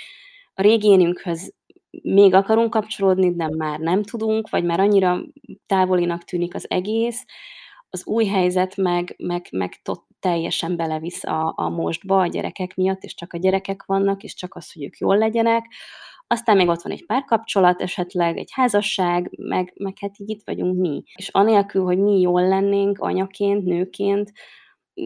a 0.58 0.62
régénünkhöz 0.62 1.54
még 2.02 2.34
akarunk 2.34 2.70
kapcsolódni, 2.70 3.34
de 3.34 3.48
már 3.56 3.78
nem 3.78 4.02
tudunk, 4.02 4.50
vagy 4.50 4.64
már 4.64 4.80
annyira 4.80 5.22
távolinak 5.66 6.24
tűnik 6.24 6.54
az 6.54 6.70
egész, 6.70 7.24
az 7.90 8.06
új 8.06 8.26
helyzet 8.26 8.76
meg, 8.76 9.14
meg, 9.18 9.46
meg 9.50 9.80
tot, 9.82 10.02
teljesen 10.20 10.76
belevisz 10.76 11.24
a, 11.24 11.52
a 11.56 11.68
mostba 11.68 12.20
a 12.20 12.26
gyerekek 12.26 12.74
miatt, 12.74 13.02
és 13.02 13.14
csak 13.14 13.32
a 13.32 13.38
gyerekek 13.38 13.84
vannak, 13.84 14.22
és 14.22 14.34
csak 14.34 14.54
az, 14.54 14.72
hogy 14.72 14.84
ők 14.84 14.98
jól 14.98 15.18
legyenek. 15.18 15.66
Aztán 16.26 16.56
még 16.56 16.68
ott 16.68 16.82
van 16.82 16.92
egy 16.92 17.06
párkapcsolat, 17.06 17.82
esetleg 17.82 18.36
egy 18.36 18.50
házasság, 18.52 19.30
meg, 19.38 19.72
meg 19.76 19.94
hát 20.00 20.18
így 20.18 20.30
itt 20.30 20.42
vagyunk 20.44 20.78
mi. 20.78 21.02
És 21.14 21.28
anélkül, 21.28 21.84
hogy 21.84 21.98
mi 21.98 22.20
jól 22.20 22.48
lennénk 22.48 22.98
anyaként, 22.98 23.64
nőként, 23.64 24.32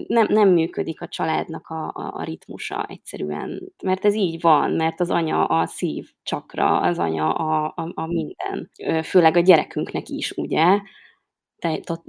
nem, 0.06 0.26
nem 0.28 0.48
működik 0.48 1.00
a 1.00 1.08
családnak 1.08 1.68
a, 1.68 1.84
a, 1.84 2.10
a 2.14 2.24
ritmusa 2.24 2.86
egyszerűen, 2.88 3.72
mert 3.82 4.04
ez 4.04 4.14
így 4.14 4.40
van, 4.40 4.70
mert 4.70 5.00
az 5.00 5.10
anya 5.10 5.44
a 5.44 5.66
szív 5.66 6.10
csakra, 6.22 6.80
az 6.80 6.98
anya 6.98 7.32
a, 7.32 7.72
a, 7.76 7.92
a 7.94 8.06
minden. 8.06 8.70
Főleg 9.02 9.36
a 9.36 9.40
gyerekünknek 9.40 10.08
is, 10.08 10.32
ugye? 10.32 10.80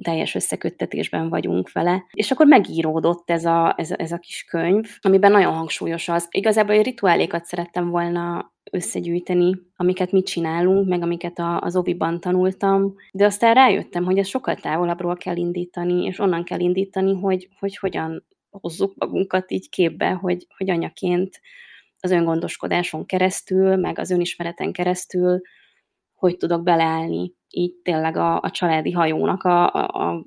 Teljes 0.02 0.36
összeköttetésben 0.36 1.30
vagyunk 1.30 1.72
vele. 1.72 2.06
És 2.12 2.32
akkor 2.32 2.46
megíródott 2.46 3.30
ez 3.30 3.46
a, 3.46 3.74
ez, 3.78 3.92
a, 3.92 3.96
ez 3.98 4.12
a 4.12 4.18
kis 4.18 4.44
könyv, 4.44 4.90
amiben 5.02 5.32
nagyon 5.32 5.54
hangsúlyos 5.54 6.10
az. 6.10 6.28
Igazából 6.30 6.76
egy 6.76 6.86
rituálékat 6.86 7.46
szerettem 7.46 7.90
volna 7.90 8.54
összegyűjteni, 8.72 9.56
amiket 9.76 10.12
mit 10.12 10.26
csinálunk, 10.26 10.88
meg 10.88 11.02
amiket 11.02 11.40
a, 11.40 11.60
az 11.60 11.76
oviban 11.76 12.20
tanultam, 12.20 12.94
de 13.12 13.26
aztán 13.26 13.54
rájöttem, 13.54 14.04
hogy 14.04 14.18
ezt 14.18 14.30
sokkal 14.30 14.56
távolabbról 14.56 15.16
kell 15.16 15.36
indítani, 15.36 16.06
és 16.06 16.20
onnan 16.20 16.44
kell 16.44 16.60
indítani, 16.60 17.14
hogy, 17.14 17.50
hogy 17.60 17.78
hogyan 17.78 18.26
hozzuk 18.50 18.96
magunkat 18.96 19.52
így 19.52 19.70
képbe, 19.70 20.10
hogy, 20.10 20.48
hogy 20.58 20.70
anyaként 20.70 21.42
az 22.00 22.12
öngondoskodáson 22.12 23.06
keresztül, 23.06 23.76
meg 23.76 24.00
az 24.00 24.12
önismereten 24.12 24.72
keresztül, 24.72 25.42
hogy 26.22 26.38
tudok 26.38 26.64
beleállni 26.64 27.34
így 27.50 27.74
tényleg 27.84 28.18
a, 28.18 28.40
a 28.42 28.50
családi 28.50 28.92
hajónak 28.92 29.44
a, 29.44 29.74
a, 29.74 30.26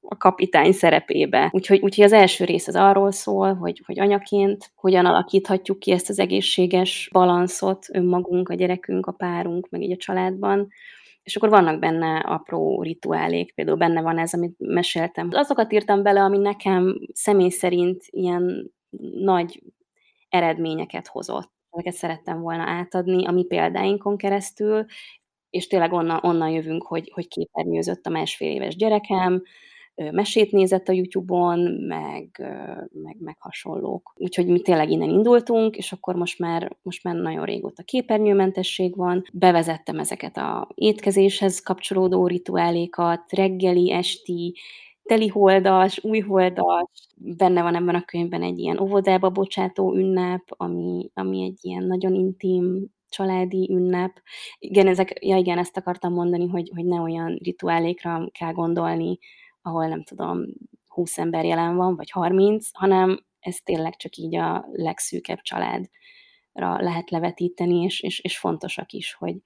a 0.00 0.16
kapitány 0.16 0.72
szerepébe. 0.72 1.48
Úgyhogy, 1.52 1.80
úgyhogy 1.80 2.04
az 2.04 2.12
első 2.12 2.44
rész 2.44 2.68
az 2.68 2.76
arról 2.76 3.10
szól, 3.10 3.54
hogy, 3.54 3.82
hogy 3.86 4.00
anyaként 4.00 4.72
hogyan 4.74 5.06
alakíthatjuk 5.06 5.78
ki 5.78 5.90
ezt 5.90 6.08
az 6.08 6.18
egészséges 6.18 7.08
balanszot 7.12 7.86
önmagunk, 7.92 8.48
a 8.48 8.54
gyerekünk, 8.54 9.06
a 9.06 9.12
párunk, 9.12 9.68
meg 9.68 9.82
így 9.82 9.92
a 9.92 9.96
családban. 9.96 10.68
És 11.22 11.36
akkor 11.36 11.48
vannak 11.48 11.78
benne 11.78 12.18
apró 12.18 12.82
rituálék, 12.82 13.54
például 13.54 13.76
benne 13.76 14.02
van 14.02 14.18
ez, 14.18 14.34
amit 14.34 14.54
meséltem. 14.58 15.28
Azokat 15.32 15.72
írtam 15.72 16.02
bele, 16.02 16.20
ami 16.20 16.38
nekem 16.38 16.98
személy 17.12 17.48
szerint 17.48 18.02
ilyen 18.06 18.72
nagy 19.14 19.62
eredményeket 20.28 21.06
hozott 21.06 21.59
ezeket 21.70 21.94
szerettem 21.94 22.40
volna 22.40 22.62
átadni 22.62 23.26
a 23.26 23.30
mi 23.30 23.44
példáinkon 23.44 24.16
keresztül, 24.16 24.84
és 25.50 25.66
tényleg 25.66 25.92
onnan, 25.92 26.20
onnan 26.22 26.50
jövünk, 26.50 26.86
hogy, 26.86 27.10
hogy 27.14 27.28
képernyőzött 27.28 28.06
a 28.06 28.10
másfél 28.10 28.50
éves 28.50 28.76
gyerekem, 28.76 29.42
mesét 30.10 30.52
nézett 30.52 30.88
a 30.88 30.92
YouTube-on, 30.92 31.58
meg, 31.88 32.28
meg, 32.92 33.16
meg 33.18 33.36
hasonlók. 33.38 34.12
Úgyhogy 34.16 34.46
mi 34.46 34.60
tényleg 34.60 34.90
innen 34.90 35.08
indultunk, 35.08 35.76
és 35.76 35.92
akkor 35.92 36.14
most 36.14 36.38
már, 36.38 36.76
most 36.82 37.04
már 37.04 37.14
nagyon 37.14 37.44
régóta 37.44 37.82
képernyőmentesség 37.82 38.96
van. 38.96 39.24
Bevezettem 39.32 39.98
ezeket 39.98 40.36
a 40.36 40.68
étkezéshez 40.74 41.60
kapcsolódó 41.60 42.26
rituálékat, 42.26 43.32
reggeli, 43.32 43.92
esti, 43.92 44.54
teliholdas, 45.10 46.04
újholdas, 46.04 47.08
benne 47.16 47.62
van 47.62 47.74
ebben 47.74 47.94
a 47.94 48.04
könyvben 48.04 48.42
egy 48.42 48.58
ilyen 48.58 48.78
óvodába 48.80 49.30
bocsátó 49.30 49.94
ünnep, 49.94 50.42
ami, 50.48 51.10
ami 51.14 51.42
egy 51.42 51.58
ilyen 51.60 51.84
nagyon 51.84 52.14
intim 52.14 52.86
családi 53.08 53.68
ünnep. 53.72 54.22
Igen, 54.58 54.86
ezek, 54.86 55.24
ja 55.24 55.36
igen, 55.36 55.58
ezt 55.58 55.76
akartam 55.76 56.12
mondani, 56.12 56.46
hogy, 56.48 56.70
hogy 56.74 56.84
ne 56.84 57.00
olyan 57.00 57.38
rituálékra 57.42 58.28
kell 58.38 58.52
gondolni, 58.52 59.18
ahol 59.62 59.86
nem 59.86 60.02
tudom, 60.02 60.44
20 60.86 61.18
ember 61.18 61.44
jelen 61.44 61.76
van, 61.76 61.96
vagy 61.96 62.10
30, 62.10 62.68
hanem 62.72 63.24
ez 63.40 63.56
tényleg 63.64 63.96
csak 63.96 64.16
így 64.16 64.36
a 64.36 64.64
legszűkebb 64.72 65.40
családra 65.40 65.88
lehet 66.82 67.10
levetíteni, 67.10 67.82
és, 67.82 68.00
és, 68.00 68.20
és 68.20 68.38
fontosak 68.38 68.92
is, 68.92 69.14
hogy, 69.14 69.36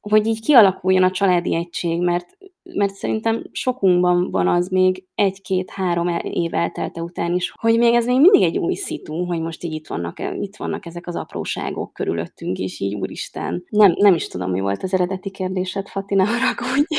hogy 0.00 0.26
így 0.26 0.40
kialakuljon 0.40 1.02
a 1.02 1.10
családi 1.10 1.54
egység, 1.54 2.00
mert, 2.00 2.36
mert 2.62 2.94
szerintem 2.94 3.44
sokunkban 3.52 4.30
van 4.30 4.48
az 4.48 4.68
még 4.68 5.04
egy-két-három 5.14 6.08
e, 6.08 6.18
év 6.18 6.54
eltelte 6.54 7.02
után 7.02 7.34
is, 7.34 7.52
hogy 7.58 7.78
még 7.78 7.94
ez 7.94 8.06
még 8.06 8.20
mindig 8.20 8.42
egy 8.42 8.58
új 8.58 8.74
szitu, 8.74 9.24
hogy 9.24 9.40
most 9.40 9.64
így 9.64 9.72
itt 9.72 9.86
vannak, 9.86 10.18
itt 10.40 10.56
vannak 10.56 10.86
ezek 10.86 11.06
az 11.06 11.16
apróságok 11.16 11.92
körülöttünk, 11.92 12.58
és 12.58 12.80
így 12.80 12.94
úristen. 12.94 13.64
Nem, 13.68 13.92
nem 13.96 14.14
is 14.14 14.28
tudom, 14.28 14.50
mi 14.50 14.60
volt 14.60 14.82
az 14.82 14.94
eredeti 14.94 15.30
kérdésed, 15.30 15.88
Fatina, 15.88 16.24
haragudj. 16.32 16.94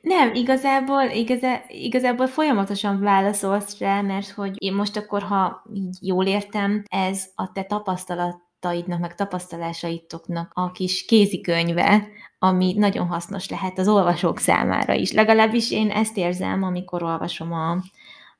Nem, 0.00 0.34
igazából, 0.34 1.02
igazá, 1.02 1.62
igazából 1.68 2.26
folyamatosan 2.26 3.00
válaszolsz 3.00 3.78
rá, 3.78 4.00
mert 4.00 4.30
hogy 4.30 4.54
én 4.58 4.74
most 4.74 4.96
akkor, 4.96 5.22
ha 5.22 5.62
így 5.74 5.96
jól 6.00 6.26
értem, 6.26 6.82
ez 6.88 7.24
a 7.34 7.52
te 7.52 7.62
tapasztalat 7.62 8.49
tapasztalataidnak, 8.60 9.00
meg 9.00 9.14
tapasztalásaitoknak 9.14 10.50
a 10.54 10.70
kis 10.70 11.04
kézikönyve, 11.04 12.08
ami 12.38 12.74
nagyon 12.76 13.06
hasznos 13.06 13.48
lehet 13.48 13.78
az 13.78 13.88
olvasók 13.88 14.38
számára 14.38 14.94
is. 14.94 15.12
Legalábbis 15.12 15.70
én 15.70 15.90
ezt 15.90 16.16
érzem, 16.16 16.62
amikor 16.62 17.02
olvasom 17.02 17.52
a, 17.52 17.70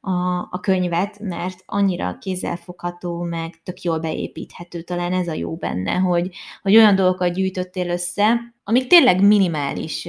a, 0.01 0.49
a 0.51 0.61
könyvet, 0.61 1.19
mert 1.19 1.63
annyira 1.67 2.19
kézzelfogható, 2.21 3.23
meg 3.23 3.63
tök 3.63 3.83
jól 3.83 3.99
beépíthető, 3.99 4.83
talán 4.83 5.13
ez 5.13 5.29
a 5.29 5.33
jó 5.33 5.57
benne, 5.57 5.93
hogy, 5.93 6.37
hogy 6.63 6.77
olyan 6.77 6.95
dolgokat 6.95 7.35
gyűjtöttél 7.35 7.89
össze, 7.89 8.41
amik 8.65 8.87
tényleg 8.87 9.23
minimális 9.23 10.09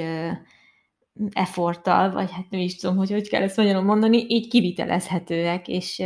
efforttal, 1.32 2.11
vagy 2.11 2.32
hát 2.32 2.49
nem 2.49 2.59
is 2.59 2.76
tudom, 2.76 2.95
hogy 2.95 3.11
hogy 3.11 3.30
kell 3.30 3.41
ezt 3.41 3.57
magyarul 3.57 3.84
mondani, 3.84 4.26
így 4.28 4.47
kivitelezhetőek, 4.47 5.67
és, 5.67 6.01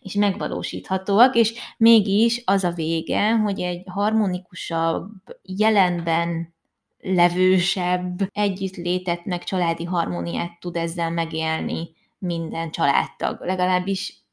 és 0.00 0.14
megvalósíthatóak, 0.14 1.36
és 1.36 1.54
mégis 1.76 2.42
az 2.44 2.64
a 2.64 2.72
vége, 2.72 3.30
hogy 3.36 3.60
egy 3.60 3.82
harmonikusabb, 3.86 5.10
jelenben 5.42 6.54
levősebb 7.00 8.20
együttlétet, 8.32 9.24
meg 9.24 9.44
családi 9.44 9.84
harmóniát 9.84 10.60
tud 10.60 10.76
ezzel 10.76 11.10
megélni 11.10 11.88
minden 12.18 12.70
családtag. 12.70 13.40
Legalábbis 13.40 14.23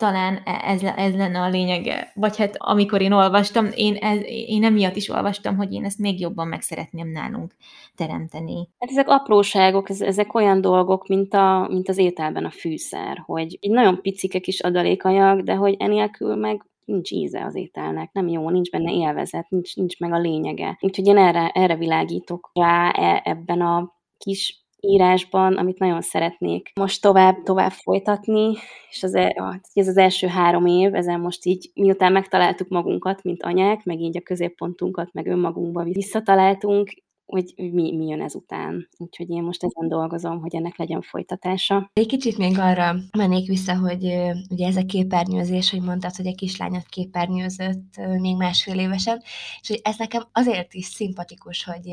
talán 0.00 0.42
e, 0.44 0.62
ez, 0.64 0.82
ez 0.82 1.14
lenne 1.14 1.40
a 1.40 1.48
lényege. 1.48 2.12
Vagy 2.14 2.36
hát 2.36 2.54
amikor 2.58 3.00
én 3.00 3.12
olvastam, 3.12 3.68
én, 3.74 3.94
ez, 3.94 4.18
én 4.24 4.64
emiatt 4.64 4.96
is 4.96 5.08
olvastam, 5.08 5.56
hogy 5.56 5.72
én 5.72 5.84
ezt 5.84 5.98
még 5.98 6.20
jobban 6.20 6.48
meg 6.48 6.62
szeretném 6.62 7.08
nálunk 7.08 7.54
teremteni. 7.94 8.68
Hát 8.78 8.90
ezek 8.90 9.08
apróságok, 9.08 9.88
ezek 9.90 10.34
olyan 10.34 10.60
dolgok, 10.60 11.06
mint, 11.06 11.34
a, 11.34 11.68
mint 11.70 11.88
az 11.88 11.98
ételben 11.98 12.44
a 12.44 12.50
fűszer, 12.50 13.22
hogy 13.26 13.58
egy 13.60 13.70
nagyon 13.70 14.00
picike 14.02 14.38
kis 14.38 14.60
adalékanyag, 14.60 15.42
de 15.42 15.54
hogy 15.54 15.76
enélkül 15.78 16.34
meg 16.34 16.64
nincs 16.84 17.10
íze 17.10 17.44
az 17.44 17.54
ételnek, 17.54 18.12
nem 18.12 18.28
jó, 18.28 18.50
nincs 18.50 18.70
benne 18.70 18.92
élvezet, 18.92 19.50
nincs, 19.50 19.76
nincs 19.76 19.98
meg 19.98 20.12
a 20.12 20.18
lényege. 20.18 20.78
Úgyhogy 20.80 21.06
én 21.06 21.16
erre, 21.16 21.48
erre 21.48 21.76
világítok 21.76 22.50
rá 22.52 22.90
e, 22.90 23.22
ebben 23.24 23.60
a 23.60 23.92
kis 24.18 24.59
írásban, 24.80 25.56
amit 25.56 25.78
nagyon 25.78 26.00
szeretnék 26.00 26.72
most 26.74 27.02
tovább, 27.02 27.42
tovább 27.42 27.70
folytatni, 27.70 28.56
és 28.90 29.02
az, 29.02 29.14
e, 29.14 29.60
ez 29.72 29.88
az 29.88 29.96
első 29.96 30.26
három 30.26 30.66
év, 30.66 30.94
ezen 30.94 31.20
most 31.20 31.44
így, 31.44 31.70
miután 31.74 32.12
megtaláltuk 32.12 32.68
magunkat, 32.68 33.22
mint 33.22 33.42
anyák, 33.42 33.84
meg 33.84 34.00
így 34.00 34.16
a 34.16 34.22
középpontunkat, 34.22 35.12
meg 35.12 35.26
önmagunkba 35.26 35.82
visszataláltunk, 35.82 36.90
hogy 37.30 37.54
mi, 37.56 37.96
mi 37.96 38.06
jön 38.06 38.22
ezután. 38.22 38.88
Úgyhogy 38.98 39.30
én 39.30 39.42
most 39.42 39.64
ezen 39.64 39.88
dolgozom, 39.88 40.40
hogy 40.40 40.54
ennek 40.54 40.76
legyen 40.76 41.02
folytatása. 41.02 41.90
Egy 41.92 42.06
kicsit 42.06 42.38
még 42.38 42.58
arra 42.58 42.96
mennék 43.16 43.48
vissza, 43.48 43.78
hogy 43.78 44.04
ugye 44.50 44.66
ez 44.66 44.76
a 44.76 44.84
képernyőzés, 44.84 45.70
hogy 45.70 45.82
mondtad, 45.82 46.16
hogy 46.16 46.26
a 46.26 46.34
kislányot 46.34 46.86
képernyőzött 46.86 47.96
még 48.20 48.36
másfél 48.36 48.78
évesen, 48.78 49.22
és 49.60 49.68
hogy 49.68 49.80
ez 49.82 49.98
nekem 49.98 50.22
azért 50.32 50.74
is 50.74 50.84
szimpatikus, 50.84 51.64
hogy 51.64 51.88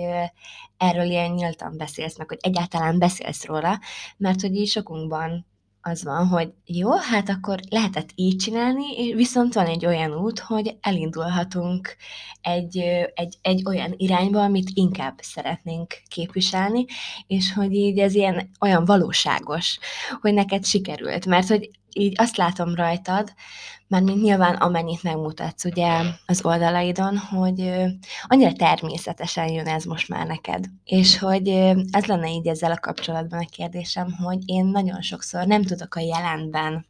erről 0.78 1.10
ilyen 1.10 1.32
nyíltan 1.32 1.78
beszélsz, 1.78 2.18
meg 2.18 2.28
hogy 2.28 2.40
egyáltalán 2.42 3.00
beszélsz 3.00 3.46
róla, 3.46 3.80
mert 4.18 4.42
hogy 4.42 4.56
így 4.56 4.68
sokunkban 4.68 5.46
az 5.88 6.04
van, 6.04 6.28
hogy 6.28 6.54
jó, 6.66 6.92
hát 6.92 7.30
akkor 7.30 7.60
lehetett 7.70 8.10
így 8.16 8.36
csinálni, 8.36 9.14
viszont 9.14 9.54
van 9.54 9.66
egy 9.66 9.86
olyan 9.86 10.14
út, 10.14 10.40
hogy 10.40 10.78
elindulhatunk 10.82 11.96
egy, 12.42 12.78
egy, 13.14 13.38
egy 13.42 13.64
olyan 13.66 13.94
irányba, 13.98 14.44
amit 14.44 14.70
inkább 14.74 15.20
szeretnénk 15.22 15.94
képviselni, 16.08 16.86
és 17.28 17.54
hogy 17.54 17.74
így 17.74 18.00
ez 18.00 18.16
ilyen 18.16 18.50
olyan 18.60 18.86
valóságos, 18.86 19.80
hogy 20.22 20.34
neked 20.34 20.66
sikerült, 20.66 21.26
mert 21.26 21.48
hogy 21.48 21.70
így 21.94 22.14
azt 22.18 22.38
látom 22.38 22.76
rajtad, 22.76 23.34
mert 23.88 24.04
mint 24.04 24.22
nyilván 24.22 24.56
amennyit 24.56 25.04
megmutatsz 25.04 25.66
ugye 25.66 26.02
az 26.26 26.46
oldalaidon, 26.46 27.18
hogy 27.18 27.72
annyira 28.28 28.54
természetesen 28.54 29.52
jön 29.52 29.68
ez 29.68 29.84
most 29.84 30.10
már 30.10 30.28
neked. 30.28 30.66
És 30.84 31.18
hogy 31.18 31.48
ez 31.92 32.06
lenne 32.06 32.30
így 32.30 32.48
ezzel 32.48 32.72
a 32.72 32.80
kapcsolatban 32.80 33.40
a 33.40 33.50
kérdésem, 33.52 34.12
hogy 34.12 34.40
én 34.46 34.66
nagyon 34.66 35.02
sokszor 35.02 35.46
nem 35.46 35.64
tudok 35.64 35.96
a 35.96 36.00
jelenben 36.00 36.86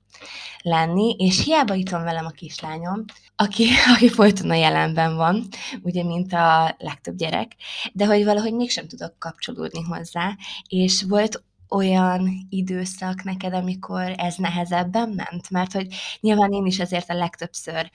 lenni, 0.61 1.15
és 1.17 1.43
hiába 1.43 1.73
itt 1.73 1.89
van 1.89 2.03
velem 2.03 2.25
a 2.25 2.29
kislányom, 2.29 3.05
aki, 3.35 3.67
aki 3.95 4.09
folyton 4.09 4.49
a 4.49 4.55
jelenben 4.55 5.15
van, 5.15 5.47
ugye, 5.81 6.03
mint 6.03 6.33
a 6.33 6.75
legtöbb 6.77 7.15
gyerek, 7.15 7.51
de 7.93 8.05
hogy 8.05 8.23
valahogy 8.23 8.53
mégsem 8.53 8.87
tudok 8.87 9.19
kapcsolódni 9.19 9.81
hozzá, 9.81 10.35
és 10.67 11.03
volt 11.07 11.43
olyan 11.69 12.47
időszak 12.49 13.23
neked, 13.23 13.53
amikor 13.53 14.13
ez 14.17 14.35
nehezebben 14.35 15.09
ment? 15.09 15.49
Mert 15.49 15.71
hogy 15.71 15.87
nyilván 16.19 16.51
én 16.51 16.65
is 16.65 16.79
ezért 16.79 17.09
a 17.09 17.13
legtöbbször, 17.13 17.91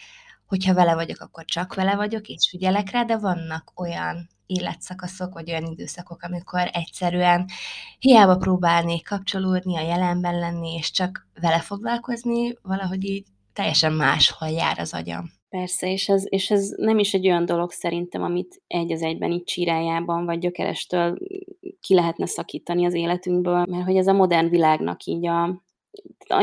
hogyha 0.47 0.75
vele 0.75 0.95
vagyok, 0.95 1.21
akkor 1.21 1.45
csak 1.45 1.75
vele 1.75 1.97
vagyok, 1.97 2.29
és 2.29 2.49
figyelek 2.51 2.91
rá, 2.91 3.03
de 3.03 3.17
vannak 3.17 3.73
olyan 3.75 4.29
életszakaszok, 4.47 5.33
vagy 5.33 5.51
olyan 5.51 5.65
időszakok, 5.65 6.23
amikor 6.23 6.71
egyszerűen 6.73 7.47
hiába 7.99 8.37
próbálnék 8.37 9.09
kapcsolódni, 9.09 9.77
a 9.77 9.81
jelenben 9.81 10.39
lenni, 10.39 10.75
és 10.75 10.91
csak 10.91 11.27
vele 11.41 11.61
foglalkozni, 11.61 12.55
valahogy 12.63 13.05
így 13.05 13.27
teljesen 13.53 13.93
máshol 13.93 14.49
jár 14.49 14.79
az 14.79 14.95
agyam. 14.95 15.42
Persze, 15.53 15.91
és 15.91 16.09
ez, 16.09 16.25
és 16.29 16.51
ez 16.51 16.75
nem 16.77 16.99
is 16.99 17.15
egy 17.15 17.27
olyan 17.27 17.45
dolog 17.45 17.71
szerintem, 17.71 18.23
amit 18.23 18.63
egy 18.67 18.93
az 18.93 19.03
egyben 19.03 19.31
itt 19.31 19.47
csirájában, 19.47 20.25
vagy 20.25 20.39
gyökerestől 20.39 21.19
ki 21.81 21.95
lehetne 21.95 22.27
szakítani 22.27 22.85
az 22.85 22.95
életünkből, 22.95 23.65
mert 23.69 23.85
hogy 23.85 23.97
ez 23.97 24.07
a 24.07 24.13
modern 24.13 24.49
világnak 24.49 25.05
így 25.05 25.27
a, 25.27 25.63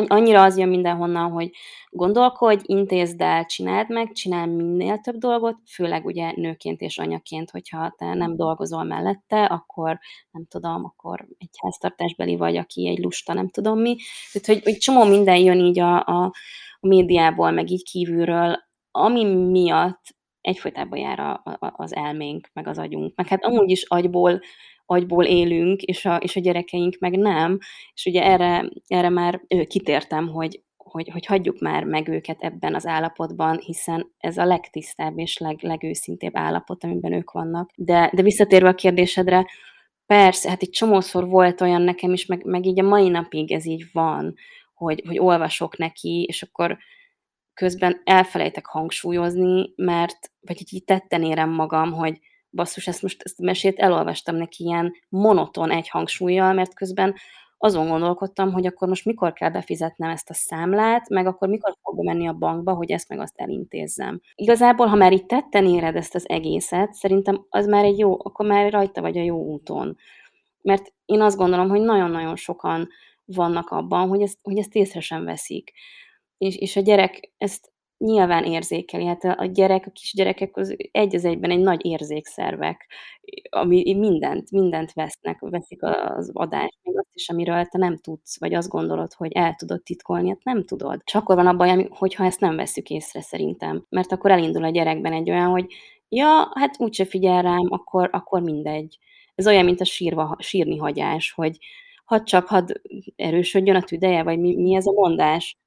annyira 0.08 0.44
az 0.44 0.58
jön 0.58 0.70
mindenhonnan, 0.70 1.32
hogy 1.32 1.52
gondolkodj, 1.90 2.64
intézd 2.66 3.22
el, 3.22 3.46
csináld 3.46 3.90
meg, 3.90 4.12
csinál 4.12 4.48
minél 4.48 4.98
több 4.98 5.18
dolgot, 5.18 5.58
főleg 5.74 6.06
ugye 6.06 6.32
nőként 6.36 6.82
és 6.82 6.98
anyaként, 6.98 7.52
hogyha 7.52 7.96
te 7.98 8.14
nem 8.14 8.36
dolgozol 8.36 8.84
mellette, 8.84 9.46
akkor 9.46 10.00
nem 10.32 10.46
tudom, 10.50 10.86
akkor 10.86 11.28
egy 11.38 11.50
háztartásbeli 11.62 12.36
vagy, 12.36 12.58
aki 12.58 12.88
egy 12.88 13.00
lusta, 13.00 13.34
nem 13.34 13.50
tudom 13.50 13.80
mi. 13.80 13.96
Tehát, 14.32 14.48
hogy, 14.48 14.64
hogy 14.64 14.78
csomó 14.78 15.04
minden 15.04 15.38
jön 15.38 15.60
így 15.60 15.80
a, 15.80 16.06
a, 16.06 16.32
a 16.80 16.88
médiából, 16.88 17.52
meg 17.52 17.70
így 17.70 17.84
kívülről, 17.84 18.68
ami 18.92 19.24
miatt 19.26 20.18
egyfolytában 20.42 21.00
jár 21.00 21.20
a, 21.20 21.32
a, 21.44 21.74
az 21.76 21.96
elménk, 21.96 22.50
meg 22.54 22.68
az 22.68 22.78
agyunk. 22.78 23.16
Meg 23.16 23.28
hát 23.28 23.46
amúgy 23.46 23.70
is 23.70 23.84
agyból, 23.84 24.42
agyból 24.86 25.26
élünk, 25.26 25.82
és 25.82 26.06
a, 26.06 26.16
és 26.16 26.36
a 26.36 26.40
gyerekeink 26.40 26.98
meg 27.00 27.18
nem. 27.18 27.58
És 27.94 28.06
ugye 28.06 28.24
erre, 28.24 28.70
erre 28.88 29.10
már 29.10 29.42
kitértem, 29.68 30.28
hogy, 30.28 30.64
hogy, 30.78 31.10
hogy 31.10 31.26
hagyjuk 31.26 31.60
már 31.60 31.84
meg 31.84 32.08
őket 32.08 32.42
ebben 32.42 32.76
az 32.76 32.86
állapotban, 32.86 33.60
hiszen 33.60 34.12
ez 34.18 34.38
a 34.38 34.46
legtisztább 34.46 35.20
és 35.20 35.38
leg, 35.38 35.58
legőszintébb 35.62 36.38
állapot, 36.38 36.84
amiben 36.84 37.14
ők 37.14 37.32
vannak. 37.32 37.72
De, 37.76 38.12
de 38.14 38.22
visszatérve 38.22 38.70
a 38.70 38.76
kérdésedre, 38.76 39.46
persze, 40.06 40.50
hát 40.50 40.62
egy 40.62 40.70
csomószor 40.70 41.28
volt 41.28 41.62
olyan 41.62 41.82
nekem 41.82 42.14
is, 42.14 42.26
meg, 42.26 42.46
meg 42.46 42.66
így 42.66 42.80
a 42.80 42.88
mai 42.88 43.10
napig 43.10 43.52
ez 43.52 43.66
így 43.66 43.86
van, 43.92 44.34
hogy, 44.74 45.04
hogy 45.08 45.20
olvasok 45.20 45.78
neki, 45.78 46.26
és 46.28 46.42
akkor 46.42 46.78
közben 47.60 48.02
elfelejtek 48.04 48.66
hangsúlyozni, 48.66 49.74
mert, 49.76 50.32
vagy 50.42 50.64
így 50.72 50.84
tetten 50.84 51.24
érem 51.24 51.50
magam, 51.50 51.92
hogy 51.92 52.20
basszus, 52.50 52.88
ezt 52.88 53.02
most 53.02 53.22
ezt 53.24 53.40
a 53.40 53.44
mesét 53.44 53.80
elolvastam 53.80 54.36
neki 54.36 54.64
ilyen 54.64 54.94
monoton 55.10 55.72
egy 55.72 55.90
hangsúlyjal, 55.90 56.54
mert 56.54 56.74
közben 56.74 57.16
azon 57.58 57.88
gondolkodtam, 57.88 58.52
hogy 58.52 58.66
akkor 58.66 58.88
most 58.88 59.06
mikor 59.06 59.34
kell 59.34 59.50
befizetnem 59.50 60.10
ezt 60.10 60.30
a 60.30 60.34
számlát, 60.34 61.10
meg 61.10 61.28
akkor 61.28 61.48
mikor 61.48 61.76
fog 61.82 61.96
bemenni 61.96 62.28
a 62.28 62.34
bankba, 62.34 62.74
hogy 62.74 62.92
ezt 62.92 63.10
meg 63.10 63.20
azt 63.20 63.38
elintézzem. 63.38 64.22
Igazából, 64.36 64.88
ha 64.88 64.96
már 64.96 65.12
itt 65.12 65.28
tetten 65.28 65.66
éred 65.66 65.96
ezt 65.96 66.16
az 66.16 66.30
egészet, 66.30 66.94
szerintem 66.94 67.46
az 67.50 67.66
már 67.66 67.84
egy 67.84 67.98
jó, 67.98 68.14
akkor 68.24 68.46
már 68.46 68.72
rajta 68.72 69.02
vagy 69.02 69.18
a 69.18 69.24
jó 69.24 69.38
úton. 69.38 69.98
Mert 70.62 70.94
én 71.06 71.22
azt 71.22 71.38
gondolom, 71.38 71.70
hogy 71.70 71.82
nagyon-nagyon 71.82 72.36
sokan 72.36 72.88
vannak 73.26 73.70
abban, 73.70 74.08
hogy 74.08 74.22
ezt, 74.22 74.38
hogy 74.42 74.58
ezt 74.58 74.76
észre 74.76 75.00
sem 75.00 75.26
veszik 75.26 75.74
és, 76.40 76.58
és 76.58 76.76
a 76.76 76.82
gyerek 76.82 77.32
ezt 77.38 77.72
nyilván 77.98 78.44
érzékeli. 78.44 79.06
Hát 79.06 79.24
a, 79.24 79.36
a 79.38 79.46
gyerek, 79.46 79.86
a 79.86 79.92
kisgyerekek 79.92 80.58
az 80.58 80.76
egy 80.92 81.16
az 81.16 81.26
egyben 81.26 81.52
egy 81.52 81.60
nagy 81.60 81.86
érzékszervek, 81.86 82.88
ami 83.50 83.96
mindent, 83.98 84.52
mindent 84.52 84.94
vesznek, 84.94 85.40
veszik 85.40 85.84
az 85.84 86.30
adást, 86.34 86.78
még 86.84 86.98
azt 86.98 87.10
is, 87.14 87.30
amiről 87.30 87.66
te 87.66 87.78
nem 87.78 87.98
tudsz, 87.98 88.40
vagy 88.40 88.54
azt 88.54 88.70
gondolod, 88.70 89.14
hogy 89.14 89.32
el 89.32 89.56
tudod 89.56 89.84
titkolni, 89.84 90.30
hát 90.30 90.44
nem 90.44 90.66
tudod. 90.66 91.02
Csak 91.04 91.22
akkor 91.22 91.36
van 91.36 91.48
a 91.48 91.56
baj, 91.56 91.88
hogyha 91.90 92.26
ezt 92.26 92.40
nem 92.40 92.56
veszük 92.56 92.90
észre 92.90 93.22
szerintem. 93.22 93.86
Mert 93.90 94.12
akkor 94.12 94.32
elindul 94.32 94.64
a 94.64 94.70
gyerekben 94.70 95.14
egy 95.14 95.30
olyan, 95.30 95.50
hogy 95.50 95.66
ja, 96.10 96.52
hát 96.54 96.76
úgyse 96.80 97.06
figyel 97.06 97.42
rám, 97.42 97.68
akkor, 97.70 98.10
akkor 98.12 98.42
mindegy. 98.42 98.98
Ez 99.36 99.48
olyan, 99.48 99.66
mint 99.66 99.82
a 99.82 99.86
sírva, 99.86 100.36
sírni 100.40 100.78
hagyás, 100.78 101.32
hogy 101.32 101.58
hadd 102.06 102.24
csak 102.24 102.48
hadd 102.48 102.72
erősödjön 103.16 103.76
a 103.76 103.84
tüdeje, 103.84 104.24
vagy 104.24 104.40
mi, 104.40 104.56
mi 104.56 104.76
ez 104.76 104.86
a 104.86 104.92
mondás 104.92 105.58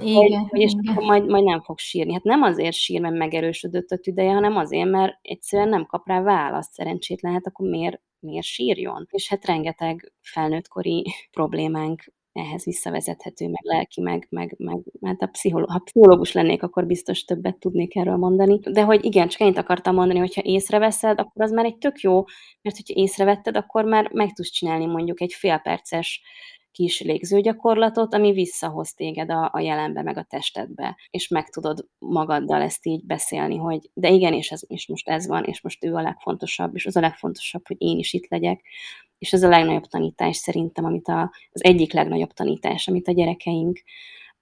igen, 0.00 0.38
hogy, 0.40 0.48
hogy 0.48 0.60
és 0.60 0.72
igen. 0.72 0.94
akkor 0.94 1.06
majd, 1.06 1.28
majd 1.28 1.44
nem 1.44 1.62
fog 1.62 1.78
sírni. 1.78 2.12
Hát 2.12 2.22
nem 2.22 2.42
azért 2.42 2.74
sír, 2.74 3.00
mert 3.00 3.16
megerősödött 3.16 3.90
a 3.90 3.98
tüdeje, 3.98 4.32
hanem 4.32 4.56
azért, 4.56 4.90
mert 4.90 5.18
egyszerűen 5.22 5.68
nem 5.68 5.86
kap 5.86 6.06
rá 6.06 6.22
választ 6.22 6.72
szerencsétlen, 6.72 7.32
hát 7.32 7.46
akkor 7.46 7.68
miért, 7.68 8.00
miért 8.18 8.46
sírjon? 8.46 9.06
És 9.10 9.28
hát 9.28 9.46
rengeteg 9.46 10.12
felnőttkori 10.20 11.04
problémánk 11.30 12.02
ehhez 12.32 12.64
visszavezethető, 12.64 13.44
meg 13.48 13.60
lelki, 13.62 14.00
meg, 14.00 14.26
meg, 14.30 14.56
meg 14.58 14.82
hát 15.02 15.22
a 15.22 15.26
pszicholó, 15.26 15.66
ha 15.66 15.78
pszichológus 15.78 16.32
lennék, 16.32 16.62
akkor 16.62 16.86
biztos 16.86 17.24
többet 17.24 17.58
tudnék 17.58 17.96
erről 17.96 18.16
mondani. 18.16 18.58
De 18.58 18.82
hogy 18.82 19.04
igen, 19.04 19.28
csak 19.28 19.40
ennyit 19.40 19.58
akartam 19.58 19.94
mondani, 19.94 20.18
hogyha 20.18 20.42
észreveszed, 20.42 21.20
akkor 21.20 21.42
az 21.42 21.50
már 21.50 21.64
egy 21.64 21.78
tök 21.78 22.00
jó, 22.00 22.24
mert 22.62 22.76
hogyha 22.76 23.00
észrevetted, 23.00 23.56
akkor 23.56 23.84
már 23.84 24.10
meg 24.12 24.32
tudsz 24.32 24.50
csinálni 24.50 24.86
mondjuk 24.86 25.20
egy 25.20 25.32
félperces 25.32 26.22
kis 26.72 27.00
légzőgyakorlatot, 27.00 28.14
ami 28.14 28.32
visszahoz 28.32 28.94
téged 28.94 29.30
a, 29.30 29.50
a 29.52 29.60
jelenbe, 29.60 30.02
meg 30.02 30.16
a 30.16 30.22
testedbe, 30.22 30.96
és 31.10 31.28
meg 31.28 31.48
tudod 31.48 31.86
magaddal 31.98 32.62
ezt 32.62 32.86
így 32.86 33.04
beszélni, 33.04 33.56
hogy 33.56 33.90
de 33.94 34.10
igen, 34.10 34.32
és, 34.32 34.50
ez, 34.50 34.60
és 34.66 34.86
most 34.86 35.08
ez 35.08 35.26
van, 35.26 35.44
és 35.44 35.60
most 35.60 35.84
ő 35.84 35.94
a 35.94 36.02
legfontosabb, 36.02 36.74
és 36.74 36.86
az 36.86 36.96
a 36.96 37.00
legfontosabb, 37.00 37.66
hogy 37.66 37.76
én 37.78 37.98
is 37.98 38.12
itt 38.12 38.28
legyek, 38.28 38.60
és 39.18 39.32
ez 39.32 39.42
a 39.42 39.48
legnagyobb 39.48 39.86
tanítás 39.86 40.36
szerintem, 40.36 40.84
amit 40.84 41.08
a, 41.08 41.32
az 41.52 41.64
egyik 41.64 41.92
legnagyobb 41.92 42.32
tanítás, 42.32 42.88
amit 42.88 43.08
a 43.08 43.12
gyerekeink 43.12 43.82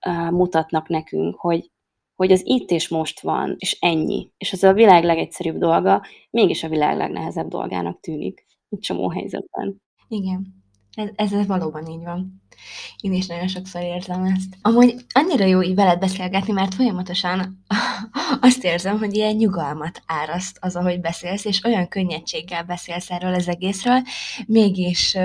uh, 0.06 0.30
mutatnak 0.30 0.88
nekünk, 0.88 1.36
hogy, 1.36 1.70
hogy 2.16 2.32
az 2.32 2.42
itt 2.44 2.70
és 2.70 2.88
most 2.88 3.20
van, 3.20 3.54
és 3.58 3.76
ennyi. 3.80 4.30
És 4.38 4.52
ez 4.52 4.62
a 4.62 4.72
világ 4.72 5.04
legegyszerűbb 5.04 5.58
dolga, 5.58 6.02
mégis 6.30 6.62
a 6.62 6.68
világ 6.68 6.96
legnehezebb 6.96 7.48
dolgának 7.48 8.00
tűnik 8.00 8.46
egy 8.68 8.78
csomó 8.78 9.08
helyzetben. 9.08 9.82
Igen. 10.08 10.59
Ez, 10.94 11.32
ez, 11.32 11.46
valóban 11.46 11.86
így 11.86 12.02
van. 12.02 12.42
Én 13.00 13.12
is 13.12 13.26
nagyon 13.26 13.48
sokszor 13.48 13.82
érzem 13.82 14.24
ezt. 14.24 14.56
Amúgy 14.62 15.04
annyira 15.12 15.44
jó 15.44 15.62
így 15.62 15.74
veled 15.74 15.98
beszélgetni, 15.98 16.52
mert 16.52 16.74
folyamatosan 16.74 17.64
azt 18.40 18.64
érzem, 18.64 18.98
hogy 18.98 19.14
ilyen 19.14 19.34
nyugalmat 19.34 20.02
áraszt 20.06 20.58
az, 20.60 20.76
ahogy 20.76 21.00
beszélsz, 21.00 21.44
és 21.44 21.64
olyan 21.64 21.88
könnyedséggel 21.88 22.62
beszélsz 22.62 23.10
erről 23.10 23.34
az 23.34 23.48
egészről, 23.48 24.02
mégis 24.46 25.16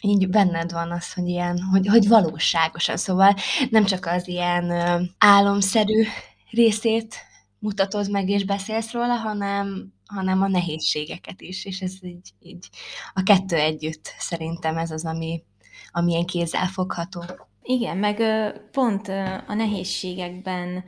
így 0.00 0.28
benned 0.28 0.72
van 0.72 0.90
az, 0.90 1.12
hogy 1.12 1.28
ilyen, 1.28 1.62
hogy, 1.62 1.86
hogy 1.86 2.08
valóságosan, 2.08 2.96
szóval 2.96 3.34
nem 3.70 3.84
csak 3.84 4.06
az 4.06 4.28
ilyen 4.28 4.72
álomszerű 5.18 6.06
részét 6.50 7.14
mutatod 7.58 8.10
meg 8.10 8.28
és 8.28 8.44
beszélsz 8.44 8.92
róla, 8.92 9.14
hanem, 9.14 9.92
hanem 10.08 10.42
a 10.42 10.48
nehézségeket 10.48 11.40
is, 11.40 11.64
és 11.64 11.80
ez 11.80 11.92
így, 12.00 12.32
így 12.40 12.68
a 13.14 13.22
kettő 13.22 13.56
együtt 13.56 14.14
szerintem 14.18 14.76
ez 14.76 14.90
az, 14.90 15.04
ami, 15.04 15.42
ami 15.90 16.10
ilyen 16.10 16.24
kézzelfogható. 16.24 17.22
Igen, 17.62 17.96
meg 17.96 18.22
pont 18.70 19.08
a 19.46 19.54
nehézségekben 19.54 20.84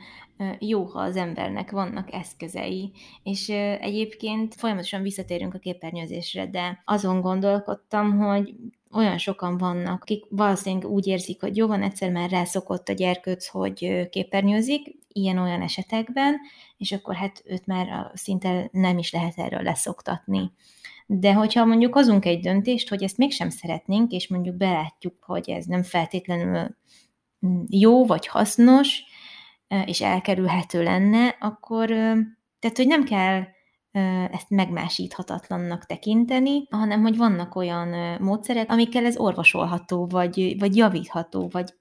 jó, 0.59 0.83
ha 0.83 0.99
az 0.99 1.15
embernek 1.15 1.71
vannak 1.71 2.13
eszközei, 2.13 2.91
és 3.23 3.49
egyébként 3.79 4.55
folyamatosan 4.55 5.01
visszatérünk 5.01 5.53
a 5.53 5.59
képernyőzésre, 5.59 6.47
de 6.47 6.81
azon 6.85 7.21
gondolkodtam, 7.21 8.17
hogy 8.17 8.55
olyan 8.91 9.17
sokan 9.17 9.57
vannak, 9.57 10.01
akik 10.01 10.25
valószínűleg 10.29 10.89
úgy 10.89 11.07
érzik, 11.07 11.41
hogy 11.41 11.57
jó 11.57 11.67
van, 11.67 11.81
egyszer 11.81 12.11
már 12.11 12.29
rászokott 12.29 12.89
a 12.89 12.93
gyerkőc, 12.93 13.47
hogy 13.47 14.07
képernyőzik, 14.09 14.99
ilyen-olyan 15.07 15.61
esetekben, 15.61 16.35
és 16.81 16.91
akkor 16.91 17.15
hát 17.15 17.41
őt 17.45 17.65
már 17.65 18.11
szinte 18.13 18.69
nem 18.71 18.97
is 18.97 19.11
lehet 19.11 19.37
erről 19.37 19.61
leszoktatni. 19.61 20.51
De 21.05 21.33
hogyha 21.33 21.65
mondjuk 21.65 21.93
hozunk 21.93 22.25
egy 22.25 22.39
döntést, 22.39 22.89
hogy 22.89 23.03
ezt 23.03 23.17
mégsem 23.17 23.49
szeretnénk, 23.49 24.11
és 24.11 24.27
mondjuk 24.27 24.55
belátjuk, 24.55 25.23
hogy 25.23 25.49
ez 25.49 25.65
nem 25.65 25.83
feltétlenül 25.83 26.75
mm, 27.45 27.61
jó 27.69 28.05
vagy 28.05 28.27
hasznos, 28.27 29.03
és 29.85 30.01
elkerülhető 30.01 30.83
lenne, 30.83 31.35
akkor 31.39 31.87
tehát, 32.59 32.77
hogy 32.77 32.87
nem 32.87 33.03
kell 33.03 33.43
ezt 34.31 34.49
megmásíthatatlannak 34.49 35.85
tekinteni, 35.85 36.67
hanem 36.69 37.01
hogy 37.01 37.17
vannak 37.17 37.55
olyan 37.55 38.17
módszerek, 38.21 38.71
amikkel 38.71 39.05
ez 39.05 39.17
orvosolható, 39.17 40.07
vagy, 40.07 40.59
vagy 40.59 40.75
javítható, 40.75 41.49
vagy 41.51 41.73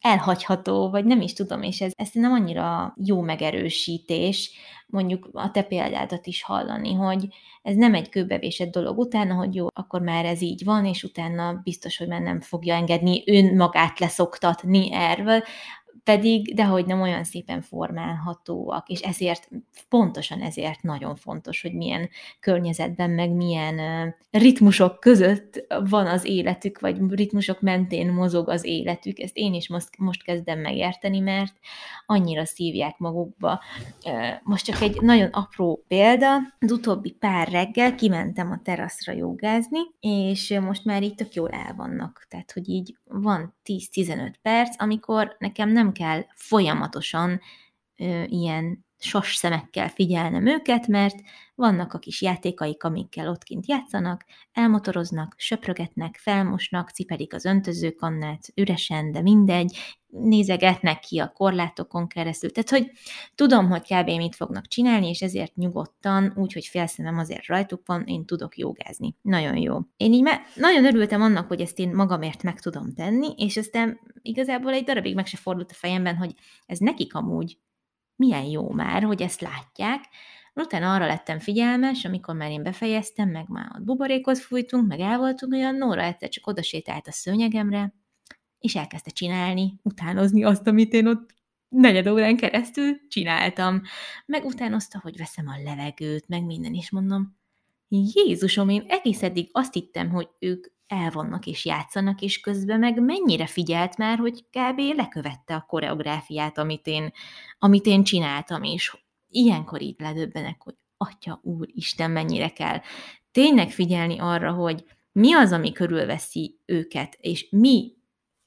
elhagyható, 0.00 0.90
vagy 0.90 1.04
nem 1.04 1.20
is 1.20 1.32
tudom, 1.32 1.62
és 1.62 1.80
ez, 1.80 1.92
ez 1.96 2.08
nem 2.12 2.32
annyira 2.32 2.94
jó 3.04 3.20
megerősítés, 3.20 4.50
mondjuk 4.86 5.28
a 5.32 5.50
te 5.50 5.62
példádat 5.62 6.26
is 6.26 6.42
hallani, 6.42 6.94
hogy 6.94 7.26
ez 7.62 7.74
nem 7.74 7.94
egy 7.94 8.08
kőbevésett 8.08 8.70
dolog 8.70 8.98
utána, 8.98 9.34
hogy 9.34 9.54
jó, 9.54 9.66
akkor 9.72 10.00
már 10.00 10.24
ez 10.24 10.42
így 10.42 10.64
van, 10.64 10.84
és 10.84 11.02
utána 11.02 11.60
biztos, 11.64 11.96
hogy 11.96 12.08
már 12.08 12.20
nem 12.20 12.40
fogja 12.40 12.74
engedni 12.74 13.22
önmagát 13.26 13.98
leszoktatni 13.98 14.92
erről, 14.92 15.42
pedig 16.08 16.54
dehogy 16.54 16.86
nem 16.86 17.00
olyan 17.00 17.24
szépen 17.24 17.60
formálhatóak, 17.60 18.88
és 18.88 19.00
ezért, 19.00 19.48
pontosan 19.88 20.40
ezért 20.40 20.82
nagyon 20.82 21.16
fontos, 21.16 21.62
hogy 21.62 21.72
milyen 21.72 22.08
környezetben, 22.40 23.10
meg 23.10 23.30
milyen 23.30 23.80
ritmusok 24.30 25.00
között 25.00 25.66
van 25.88 26.06
az 26.06 26.24
életük, 26.24 26.80
vagy 26.80 26.96
ritmusok 27.08 27.60
mentén 27.60 28.12
mozog 28.12 28.48
az 28.48 28.64
életük. 28.64 29.18
Ezt 29.18 29.36
én 29.36 29.54
is 29.54 29.68
most, 29.68 29.88
most 29.98 30.22
kezdem 30.22 30.58
megérteni, 30.58 31.18
mert 31.18 31.54
annyira 32.06 32.44
szívják 32.44 32.98
magukba. 32.98 33.62
Most 34.42 34.64
csak 34.64 34.80
egy 34.80 35.00
nagyon 35.00 35.28
apró 35.28 35.84
példa, 35.88 36.36
az 36.58 36.72
utóbbi 36.72 37.10
pár 37.10 37.48
reggel 37.48 37.94
kimentem 37.94 38.50
a 38.50 38.60
teraszra 38.62 39.12
jogázni, 39.12 39.78
és 40.00 40.58
most 40.60 40.84
már 40.84 41.02
így 41.02 41.14
tök 41.14 41.34
jól 41.34 41.50
el 41.50 41.74
vannak. 41.76 42.26
Tehát, 42.28 42.52
hogy 42.52 42.68
így 42.68 42.96
van 43.04 43.56
10-15 43.64 44.32
perc, 44.42 44.82
amikor 44.82 45.36
nekem 45.38 45.70
nem 45.70 45.92
kell 45.98 46.24
folyamatosan 46.34 47.40
ö, 47.96 48.22
ilyen 48.26 48.86
sas 48.98 49.34
szemekkel 49.34 49.88
figyelnem 49.88 50.46
őket, 50.46 50.86
mert 50.86 51.16
vannak 51.54 51.92
a 51.92 51.98
kis 51.98 52.22
játékaik, 52.22 52.82
amikkel 52.84 53.28
ott 53.28 53.42
kint 53.42 53.66
játszanak, 53.66 54.24
elmotoroznak, 54.52 55.34
söprögetnek, 55.36 56.18
felmosnak, 56.22 56.90
cipelik 56.90 57.34
az 57.34 57.44
öntözőkannát, 57.44 58.46
üresen, 58.54 59.12
de 59.12 59.22
mindegy, 59.22 59.78
nézegetnek 60.06 60.98
ki 60.98 61.18
a 61.18 61.32
korlátokon 61.32 62.08
keresztül. 62.08 62.50
Tehát, 62.50 62.70
hogy 62.70 62.90
tudom, 63.34 63.68
hogy 63.68 63.82
kb. 63.82 64.06
mit 64.06 64.36
fognak 64.36 64.66
csinálni, 64.66 65.08
és 65.08 65.20
ezért 65.20 65.54
nyugodtan, 65.54 66.32
úgy, 66.36 66.52
hogy 66.52 66.66
félszemem 66.66 67.18
azért 67.18 67.46
rajtuk 67.46 67.82
van, 67.86 68.04
én 68.06 68.24
tudok 68.24 68.58
jogázni. 68.58 69.16
Nagyon 69.22 69.56
jó. 69.56 69.78
Én 69.96 70.12
így 70.12 70.22
már 70.22 70.40
nagyon 70.54 70.84
örültem 70.84 71.22
annak, 71.22 71.48
hogy 71.48 71.60
ezt 71.60 71.78
én 71.78 71.94
magamért 71.94 72.42
meg 72.42 72.60
tudom 72.60 72.94
tenni, 72.94 73.34
és 73.36 73.56
aztán 73.56 74.00
igazából 74.22 74.72
egy 74.72 74.84
darabig 74.84 75.14
meg 75.14 75.26
se 75.26 75.36
fordult 75.36 75.70
a 75.70 75.74
fejemben, 75.74 76.16
hogy 76.16 76.34
ez 76.66 76.78
nekik 76.78 77.14
amúgy 77.14 77.58
milyen 78.18 78.44
jó 78.44 78.70
már, 78.70 79.02
hogy 79.02 79.22
ezt 79.22 79.40
látják. 79.40 80.04
Utána 80.54 80.94
arra 80.94 81.06
lettem 81.06 81.38
figyelmes, 81.38 82.04
amikor 82.04 82.34
már 82.34 82.50
én 82.50 82.62
befejeztem, 82.62 83.28
meg 83.28 83.48
már 83.48 83.70
ott 83.74 83.82
buborékot 83.82 84.38
fújtunk, 84.38 84.86
meg 84.86 85.00
el 85.00 85.18
voltunk, 85.18 85.52
a 85.52 85.70
Nóra 85.70 86.02
egyszer 86.02 86.28
csak 86.28 86.46
oda 86.46 86.62
sétált 86.62 87.06
a 87.06 87.12
szőnyegemre, 87.12 87.94
és 88.58 88.74
elkezdte 88.74 89.10
csinálni, 89.10 89.74
utánozni 89.82 90.44
azt, 90.44 90.66
amit 90.66 90.92
én 90.92 91.06
ott 91.06 91.34
negyed 91.68 92.06
órán 92.06 92.36
keresztül 92.36 93.08
csináltam. 93.08 93.82
Meg 94.26 94.44
utánozta, 94.44 94.98
hogy 95.02 95.16
veszem 95.16 95.48
a 95.48 95.62
levegőt, 95.64 96.28
meg 96.28 96.44
minden, 96.44 96.74
és 96.74 96.90
mondom, 96.90 97.36
Jézusom, 97.88 98.68
én 98.68 98.84
egész 98.88 99.22
eddig 99.22 99.48
azt 99.52 99.72
hittem, 99.72 100.10
hogy 100.10 100.28
ők 100.38 100.66
el 100.88 101.10
vannak 101.10 101.46
és 101.46 101.64
játszanak, 101.64 102.20
és 102.20 102.40
közben 102.40 102.78
meg 102.78 103.02
mennyire 103.02 103.46
figyelt 103.46 103.96
már, 103.96 104.18
hogy 104.18 104.44
kb. 104.44 104.78
lekövette 104.96 105.54
a 105.54 105.64
koreográfiát, 105.68 106.58
amit 106.58 106.86
én, 106.86 107.12
amit 107.58 107.86
én 107.86 108.04
csináltam, 108.04 108.62
és 108.62 108.96
ilyenkor 109.28 109.82
így 109.82 109.96
ledöbbenek, 109.98 110.62
hogy 110.62 110.74
Atya 110.96 111.40
Úr, 111.42 111.68
Isten, 111.72 112.10
mennyire 112.10 112.48
kell 112.48 112.80
tényleg 113.30 113.70
figyelni 113.70 114.18
arra, 114.18 114.52
hogy 114.52 114.84
mi 115.12 115.34
az, 115.34 115.52
ami 115.52 115.72
körülveszi 115.72 116.60
őket, 116.66 117.16
és 117.20 117.48
mi 117.50 117.96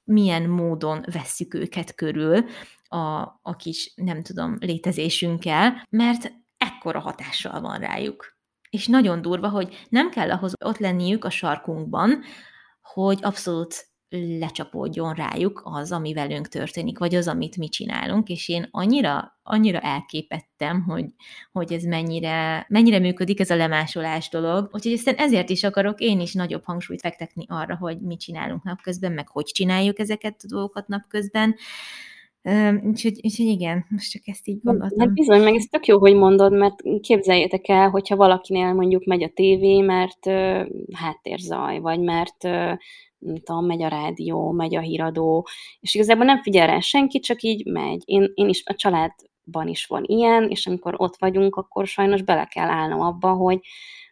milyen 0.04 0.50
módon 0.50 1.06
vesszük 1.12 1.54
őket 1.54 1.96
körül 1.96 2.46
a, 2.84 3.22
a 3.42 3.56
kis, 3.58 3.94
nem 3.96 4.24
tudom, 4.24 4.58
létezésünkkel, 4.60 5.88
mert 5.90 6.34
ekkora 6.58 7.00
hatással 7.00 7.62
van 7.62 7.80
rájuk. 7.80 8.40
És 8.72 8.88
nagyon 8.88 9.22
durva, 9.22 9.50
hogy 9.50 9.86
nem 9.90 10.10
kell 10.10 10.32
ahhoz 10.32 10.54
ott 10.66 10.78
lenniük 10.78 11.26
a 11.26 11.30
sarkunkban, 11.30 12.22
hogy 12.82 13.20
abszolút 13.22 13.92
lecsapódjon 14.40 15.14
rájuk 15.14 15.62
az, 15.64 15.92
ami 15.92 16.14
velünk 16.14 16.48
történik, 16.48 16.98
vagy 16.98 17.16
az, 17.16 17.28
amit 17.28 17.58
mi 17.58 17.70
csinálunk, 17.70 18.30
és 18.30 18.50
én 18.50 18.68
annyira, 18.72 19.40
annyira 19.44 19.80
elképettem, 19.80 20.84
hogy, 20.84 21.06
hogy 21.52 21.74
ez 21.74 21.84
mennyire, 21.84 22.66
mennyire 22.70 23.00
működik 23.00 23.40
ez 23.40 23.50
a 23.50 23.56
lemásolás 23.56 24.30
dolog, 24.30 24.70
úgyhogy 24.72 24.94
aztán 24.94 25.16
ezért 25.16 25.50
is 25.50 25.64
akarok 25.64 26.00
én 26.00 26.20
is 26.20 26.34
nagyobb 26.34 26.64
hangsúlyt 26.64 27.02
fektetni 27.02 27.46
arra, 27.48 27.78
hogy 27.78 28.02
mit 28.02 28.20
csinálunk 28.20 28.64
napközben, 28.64 29.12
meg 29.12 29.28
hogy 29.28 29.46
csináljuk 29.46 30.00
ezeket 30.00 30.42
a 30.44 30.48
dolgokat 30.48 30.88
napközben, 30.88 31.56
Úgyhogy, 32.84 33.20
úgyhogy 33.24 33.46
igen, 33.46 33.86
most 33.90 34.12
csak 34.12 34.22
ezt 34.26 34.48
így 34.48 34.60
gondoltam. 34.64 35.00
Hát 35.00 35.14
bizony, 35.14 35.42
meg 35.42 35.56
ez 35.56 35.66
tök 35.70 35.86
jó, 35.86 36.00
hogy 36.00 36.16
mondod, 36.16 36.54
mert 36.54 36.76
képzeljétek 37.02 37.68
el, 37.68 37.90
hogyha 37.90 38.16
valakinél 38.16 38.74
mondjuk 38.74 39.06
megy 39.06 39.24
a 39.24 39.32
tévé, 39.34 39.82
mert 39.82 40.26
uh, 40.26 40.68
háttérzaj, 40.94 41.80
vagy 41.80 42.00
mert 42.00 42.44
uh, 42.44 42.78
nem 43.18 43.38
tudom, 43.44 43.66
megy 43.66 43.84
a 43.84 43.88
rádió, 43.88 44.52
megy 44.52 44.76
a 44.76 44.80
híradó, 44.80 45.48
és 45.80 45.94
igazából 45.94 46.26
nem 46.26 46.42
figyel 46.42 46.68
rá 46.68 46.80
senki, 46.80 47.20
csak 47.20 47.42
így 47.42 47.66
megy. 47.66 48.02
Én, 48.06 48.32
én 48.34 48.50
is, 48.50 48.64
a 48.66 48.76
családban 48.76 49.68
is 49.68 49.86
van 49.86 50.04
ilyen, 50.06 50.50
és 50.50 50.68
amikor 50.68 50.94
ott 50.98 51.16
vagyunk, 51.20 51.56
akkor 51.56 51.88
sajnos 51.88 52.22
bele 52.22 52.46
kell 52.46 52.70
állnom 52.70 53.00
abba, 53.00 53.32
hogy 53.32 53.60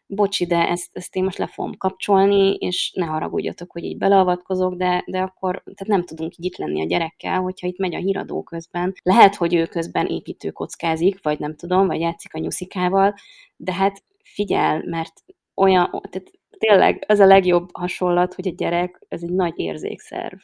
bocsi, 0.10 0.46
de 0.46 0.68
ezt, 0.68 0.90
ezt 0.92 1.16
én 1.16 1.24
most 1.24 1.38
le 1.38 1.48
fogom 1.48 1.78
kapcsolni, 1.78 2.54
és 2.54 2.92
ne 2.96 3.06
haragudjatok, 3.06 3.72
hogy 3.72 3.84
így 3.84 3.98
beleavatkozok, 3.98 4.74
de, 4.74 5.04
de 5.08 5.20
akkor 5.20 5.62
tehát 5.64 5.88
nem 5.88 6.06
tudunk 6.06 6.38
így 6.38 6.46
itt 6.46 6.58
lenni 6.58 6.82
a 6.82 6.86
gyerekkel, 6.86 7.42
hogyha 7.42 7.68
itt 7.68 7.78
megy 7.78 7.96
a 7.96 8.00
híradó 8.00 8.44
közben. 8.44 8.94
Lehet, 9.04 9.36
hogy 9.36 9.54
ő 9.56 9.66
közben 9.66 10.06
építőkockázik, 10.06 11.24
vagy 11.24 11.40
nem 11.40 11.56
tudom, 11.56 11.88
vagy 11.88 12.00
játszik 12.00 12.34
a 12.34 12.40
nyuszikával, 12.40 13.14
de 13.56 13.74
hát 13.74 14.04
figyel, 14.24 14.84
mert 14.86 15.14
olyan, 15.56 15.90
tehát 15.90 16.32
tényleg 16.58 17.04
az 17.08 17.20
a 17.20 17.26
legjobb 17.26 17.70
hasonlat, 17.74 18.34
hogy 18.34 18.48
a 18.48 18.54
gyerek, 18.56 19.06
ez 19.08 19.24
egy 19.24 19.34
nagy 19.34 19.60
érzékszerv 19.60 20.38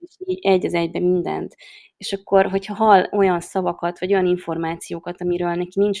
és 0.00 0.14
így 0.18 0.38
egy 0.42 0.66
az 0.66 0.74
egybe 0.74 0.98
mindent. 0.98 1.56
És 1.96 2.12
akkor, 2.12 2.46
hogyha 2.46 2.74
hall 2.74 3.08
olyan 3.12 3.40
szavakat, 3.40 3.98
vagy 3.98 4.12
olyan 4.12 4.26
információkat, 4.26 5.20
amiről 5.20 5.54
neki 5.54 5.80
nincs 5.80 6.00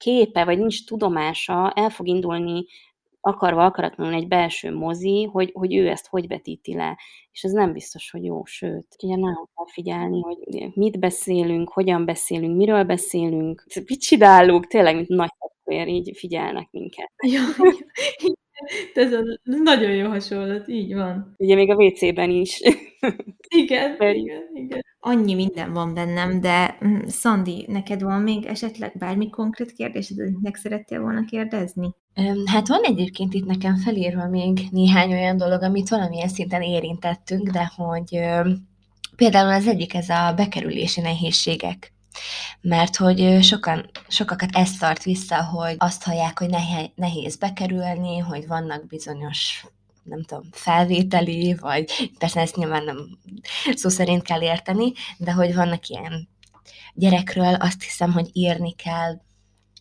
képe, 0.00 0.44
vagy 0.44 0.58
nincs 0.58 0.86
tudomása, 0.86 1.70
el 1.70 1.90
fog 1.90 2.06
indulni 2.06 2.64
akarva 3.20 3.64
akaratlanul 3.64 4.14
egy 4.14 4.28
belső 4.28 4.74
mozi, 4.74 5.24
hogy, 5.32 5.50
hogy 5.52 5.74
ő 5.74 5.88
ezt 5.88 6.06
hogy 6.06 6.26
vetíti 6.26 6.74
le. 6.74 6.98
És 7.32 7.44
ez 7.44 7.52
nem 7.52 7.72
biztos, 7.72 8.10
hogy 8.10 8.24
jó, 8.24 8.44
sőt, 8.44 8.96
ugye 9.02 9.16
nagyon 9.16 9.48
kell 9.54 9.66
figyelni, 9.66 10.20
hogy 10.20 10.70
mit 10.74 10.98
beszélünk, 10.98 11.72
hogyan 11.72 12.04
beszélünk, 12.04 12.56
miről 12.56 12.84
beszélünk, 12.84 13.64
mit 13.86 14.00
csinálunk, 14.00 14.66
tényleg, 14.66 14.94
mint 14.94 15.08
nagy 15.08 15.32
testvér, 15.38 15.88
így 15.88 16.16
figyelnek 16.16 16.68
minket. 16.70 17.12
Ja, 17.26 17.40
ez 18.94 19.12
a 19.12 19.22
nagyon 19.42 19.90
jó 19.90 20.08
hasonlat, 20.08 20.68
így 20.68 20.94
van. 20.94 21.34
Ugye 21.36 21.54
még 21.54 21.70
a 21.70 21.74
WC-ben 21.74 22.30
is. 22.30 22.60
Igen, 23.56 23.96
igen, 24.00 24.42
igen. 24.54 24.84
Annyi 25.00 25.34
minden 25.34 25.72
van 25.72 25.94
bennem, 25.94 26.40
de 26.40 26.78
mm, 26.84 26.98
Szandi, 27.06 27.64
neked 27.68 28.02
van 28.02 28.20
még 28.20 28.44
esetleg 28.44 28.92
bármi 28.98 29.30
konkrét 29.30 29.72
kérdésed, 29.72 30.18
amit 30.18 30.42
meg 30.42 30.54
szerettél 30.54 31.00
volna 31.00 31.24
kérdezni? 31.24 31.94
Hát 32.44 32.68
van 32.68 32.82
egyébként 32.82 33.34
itt 33.34 33.46
nekem 33.46 33.76
felírva 33.76 34.28
még 34.28 34.58
néhány 34.70 35.12
olyan 35.12 35.36
dolog, 35.36 35.62
amit 35.62 35.88
valamilyen 35.88 36.28
szinten 36.28 36.62
érintettünk, 36.62 37.48
de 37.50 37.72
hogy 37.76 38.20
például 39.16 39.52
az 39.52 39.66
egyik 39.66 39.94
ez 39.94 40.08
a 40.08 40.32
bekerülési 40.36 41.00
nehézségek. 41.00 41.92
Mert 42.60 42.96
hogy 42.96 43.42
sokan, 43.42 43.90
sokakat 44.08 44.50
ezt 44.52 44.78
tart 44.78 45.02
vissza, 45.02 45.44
hogy 45.44 45.74
azt 45.78 46.02
hallják, 46.02 46.38
hogy 46.38 46.56
nehéz 46.94 47.36
bekerülni, 47.36 48.18
hogy 48.18 48.46
vannak 48.46 48.86
bizonyos 48.86 49.64
nem 50.02 50.22
tudom, 50.22 50.44
felvételi, 50.52 51.56
vagy 51.60 52.10
persze 52.18 52.40
ezt 52.40 52.56
nyilván 52.56 52.84
nem 52.84 52.96
szó 53.74 53.88
szerint 53.88 54.22
kell 54.22 54.42
érteni, 54.42 54.92
de 55.18 55.32
hogy 55.32 55.54
vannak 55.54 55.88
ilyen 55.88 56.28
gyerekről, 56.94 57.54
azt 57.54 57.82
hiszem, 57.82 58.12
hogy 58.12 58.28
írni 58.32 58.74
kell, 58.74 59.20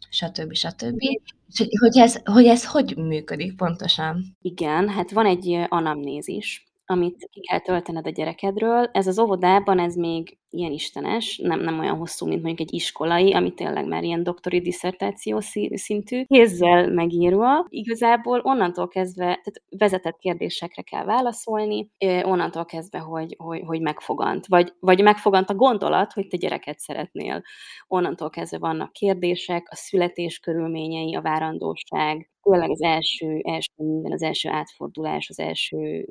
stb. 0.10 0.54
stb. 0.54 1.02
És 1.48 1.66
hogy 1.80 1.98
ez, 1.98 2.22
hogy 2.24 2.46
ez 2.46 2.66
hogy 2.66 2.98
működik 2.98 3.56
pontosan? 3.56 4.38
Igen, 4.42 4.90
hát 4.90 5.12
van 5.12 5.26
egy 5.26 5.66
anamnézis, 5.68 6.68
amit 6.86 7.28
ki 7.32 7.42
kell 7.50 7.60
töltened 7.60 8.08
a 8.08 8.10
gyerekedről. 8.10 8.90
Ez 8.94 9.08
az 9.08 9.20
óvodában, 9.20 9.80
ez 9.80 9.96
még 9.96 10.38
ilyen 10.52 10.72
istenes, 10.72 11.38
nem, 11.38 11.60
nem 11.60 11.80
olyan 11.80 11.98
hosszú, 11.98 12.28
mint 12.28 12.44
mondjuk 12.44 12.68
egy 12.68 12.74
iskolai, 12.74 13.34
ami 13.34 13.54
tényleg 13.54 13.88
már 13.88 14.04
ilyen 14.04 14.24
doktori 14.24 14.62
diszertáció 14.62 15.40
szintű, 15.74 16.24
kézzel 16.24 16.92
megírva. 16.92 17.66
Igazából 17.70 18.40
onnantól 18.40 18.88
kezdve, 18.88 19.24
tehát 19.24 19.62
vezetett 19.70 20.18
kérdésekre 20.18 20.82
kell 20.82 21.06
válaszolni, 21.06 21.92
onnantól 22.24 22.66
kezdve, 22.66 23.00
hogy, 23.00 23.36
hogy, 23.38 23.62
hogy 23.66 23.82
megfogant. 23.82 24.48
Vagy, 24.48 24.74
vagy 24.80 25.02
megfogant 25.02 25.50
a 25.50 25.56
gondolat, 25.56 26.14
hogy 26.14 26.28
te 26.28 26.38
gyereket 26.38 26.80
szeretnél. 26.80 27.42
Onnantól 27.88 28.30
kezdve 28.30 28.58
vannak 28.58 28.94
kérdések, 28.94 29.68
a 29.72 29.76
születés 29.76 30.40
körülményei, 30.40 31.16
a 31.16 31.22
várandóság, 31.22 32.30
tényleg 32.42 32.70
az 32.70 32.82
első, 32.82 33.42
első 33.42 33.72
minden, 33.76 34.12
az 34.12 34.22
első 34.22 34.50
átfordulás, 34.50 35.30
az 35.30 35.40
első 35.40 36.06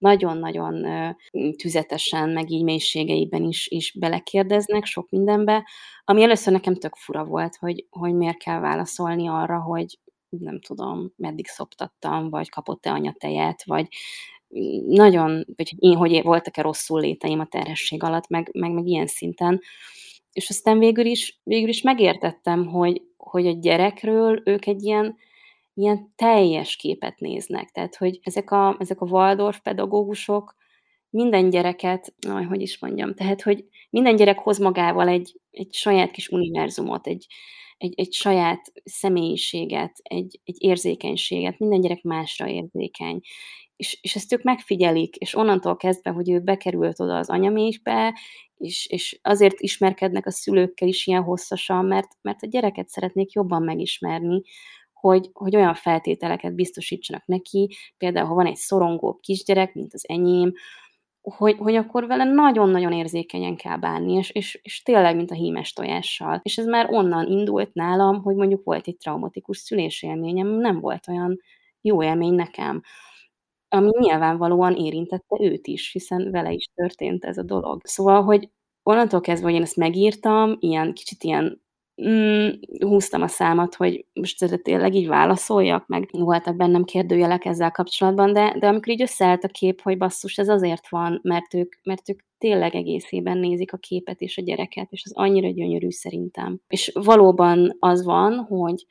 nagyon-nagyon 0.00 0.86
tüzetesen, 1.56 2.28
meg 2.28 2.50
így 2.50 2.62
mélységeiben 2.62 3.44
is, 3.44 3.68
is 3.68 3.94
belekérdeznek 3.98 4.84
sok 4.84 5.10
mindenbe, 5.10 5.66
ami 6.04 6.22
először 6.22 6.52
nekem 6.52 6.74
tök 6.74 6.94
fura 6.94 7.24
volt, 7.24 7.56
hogy, 7.56 7.86
hogy 7.90 8.14
miért 8.14 8.38
kell 8.38 8.60
válaszolni 8.60 9.28
arra, 9.28 9.60
hogy 9.62 9.98
nem 10.28 10.60
tudom, 10.60 11.12
meddig 11.16 11.46
szoptattam, 11.46 12.30
vagy 12.30 12.48
kapott-e 12.48 12.90
anyatejet, 12.90 13.64
vagy 13.64 13.88
nagyon, 14.86 15.44
vagy 15.56 15.74
én, 15.78 15.96
hogy 15.96 16.22
voltak-e 16.22 16.62
rosszul 16.62 17.00
léteim 17.00 17.40
a 17.40 17.46
terhesség 17.46 18.02
alatt, 18.02 18.28
meg, 18.28 18.50
meg, 18.52 18.72
meg 18.72 18.86
ilyen 18.86 19.06
szinten. 19.06 19.60
És 20.32 20.48
aztán 20.48 20.78
végül 20.78 21.04
is, 21.04 21.40
végül 21.42 21.68
is 21.68 21.82
megértettem, 21.82 22.66
hogy, 22.66 23.02
hogy 23.16 23.46
a 23.46 23.58
gyerekről 23.60 24.42
ők 24.44 24.66
egy 24.66 24.82
ilyen 24.82 25.16
ilyen 25.74 26.12
teljes 26.16 26.76
képet 26.76 27.18
néznek. 27.18 27.70
Tehát, 27.70 27.96
hogy 27.96 28.18
ezek 28.22 28.50
a, 28.50 28.76
ezek 28.78 29.00
a 29.00 29.06
Waldorf 29.06 29.60
pedagógusok 29.60 30.54
minden 31.10 31.50
gyereket, 31.50 32.14
aj, 32.28 32.44
hogy 32.44 32.60
is 32.60 32.78
mondjam, 32.78 33.14
tehát, 33.14 33.42
hogy 33.42 33.64
minden 33.90 34.16
gyerek 34.16 34.38
hoz 34.38 34.58
magával 34.58 35.08
egy, 35.08 35.40
egy 35.50 35.74
saját 35.74 36.10
kis 36.10 36.28
univerzumot, 36.28 37.06
egy, 37.06 37.26
egy, 37.78 37.94
egy 37.96 38.12
saját 38.12 38.72
személyiséget, 38.84 40.00
egy, 40.02 40.40
egy 40.44 40.56
érzékenységet, 40.58 41.58
minden 41.58 41.80
gyerek 41.80 42.02
másra 42.02 42.48
érzékeny. 42.48 43.20
És, 43.76 43.98
és 44.00 44.14
ezt 44.16 44.32
ők 44.32 44.42
megfigyelik, 44.42 45.16
és 45.16 45.34
onnantól 45.34 45.76
kezdve, 45.76 46.10
hogy 46.10 46.30
ő 46.30 46.40
bekerült 46.40 47.00
oda 47.00 47.16
az 47.16 47.30
anyamékbe, 47.30 48.18
és, 48.56 48.86
és 48.86 49.18
azért 49.22 49.60
ismerkednek 49.60 50.26
a 50.26 50.30
szülőkkel 50.30 50.88
is 50.88 51.06
ilyen 51.06 51.22
hosszasan, 51.22 51.84
mert, 51.84 52.08
mert 52.22 52.42
a 52.42 52.46
gyereket 52.46 52.88
szeretnék 52.88 53.32
jobban 53.32 53.62
megismerni, 53.62 54.42
hogy, 55.00 55.30
hogy 55.32 55.56
olyan 55.56 55.74
feltételeket 55.74 56.54
biztosítsanak 56.54 57.26
neki, 57.26 57.76
például 57.98 58.26
ha 58.26 58.34
van 58.34 58.46
egy 58.46 58.56
szorongó 58.56 59.18
kisgyerek, 59.22 59.74
mint 59.74 59.94
az 59.94 60.08
enyém, 60.08 60.52
hogy, 61.20 61.56
hogy 61.58 61.74
akkor 61.74 62.06
vele 62.06 62.24
nagyon-nagyon 62.24 62.92
érzékenyen 62.92 63.56
kell 63.56 63.76
bánni, 63.76 64.12
és, 64.12 64.30
és, 64.30 64.60
és 64.62 64.82
tényleg, 64.82 65.16
mint 65.16 65.30
a 65.30 65.34
hímes 65.34 65.72
tojással. 65.72 66.40
És 66.42 66.58
ez 66.58 66.66
már 66.66 66.90
onnan 66.90 67.26
indult 67.26 67.74
nálam, 67.74 68.22
hogy 68.22 68.34
mondjuk 68.34 68.64
volt 68.64 68.86
egy 68.86 68.96
traumatikus 68.96 69.58
szülésélményem, 69.58 70.48
nem 70.48 70.80
volt 70.80 71.08
olyan 71.08 71.40
jó 71.80 72.02
élmény 72.02 72.34
nekem, 72.34 72.82
ami 73.68 73.90
nyilvánvalóan 73.98 74.74
érintette 74.76 75.38
őt 75.40 75.66
is, 75.66 75.92
hiszen 75.92 76.30
vele 76.30 76.52
is 76.52 76.64
történt 76.74 77.24
ez 77.24 77.38
a 77.38 77.42
dolog. 77.42 77.80
Szóval, 77.84 78.22
hogy 78.22 78.50
onnantól 78.82 79.20
kezdve, 79.20 79.46
hogy 79.46 79.56
én 79.56 79.62
ezt 79.62 79.76
megírtam, 79.76 80.56
ilyen 80.60 80.92
kicsit 80.92 81.22
ilyen 81.22 81.62
mm, 82.08 82.48
húztam 82.80 83.22
a 83.22 83.26
számat, 83.26 83.74
hogy 83.74 84.06
most 84.12 84.42
erre 84.42 84.56
tényleg 84.56 84.94
így 84.94 85.06
válaszoljak, 85.06 85.86
meg 85.86 86.08
voltak 86.12 86.56
bennem 86.56 86.84
kérdőjelek 86.84 87.44
ezzel 87.44 87.70
kapcsolatban, 87.70 88.32
de, 88.32 88.56
de 88.58 88.66
amikor 88.66 88.92
így 88.92 89.02
összeállt 89.02 89.44
a 89.44 89.48
kép, 89.48 89.80
hogy 89.80 89.98
basszus, 89.98 90.38
ez 90.38 90.48
azért 90.48 90.88
van, 90.88 91.20
mert 91.22 91.54
ők, 91.54 91.74
mert 91.82 92.08
ők 92.08 92.20
tényleg 92.38 92.74
egészében 92.74 93.38
nézik 93.38 93.72
a 93.72 93.76
képet 93.76 94.20
és 94.20 94.38
a 94.38 94.42
gyereket, 94.42 94.86
és 94.90 95.02
az 95.04 95.12
annyira 95.14 95.50
gyönyörű 95.50 95.90
szerintem. 95.90 96.60
És 96.68 96.90
valóban 96.94 97.76
az 97.78 98.04
van, 98.04 98.34
hogy 98.34 98.86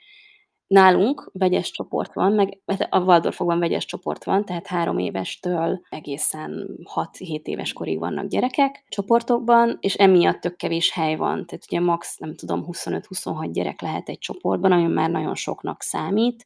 Nálunk 0.69 1.29
vegyes 1.33 1.71
csoport 1.71 2.13
van, 2.13 2.31
meg 2.31 2.61
hát 2.65 2.87
a 2.89 2.99
Waldorfokban 2.99 3.59
vegyes 3.59 3.85
csoport 3.85 4.23
van, 4.23 4.45
tehát 4.45 4.67
három 4.67 4.97
évestől 4.97 5.81
egészen 5.89 6.77
6-7 6.95 7.41
éves 7.43 7.73
korig 7.73 7.99
vannak 7.99 8.27
gyerekek 8.27 8.85
csoportokban, 8.89 9.77
és 9.81 9.93
emiatt 9.93 10.39
tök 10.39 10.55
kevés 10.55 10.91
hely 10.91 11.15
van. 11.15 11.45
Tehát 11.45 11.65
ugye 11.67 11.79
max, 11.79 12.17
nem 12.17 12.35
tudom, 12.35 12.65
25-26 12.67 13.49
gyerek 13.51 13.81
lehet 13.81 14.09
egy 14.09 14.17
csoportban, 14.17 14.71
ami 14.71 14.87
már 14.87 15.09
nagyon 15.09 15.35
soknak 15.35 15.81
számít, 15.81 16.45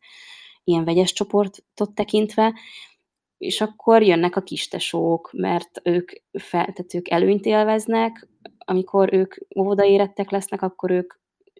ilyen 0.63 0.83
vegyes 0.83 1.13
csoportot 1.13 1.93
tekintve, 1.93 2.53
és 3.37 3.61
akkor 3.61 4.03
jönnek 4.03 4.35
a 4.35 4.41
kistesók, 4.41 5.29
mert 5.33 5.81
ők, 5.83 6.11
fel, 6.31 6.65
tehát 6.65 6.93
ők 6.93 7.09
előnyt 7.09 7.45
élveznek, 7.45 8.27
amikor 8.57 9.13
ők 9.13 9.35
óvodaérettek 9.59 10.29
lesznek, 10.29 10.61
akkor 10.61 10.91
ők, 10.91 11.13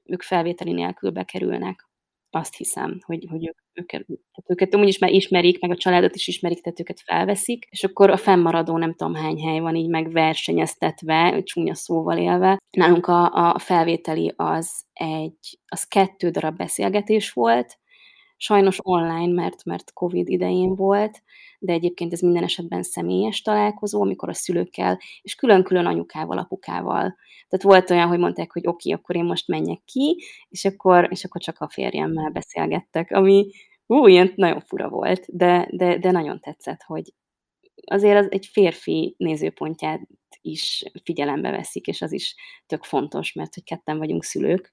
ők 0.04 0.22
felvételi 0.22 0.72
nélkül 0.72 1.12
bekerülnek 1.12 1.92
azt 2.36 2.56
hiszem, 2.56 3.00
hogy, 3.06 3.26
hogy 3.30 3.48
ők, 3.48 3.58
őket, 3.74 4.06
tehát 4.06 4.46
őket 4.48 4.74
amúgy 4.74 4.88
is 4.88 4.98
már 4.98 5.12
ismerik, 5.12 5.62
meg 5.62 5.72
a 5.72 5.78
családot 5.78 6.16
is 6.16 6.28
ismerik, 6.28 6.62
tehát 6.62 6.80
őket 6.80 7.00
felveszik, 7.00 7.68
és 7.70 7.84
akkor 7.84 8.10
a 8.10 8.18
fennmaradó 8.18 8.78
nem 8.78 8.94
tudom 8.94 9.14
hány 9.14 9.42
hely 9.42 9.60
van 9.60 9.76
így 9.76 9.90
meg 9.90 10.12
versenyeztetve, 10.12 11.42
csúnya 11.44 11.76
szóval 11.76 12.18
élve. 12.18 12.58
Nálunk 12.78 13.08
a, 13.08 13.54
a 13.54 13.60
felvételi 13.60 14.34
az 14.36 14.84
egy, 14.94 15.60
az 15.68 15.84
kettő 15.84 16.30
darab 16.30 16.58
beszélgetés 16.58 17.32
volt, 17.32 17.78
sajnos 18.44 18.80
online, 18.82 19.34
mert, 19.34 19.66
mert 19.66 19.94
Covid 19.94 20.30
idején 20.30 20.76
volt, 20.76 21.22
de 21.60 21.74
egyébként 21.74 22.14
ez 22.14 22.20
minden 22.20 22.44
esetben 22.44 22.84
személyes 22.84 23.42
találkozó, 23.42 24.02
amikor 24.02 24.30
a 24.30 24.34
szülőkkel, 24.34 25.00
és 25.22 25.36
külön-külön 25.36 25.86
anyukával, 25.86 26.38
apukával. 26.38 27.16
Tehát 27.50 27.66
volt 27.66 27.90
olyan, 27.90 28.08
hogy 28.08 28.20
mondták, 28.20 28.52
hogy 28.52 28.68
oké, 28.68 28.90
okay, 28.90 29.02
akkor 29.02 29.16
én 29.16 29.24
most 29.24 29.48
menjek 29.48 29.82
ki, 29.86 30.24
és 30.50 30.66
akkor, 30.66 31.08
és 31.12 31.24
akkor 31.24 31.42
csak 31.42 31.60
a 31.60 31.70
férjemmel 31.70 32.30
beszélgettek, 32.30 33.12
ami 33.12 33.50
ú, 33.86 34.08
ilyen 34.08 34.32
nagyon 34.36 34.60
fura 34.60 34.90
volt, 34.90 35.26
de, 35.28 35.68
de, 35.72 35.98
de 35.98 36.12
nagyon 36.12 36.40
tetszett, 36.40 36.82
hogy 36.82 37.14
azért 37.86 38.18
az 38.18 38.32
egy 38.32 38.46
férfi 38.46 39.16
nézőpontját 39.18 40.02
is 40.42 40.84
figyelembe 41.04 41.52
veszik, 41.52 41.88
és 41.88 42.02
az 42.02 42.12
is 42.12 42.36
tök 42.66 42.84
fontos, 42.84 43.34
mert 43.34 43.54
hogy 43.54 43.64
ketten 43.64 43.98
vagyunk 43.98 44.24
szülők, 44.24 44.72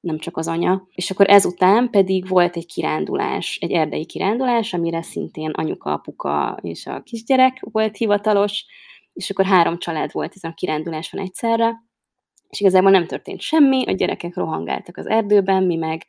nem 0.00 0.18
csak 0.18 0.36
az 0.36 0.48
anya. 0.48 0.86
És 0.94 1.10
akkor 1.10 1.30
ezután 1.30 1.90
pedig 1.90 2.28
volt 2.28 2.56
egy 2.56 2.66
kirándulás, 2.66 3.58
egy 3.60 3.72
erdei 3.72 4.06
kirándulás, 4.06 4.72
amire 4.74 5.02
szintén 5.02 5.50
anyuka, 5.50 5.92
apuka 5.92 6.58
és 6.62 6.86
a 6.86 7.02
kisgyerek 7.02 7.60
volt 7.60 7.96
hivatalos, 7.96 8.64
és 9.12 9.30
akkor 9.30 9.44
három 9.44 9.78
család 9.78 10.12
volt 10.12 10.32
ezen 10.34 10.50
a 10.50 10.54
kiránduláson 10.54 11.20
egyszerre, 11.20 11.84
és 12.48 12.60
igazából 12.60 12.90
nem 12.90 13.06
történt 13.06 13.40
semmi, 13.40 13.84
a 13.86 13.92
gyerekek 13.92 14.36
rohangáltak 14.36 14.96
az 14.96 15.06
erdőben, 15.06 15.62
mi 15.62 15.76
meg 15.76 16.06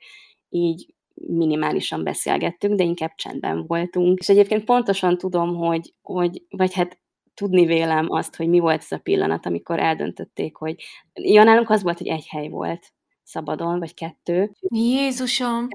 így 0.49 0.93
minimálisan 1.13 2.03
beszélgettünk, 2.03 2.75
de 2.75 2.83
inkább 2.83 3.15
csendben 3.15 3.65
voltunk. 3.67 4.19
És 4.19 4.29
egyébként 4.29 4.63
pontosan 4.63 5.17
tudom, 5.17 5.55
hogy, 5.55 5.93
hogy 6.01 6.43
vagy 6.49 6.73
hát 6.73 6.99
tudni 7.33 7.65
vélem 7.65 8.05
azt, 8.09 8.35
hogy 8.35 8.47
mi 8.47 8.59
volt 8.59 8.81
ez 8.81 8.91
a 8.91 8.97
pillanat, 8.97 9.45
amikor 9.45 9.79
eldöntötték, 9.79 10.55
hogy 10.55 10.75
ja, 11.13 11.43
nálunk 11.43 11.69
az 11.69 11.83
volt, 11.83 11.97
hogy 11.97 12.07
egy 12.07 12.27
hely 12.27 12.49
volt 12.49 12.91
szabadon, 13.23 13.79
vagy 13.79 13.93
kettő. 13.93 14.51
Jézusom! 14.59 15.67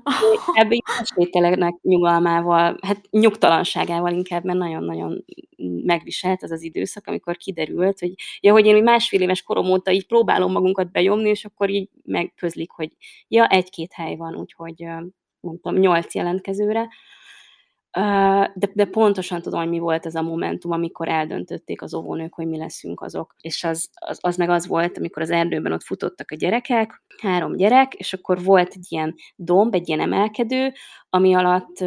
Ebből 0.54 0.78
mestételegnek 0.98 1.74
nyugalmával, 1.82 2.78
hát 2.82 3.00
nyugtalanságával 3.10 4.12
inkább, 4.12 4.44
mert 4.44 4.58
nagyon-nagyon 4.58 5.24
megviselt 5.84 6.42
az 6.42 6.50
az 6.50 6.62
időszak, 6.62 7.06
amikor 7.06 7.36
kiderült, 7.36 7.98
hogy 7.98 8.14
ja, 8.40 8.52
hogy 8.52 8.66
én 8.66 8.82
másfél 8.82 9.20
éves 9.20 9.42
korom 9.42 9.70
óta 9.70 9.90
így 9.90 10.06
próbálom 10.06 10.52
magunkat 10.52 10.92
bejomni, 10.92 11.28
és 11.28 11.44
akkor 11.44 11.70
így 11.70 11.88
megközlik, 12.04 12.70
hogy 12.70 12.90
ja, 13.28 13.46
egy-két 13.46 13.92
hely 13.92 14.16
van, 14.16 14.36
úgyhogy 14.36 14.84
mondtam, 15.40 15.76
nyolc 15.76 16.14
jelentkezőre, 16.14 16.88
de, 18.54 18.70
de 18.74 18.84
pontosan 18.84 19.42
tudom, 19.42 19.60
hogy 19.60 19.68
mi 19.68 19.78
volt 19.78 20.06
ez 20.06 20.14
a 20.14 20.22
momentum, 20.22 20.70
amikor 20.70 21.08
eldöntötték 21.08 21.82
az 21.82 21.94
óvónők, 21.94 22.34
hogy 22.34 22.46
mi 22.46 22.56
leszünk 22.56 23.00
azok. 23.00 23.34
És 23.40 23.64
az, 23.64 23.88
az, 23.94 24.18
az 24.20 24.36
meg 24.36 24.48
az 24.48 24.66
volt, 24.66 24.98
amikor 24.98 25.22
az 25.22 25.30
erdőben 25.30 25.72
ott 25.72 25.82
futottak 25.82 26.30
a 26.30 26.36
gyerekek, 26.36 27.02
három 27.22 27.56
gyerek, 27.56 27.94
és 27.94 28.12
akkor 28.12 28.44
volt 28.44 28.72
egy 28.72 28.86
ilyen 28.88 29.14
domb, 29.36 29.74
egy 29.74 29.88
ilyen 29.88 30.00
emelkedő, 30.00 30.72
ami 31.10 31.34
alatt 31.34 31.84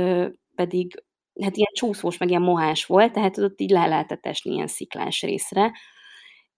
pedig 0.55 1.03
hát 1.41 1.57
ilyen 1.57 1.72
csúszós, 1.74 2.18
meg 2.18 2.30
ilyen 2.30 2.41
mohás 2.41 2.86
volt, 2.86 3.14
tehát 3.14 3.38
ott 3.38 3.62
így 3.62 3.70
le 3.70 3.88
lehetett 3.88 4.26
esni 4.26 4.53
ilyen 4.53 4.68
sziklás 4.68 5.22
részre, 5.22 5.72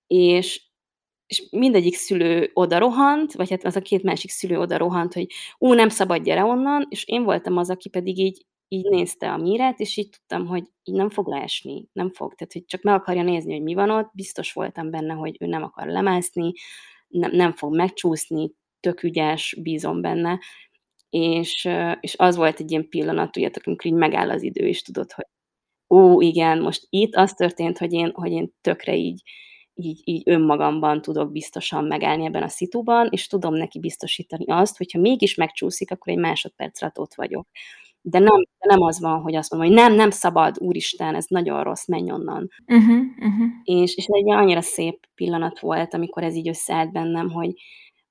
és, 0.07 0.61
és 1.27 1.47
mindegyik 1.51 1.95
szülő 1.95 2.49
oda 2.53 2.77
rohant, 2.77 3.33
vagy 3.33 3.49
hát 3.49 3.63
az 3.63 3.75
a 3.75 3.81
két 3.81 4.03
másik 4.03 4.29
szülő 4.29 4.59
oda 4.59 4.77
rohant, 4.77 5.13
hogy 5.13 5.27
ú, 5.57 5.73
nem 5.73 5.89
szabad, 5.89 6.23
gyere 6.23 6.43
onnan, 6.43 6.85
és 6.89 7.05
én 7.05 7.23
voltam 7.23 7.57
az, 7.57 7.69
aki 7.69 7.89
pedig 7.89 8.17
így 8.17 8.45
így 8.73 8.89
nézte 8.89 9.31
a 9.31 9.37
mírát, 9.37 9.79
és 9.79 9.97
így 9.97 10.09
tudtam, 10.09 10.47
hogy 10.47 10.63
így 10.83 10.95
nem 10.95 11.09
fog 11.09 11.27
leesni, 11.27 11.87
nem 11.93 12.11
fog, 12.11 12.35
tehát 12.35 12.53
hogy 12.53 12.65
csak 12.65 12.81
meg 12.81 12.93
akarja 12.93 13.23
nézni, 13.23 13.53
hogy 13.53 13.61
mi 13.63 13.73
van 13.73 13.89
ott, 13.89 14.09
biztos 14.13 14.53
voltam 14.53 14.89
benne, 14.89 15.13
hogy 15.13 15.37
ő 15.39 15.45
nem 15.45 15.63
akar 15.63 15.87
lemászni, 15.87 16.51
nem, 17.07 17.31
nem 17.31 17.53
fog 17.53 17.75
megcsúszni, 17.75 18.51
tök 18.79 19.03
ügyes, 19.03 19.57
bízom 19.61 20.01
benne, 20.01 20.39
és, 21.09 21.69
és 21.99 22.15
az 22.17 22.35
volt 22.35 22.59
egy 22.59 22.71
ilyen 22.71 22.89
pillanat, 22.89 23.31
tudjátok, 23.31 23.63
amikor 23.65 23.91
így 23.91 23.97
megáll 23.97 24.29
az 24.29 24.43
idő, 24.43 24.67
és 24.67 24.81
tudod, 24.81 25.11
hogy 25.11 25.25
ó, 25.89 26.21
igen, 26.21 26.61
most 26.61 26.87
itt 26.89 27.15
az 27.15 27.33
történt, 27.33 27.77
hogy 27.77 27.93
én, 27.93 28.11
hogy 28.13 28.31
én 28.31 28.53
tökre 28.61 28.95
így, 28.95 29.21
így, 29.73 30.01
így 30.03 30.21
önmagamban 30.25 31.01
tudok 31.01 31.31
biztosan 31.31 31.85
megállni 31.85 32.25
ebben 32.25 32.43
a 32.43 32.47
szituban, 32.47 33.07
és 33.11 33.27
tudom 33.27 33.55
neki 33.55 33.79
biztosítani 33.79 34.45
azt, 34.47 34.77
hogyha 34.77 34.99
mégis 34.99 35.35
megcsúszik, 35.35 35.91
akkor 35.91 36.13
egy 36.13 36.19
másodperc 36.19 36.81
alatt 36.81 36.99
ott 36.99 37.13
vagyok. 37.13 37.47
De 38.01 38.19
nem, 38.19 38.43
de 38.59 38.75
nem 38.75 38.81
az 38.81 38.99
van, 38.99 39.21
hogy 39.21 39.35
azt 39.35 39.51
mondom, 39.51 39.69
hogy 39.69 39.77
nem, 39.77 39.93
nem 39.93 40.09
szabad, 40.09 40.55
úristen, 40.59 41.15
ez 41.15 41.25
nagyon 41.27 41.63
rossz, 41.63 41.87
menj 41.87 42.11
onnan. 42.11 42.49
Uh-huh, 42.67 43.01
uh-huh. 43.17 43.47
És, 43.63 43.95
és 43.95 44.05
egy 44.05 44.31
annyira 44.31 44.61
szép 44.61 45.07
pillanat 45.15 45.59
volt, 45.59 45.93
amikor 45.93 46.23
ez 46.23 46.35
így 46.35 46.47
összeállt 46.47 46.91
bennem, 46.91 47.29
hogy, 47.29 47.53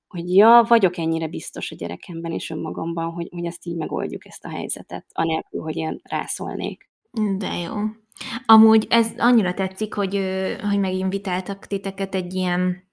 hogy 0.07 0.35
ja, 0.35 0.65
vagyok 0.67 0.97
ennyire 0.97 1.27
biztos 1.27 1.71
a 1.71 1.75
gyerekemben 1.75 2.31
és 2.31 2.49
önmagamban, 2.49 3.11
hogy, 3.11 3.27
hogy 3.31 3.45
ezt 3.45 3.65
így 3.65 3.75
megoldjuk, 3.75 4.25
ezt 4.25 4.45
a 4.45 4.49
helyzetet, 4.49 5.05
anélkül, 5.13 5.61
hogy 5.61 5.75
én 5.75 5.99
rászólnék. 6.03 6.89
De 7.37 7.57
jó. 7.57 7.73
Amúgy 8.45 8.87
ez 8.89 9.13
annyira 9.17 9.53
tetszik, 9.53 9.93
hogy, 9.93 10.19
hogy 10.69 10.79
meginvitáltak 10.79 11.67
titeket 11.67 12.15
egy 12.15 12.33
ilyen, 12.33 12.83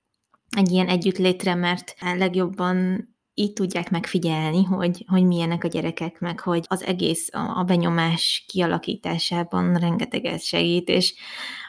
egy 0.57 0.71
ilyen 0.71 0.89
együttlétre, 0.89 1.55
mert 1.55 1.95
legjobban 2.17 3.09
így 3.39 3.53
tudják 3.53 3.91
megfigyelni, 3.91 4.65
hogy, 4.65 5.05
hogy 5.07 5.27
milyenek 5.27 5.65
a 5.65 5.69
gyerekek, 5.69 6.21
meg 6.21 6.41
hogy 6.41 6.65
az 6.69 6.85
egész 6.85 7.29
a, 7.33 7.59
a 7.59 7.63
benyomás 7.63 8.45
kialakításában 8.49 9.75
rengeteget 9.75 10.43
segít, 10.43 10.89
és 10.89 11.15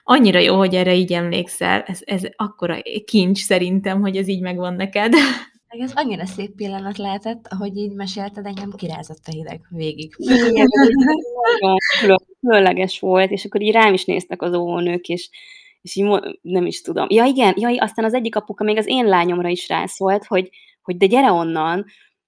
annyira 0.03 0.39
jó, 0.39 0.57
hogy 0.57 0.75
erre 0.75 0.95
így 0.95 1.13
emlékszel, 1.13 1.81
ez, 1.81 1.99
ez 2.05 2.21
akkora 2.35 2.77
kincs 3.05 3.39
szerintem, 3.39 4.01
hogy 4.01 4.15
ez 4.17 4.27
így 4.27 4.41
megvan 4.41 4.73
neked. 4.73 5.13
Ez 5.69 5.91
annyira 5.95 6.25
szép 6.25 6.55
pillanat 6.55 6.97
lehetett, 6.97 7.47
ahogy 7.49 7.77
így 7.77 7.93
mesélted, 7.93 8.45
engem 8.45 8.71
kirázott 8.71 9.25
a 9.25 9.31
hideg 9.31 9.61
végig. 9.69 10.15
különleges 12.39 12.99
volt, 12.99 13.31
és 13.31 13.45
akkor 13.45 13.61
így 13.61 13.71
rám 13.71 13.93
is 13.93 14.05
néztek 14.05 14.41
az 14.41 14.53
óvónők, 14.53 15.07
és, 15.07 15.29
és 15.81 15.95
így 15.95 16.19
nem 16.41 16.65
is 16.65 16.81
tudom. 16.81 17.05
Ja 17.09 17.25
igen, 17.25 17.53
ja, 17.57 17.83
aztán 17.83 18.05
az 18.05 18.13
egyik 18.13 18.35
apuka 18.35 18.63
még 18.63 18.77
az 18.77 18.87
én 18.87 19.05
lányomra 19.05 19.49
is 19.49 19.67
rászólt, 19.67 20.25
hogy, 20.25 20.49
hogy 20.89 20.97
de 20.97 21.05
gyere 21.05 21.31
onnan, 21.31 21.85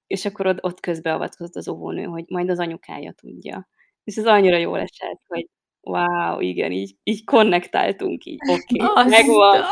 és 0.08 0.26
akkor 0.26 0.48
ott, 0.48 0.64
ott 0.64 0.80
közbeavatkozott 0.80 1.56
az 1.56 1.68
óvónő, 1.68 2.04
hogy 2.04 2.24
majd 2.28 2.50
az 2.50 2.60
anyukája 2.60 3.12
tudja. 3.12 3.68
És 4.04 4.16
ez 4.16 4.26
annyira 4.26 4.58
jól 4.58 4.80
esett, 4.80 5.22
hogy 5.28 5.50
wow, 5.82 6.40
igen, 6.40 6.72
így, 6.72 6.96
így 7.04 7.24
konnektáltunk, 7.24 8.26
így 8.26 8.40
oké, 8.50 8.84
okay, 8.84 9.10
megvan. 9.10 9.62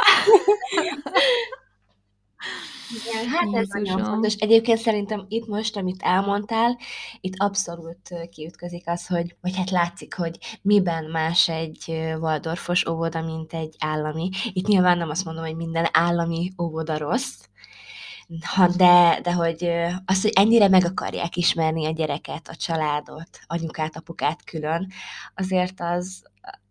Igen, 3.06 3.28
hát 3.28 3.54
ez 3.54 3.68
nagyon 3.68 4.04
fontos. 4.04 4.34
Egyébként 4.36 4.80
szerintem 4.80 5.26
itt 5.28 5.48
most, 5.48 5.78
amit 5.78 6.02
elmondtál, 6.02 6.78
itt 7.22 7.34
abszolút 7.38 8.30
kiütközik 8.32 8.84
az, 8.86 9.08
hogy, 9.08 9.36
vagy 9.42 9.56
hát 9.56 9.70
látszik, 9.70 10.14
hogy 10.14 10.38
miben 10.62 11.06
más 11.06 11.50
egy 11.50 11.84
Waldorfos 12.20 12.88
óvoda, 12.88 13.22
mint 13.22 13.54
egy 13.54 13.76
állami. 13.80 14.30
Itt 14.54 14.68
nyilván 14.68 14.98
nem 14.98 15.10
azt 15.10 15.26
mondom, 15.26 15.46
hogy 15.46 15.56
minden 15.56 15.88
állami 15.92 16.52
óvoda 16.62 16.98
rossz, 16.98 17.49
ha 18.42 18.68
de, 18.68 19.20
de 19.24 19.34
hogy 19.34 19.70
az, 20.06 20.22
hogy 20.22 20.32
ennyire 20.36 20.68
meg 20.68 20.86
akarják 20.86 21.36
ismerni 21.36 21.86
a 21.86 21.92
gyereket, 21.92 22.48
a 22.48 22.56
családot, 22.56 23.40
anyukát, 23.48 23.96
apukát 23.96 24.44
külön, 24.44 24.92
azért 25.36 25.82
az 25.82 26.24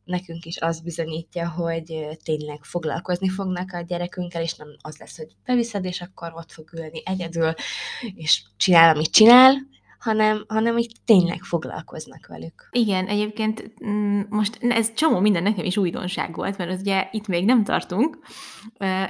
nekünk 0.04 0.44
is 0.44 0.58
az 0.58 0.80
bizonyítja, 0.80 1.50
hogy 1.50 2.18
tényleg 2.24 2.58
foglalkozni 2.62 3.28
fognak 3.28 3.72
a 3.72 3.80
gyerekünkkel, 3.80 4.42
és 4.42 4.54
nem 4.54 4.68
az 4.80 4.96
lesz, 4.96 5.16
hogy 5.16 5.36
beviszed, 5.44 5.84
és 5.84 6.00
akkor 6.00 6.32
ott 6.34 6.52
fog 6.52 6.72
ülni 6.72 7.02
egyedül, 7.04 7.52
és 8.14 8.42
csinál, 8.56 8.94
amit 8.94 9.10
csinál, 9.10 9.54
hanem, 9.98 10.44
hanem 10.48 10.78
így 10.78 10.96
tényleg 11.04 11.42
foglalkoznak 11.42 12.26
velük. 12.26 12.68
Igen, 12.70 13.06
egyébként 13.06 13.84
mm, 13.86 14.20
most 14.28 14.58
ez 14.60 14.92
csomó 14.94 15.20
minden 15.20 15.42
nekem 15.42 15.64
is 15.64 15.76
újdonság 15.76 16.34
volt, 16.34 16.58
mert 16.58 16.70
az 16.70 16.80
ugye 16.80 17.08
itt 17.10 17.26
még 17.26 17.44
nem 17.44 17.64
tartunk. 17.64 18.18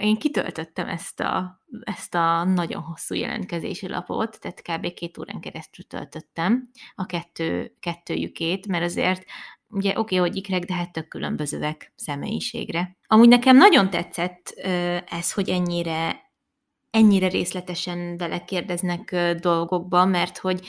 Én 0.01 0.17
kitöltöttem 0.17 0.89
ezt 0.89 1.21
a, 1.21 1.63
ezt 1.81 2.15
a 2.15 2.45
nagyon 2.45 2.83
hosszú 2.83 3.15
jelentkezési 3.15 3.89
lapot, 3.89 4.39
tehát 4.41 4.63
kb. 4.63 4.95
két 4.95 5.19
órán 5.19 5.41
keresztül 5.41 5.87
töltöttem 5.87 6.71
a 6.95 7.07
kettő, 7.07 7.77
kettőjükét, 7.81 8.67
mert 8.67 8.85
azért 8.85 9.25
ugye 9.71 9.91
oké, 9.91 9.99
okay, 9.99 10.29
hogy 10.29 10.37
ikrek, 10.37 10.65
de 10.65 10.75
hát 10.75 10.93
tök 10.93 11.09
különbözőek 11.09 11.93
személyiségre. 11.97 12.97
Amúgy 13.07 13.29
nekem 13.29 13.57
nagyon 13.57 13.91
tetszett 13.91 14.49
ez, 15.09 15.33
hogy 15.33 15.49
ennyire 15.49 16.28
ennyire 16.91 17.29
részletesen 17.29 18.17
belekérdeznek 18.17 19.35
dolgokba, 19.41 20.05
mert 20.05 20.39
hogy 20.39 20.67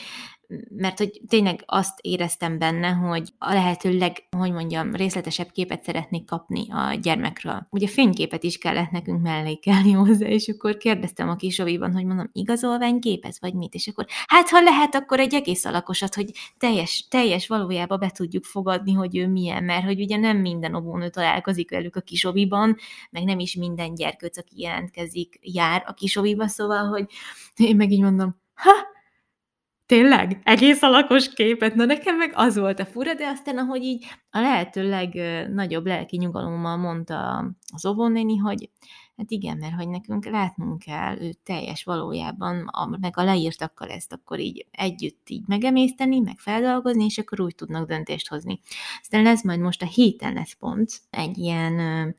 mert 0.70 0.98
hogy 0.98 1.22
tényleg 1.28 1.64
azt 1.66 2.00
éreztem 2.02 2.58
benne, 2.58 2.90
hogy 2.90 3.30
a 3.38 3.54
lehető 3.54 3.98
leg, 3.98 4.28
hogy 4.38 4.52
mondjam, 4.52 4.96
részletesebb 4.96 5.52
képet 5.52 5.84
szeretnék 5.84 6.26
kapni 6.26 6.66
a 6.70 6.94
gyermekről. 6.94 7.68
Ugye 7.70 7.88
fényképet 7.88 8.44
is 8.44 8.58
kellett 8.58 8.90
nekünk 8.90 9.22
mellékelni 9.22 9.92
hozzá, 9.92 10.28
és 10.28 10.48
akkor 10.48 10.78
kérdeztem 10.78 11.30
a 11.30 11.36
kisoviban, 11.36 11.94
hogy 11.94 12.06
mondom, 12.06 12.30
igazolványkép 12.34 13.28
vagy 13.40 13.54
mit? 13.54 13.74
És 13.74 13.88
akkor, 13.88 14.06
hát 14.28 14.50
ha 14.50 14.62
lehet, 14.62 14.96
akkor 14.96 15.20
egy 15.20 15.34
egész 15.34 15.66
alakosat, 15.66 16.16
hogy 16.16 16.32
teljes, 16.58 17.08
teljes 17.10 17.48
valójában 17.48 18.00
be 18.00 18.10
tudjuk 18.10 18.44
fogadni, 18.44 18.94
hogy 18.94 19.18
ő 19.18 19.28
milyen, 19.28 19.64
mert 19.64 19.84
hogy 19.84 20.02
ugye 20.02 20.18
nem 20.18 20.38
minden 20.38 20.76
óvónő 20.76 21.10
találkozik 21.10 21.70
velük 21.70 21.96
a 21.96 22.02
kisoviban, 22.02 22.78
meg 23.12 23.24
nem 23.24 23.40
is 23.40 23.56
minden 23.56 23.94
gyerkőc, 23.94 24.38
aki 24.38 24.62
jelentkezik, 24.62 25.40
jár 25.42 25.84
a 25.88 25.94
kisoviba, 25.94 26.48
szóval, 26.48 26.88
hogy 26.88 27.06
én 27.56 27.76
meg 27.76 27.92
így 27.92 28.02
mondom, 28.02 28.36
ha, 28.54 28.72
Tényleg? 29.90 30.40
Egész 30.44 30.82
alakos 30.82 31.34
képet? 31.34 31.76
Na 31.76 31.86
nekem 31.86 32.18
meg 32.18 32.32
az 32.36 32.58
volt 32.58 32.80
a 32.80 32.86
fura, 32.86 33.14
de 33.14 33.28
aztán 33.28 33.58
ahogy 33.58 33.84
így 33.84 34.06
a 34.30 34.40
lehető 34.40 34.90
legnagyobb 34.90 35.86
lelki 35.86 36.18
nyugalommal 36.18 36.78
mondta 36.78 37.46
az 37.74 37.86
óvónéni, 37.86 38.38
hogy 38.38 38.70
hát 39.18 39.32
igen, 39.32 39.58
mert 39.58 39.74
hogy 39.74 39.90
nekünk 39.90 40.26
látnunk 40.26 40.80
kell 40.80 41.22
ő 41.22 41.32
teljes 41.44 41.84
valójában, 41.84 42.68
a, 42.68 42.98
meg 43.02 43.18
a 43.18 43.24
leírtakkal 43.24 43.90
ezt 43.90 44.14
akkor 44.14 44.40
így 44.40 44.66
együtt 44.72 45.30
így 45.30 45.44
megemészteni, 45.48 46.20
meg 46.20 46.38
feldolgozni, 46.38 47.06
és 47.06 47.18
akkor 47.18 47.42
úgy 47.42 47.56
tudnak 47.56 47.88
döntést 47.88 48.28
hozni. 48.28 48.60
Aztán 49.02 49.24
lesz 49.24 49.44
majd 49.44 49.60
most 49.60 49.82
a 49.82 49.86
héten 49.86 50.34
lesz 50.34 50.54
pont 50.54 50.92
egy 51.10 51.38
ilyen 51.38 51.74
uh, 51.74 52.14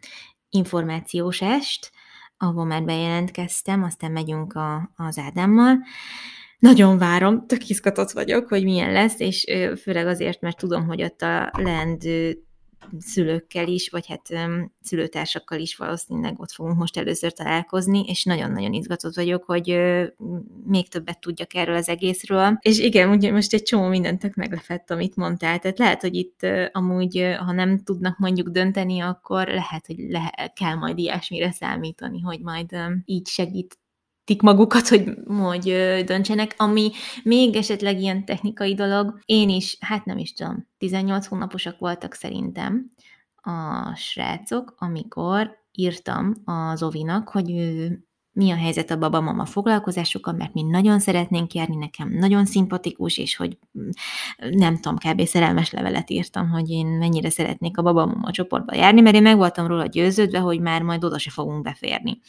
információs 0.48 1.40
est, 1.40 1.90
ahol 2.38 2.64
már 2.64 2.84
bejelentkeztem, 2.84 3.82
aztán 3.82 4.12
megyünk 4.12 4.54
a, 4.54 4.90
az 4.96 5.18
Ádámmal, 5.18 5.78
nagyon 6.60 6.98
várom, 6.98 7.46
tök 7.46 7.68
izgatott 7.68 8.10
vagyok, 8.10 8.48
hogy 8.48 8.64
milyen 8.64 8.92
lesz, 8.92 9.20
és 9.20 9.44
főleg 9.82 10.06
azért, 10.06 10.40
mert 10.40 10.56
tudom, 10.56 10.86
hogy 10.86 11.02
ott 11.02 11.22
a 11.22 11.50
leendő 11.56 12.44
szülőkkel 12.98 13.68
is, 13.68 13.88
vagy 13.88 14.06
hát 14.06 14.28
szülőtársakkal 14.82 15.58
is 15.58 15.76
valószínűleg 15.76 16.40
ott 16.40 16.50
fogunk 16.52 16.76
most 16.76 16.96
először 16.96 17.32
találkozni, 17.32 18.04
és 18.06 18.24
nagyon-nagyon 18.24 18.72
izgatott 18.72 19.14
vagyok, 19.14 19.44
hogy 19.44 19.78
még 20.66 20.88
többet 20.88 21.20
tudjak 21.20 21.54
erről 21.54 21.76
az 21.76 21.88
egészről. 21.88 22.58
És 22.60 22.78
igen, 22.78 23.10
ugye 23.10 23.32
most 23.32 23.54
egy 23.54 23.62
csomó 23.62 23.88
mindent 23.88 24.20
tök 24.20 24.34
meglepett, 24.34 24.90
amit 24.90 25.16
mondtál, 25.16 25.58
tehát 25.58 25.78
lehet, 25.78 26.00
hogy 26.00 26.14
itt 26.14 26.46
amúgy, 26.72 27.34
ha 27.38 27.52
nem 27.52 27.78
tudnak 27.78 28.18
mondjuk 28.18 28.48
dönteni, 28.48 29.00
akkor 29.00 29.48
lehet, 29.48 29.86
hogy 29.86 29.96
le- 29.98 30.52
kell 30.54 30.74
majd 30.74 30.98
ilyesmire 30.98 31.52
számítani, 31.52 32.20
hogy 32.20 32.40
majd 32.40 32.76
így 33.04 33.26
segít 33.26 33.78
engedhetik 34.30 34.42
magukat, 34.42 34.88
hogy, 34.88 35.04
hogy 35.26 36.04
döntsenek, 36.04 36.54
ami 36.56 36.90
még 37.22 37.56
esetleg 37.56 38.00
ilyen 38.00 38.24
technikai 38.24 38.74
dolog. 38.74 39.20
Én 39.24 39.48
is, 39.48 39.76
hát 39.80 40.04
nem 40.04 40.18
is 40.18 40.32
tudom, 40.32 40.66
18 40.78 41.26
hónaposak 41.26 41.78
voltak 41.78 42.14
szerintem 42.14 42.90
a 43.42 43.94
srácok, 43.94 44.74
amikor 44.78 45.58
írtam 45.72 46.34
az 46.44 46.82
Ovinak, 46.82 47.28
hogy 47.28 47.50
mi 48.32 48.50
a 48.50 48.56
helyzet 48.56 48.90
a 48.90 48.98
babamama 48.98 49.44
foglalkozásokkal, 49.44 50.34
mert 50.34 50.54
mi 50.54 50.62
nagyon 50.62 50.98
szeretnénk 50.98 51.54
járni, 51.54 51.76
nekem 51.76 52.08
nagyon 52.08 52.44
szimpatikus, 52.46 53.18
és 53.18 53.36
hogy 53.36 53.58
mm, 53.78 53.88
nem 54.50 54.74
tudom, 54.74 54.96
kb. 54.96 55.26
szerelmes 55.26 55.70
levelet 55.70 56.10
írtam, 56.10 56.48
hogy 56.48 56.70
én 56.70 56.86
mennyire 56.86 57.30
szeretnék 57.30 57.78
a 57.78 57.82
babamama 57.82 58.30
csoportba 58.30 58.74
járni, 58.74 59.00
mert 59.00 59.14
én 59.14 59.22
meg 59.22 59.36
voltam 59.36 59.66
róla 59.66 59.86
győződve, 59.86 60.38
hogy 60.38 60.60
már 60.60 60.82
majd 60.82 61.04
oda 61.04 61.18
se 61.18 61.30
fogunk 61.30 61.62
beférni. 61.62 62.20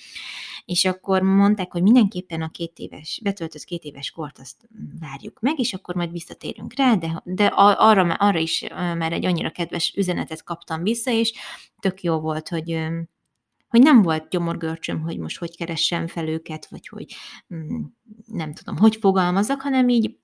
És 0.66 0.86
akkor 0.86 1.22
mondták, 1.22 1.72
hogy 1.72 1.82
mindenképpen 1.82 2.42
a 2.42 2.50
két 2.50 2.78
éves, 2.78 3.20
betöltött 3.24 3.64
két 3.64 3.84
éves 3.84 4.12
kort 4.12 4.40
azt 4.40 4.68
várjuk 5.00 5.40
meg, 5.40 5.60
és 5.60 5.74
akkor 5.74 5.96
majd 5.96 6.12
visszatérünk 6.12 6.74
rá, 6.76 6.96
de, 6.96 7.22
de 7.26 7.46
arra, 7.56 8.14
arra 8.14 8.40
is 8.40 8.66
már 8.72 9.14
egy 9.14 9.26
annyira 9.26 9.50
kedves 9.50 9.94
üzenetet 9.96 10.44
kaptam 10.44 10.84
vissza, 10.84 11.12
és 11.12 11.34
tök 11.80 12.04
jó 12.04 12.20
volt, 12.20 12.50
hogy 12.50 12.90
hogy 13.72 13.82
nem 13.82 14.02
volt 14.02 14.30
gyomorgörcsöm, 14.30 15.02
hogy 15.02 15.18
most 15.18 15.38
hogy 15.38 15.58
keressem 15.58 16.08
fel 16.08 16.28
őket, 16.28 16.68
vagy 16.70 16.88
hogy 16.88 17.16
mm, 17.56 17.82
nem 18.26 18.54
tudom, 18.54 18.78
hogy 18.78 18.96
fogalmazok, 18.96 19.62
hanem 19.62 19.90
így 19.90 20.18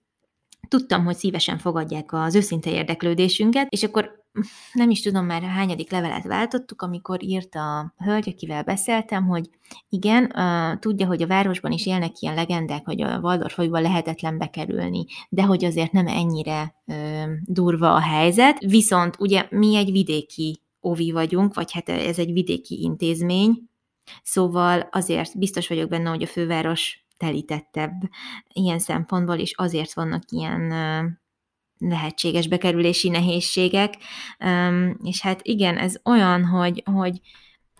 tudtam, 0.67 1.05
hogy 1.05 1.15
szívesen 1.15 1.57
fogadják 1.57 2.13
az 2.13 2.35
őszinte 2.35 2.71
érdeklődésünket, 2.71 3.67
és 3.69 3.83
akkor 3.83 4.16
nem 4.73 4.89
is 4.89 5.01
tudom 5.01 5.25
már 5.25 5.41
hányadik 5.41 5.91
levelet 5.91 6.23
váltottuk, 6.23 6.81
amikor 6.81 7.23
írt 7.23 7.55
a 7.55 7.93
hölgy, 7.97 8.29
akivel 8.29 8.63
beszéltem, 8.63 9.27
hogy 9.27 9.49
igen, 9.89 10.33
tudja, 10.79 11.07
hogy 11.07 11.21
a 11.21 11.27
városban 11.27 11.71
is 11.71 11.85
élnek 11.85 12.19
ilyen 12.19 12.35
legendák, 12.35 12.85
hogy 12.85 13.01
a 13.01 13.19
Waldorf 13.19 13.53
folyóba 13.53 13.79
lehetetlen 13.79 14.38
bekerülni, 14.38 15.05
de 15.29 15.43
hogy 15.43 15.65
azért 15.65 15.91
nem 15.91 16.07
ennyire 16.07 16.75
durva 17.43 17.93
a 17.93 17.99
helyzet, 17.99 18.59
viszont 18.59 19.15
ugye 19.19 19.47
mi 19.49 19.75
egy 19.75 19.91
vidéki 19.91 20.61
ovi 20.79 21.11
vagyunk, 21.11 21.53
vagy 21.53 21.71
hát 21.71 21.89
ez 21.89 22.19
egy 22.19 22.31
vidéki 22.31 22.81
intézmény, 22.81 23.69
szóval 24.23 24.88
azért 24.91 25.38
biztos 25.38 25.67
vagyok 25.67 25.89
benne, 25.89 26.09
hogy 26.09 26.23
a 26.23 26.27
főváros 26.27 27.05
telítettebb 27.17 28.01
ilyen 28.53 28.79
szempontból, 28.79 29.35
és 29.35 29.53
azért 29.55 29.93
vannak 29.93 30.23
ilyen 30.29 30.73
lehetséges 31.80 32.47
bekerülési 32.47 33.09
nehézségek, 33.09 33.93
és 35.03 35.21
hát 35.21 35.39
igen, 35.43 35.78
ez 35.78 35.95
olyan, 36.05 36.45
hogy, 36.45 36.84
hogy 36.86 37.19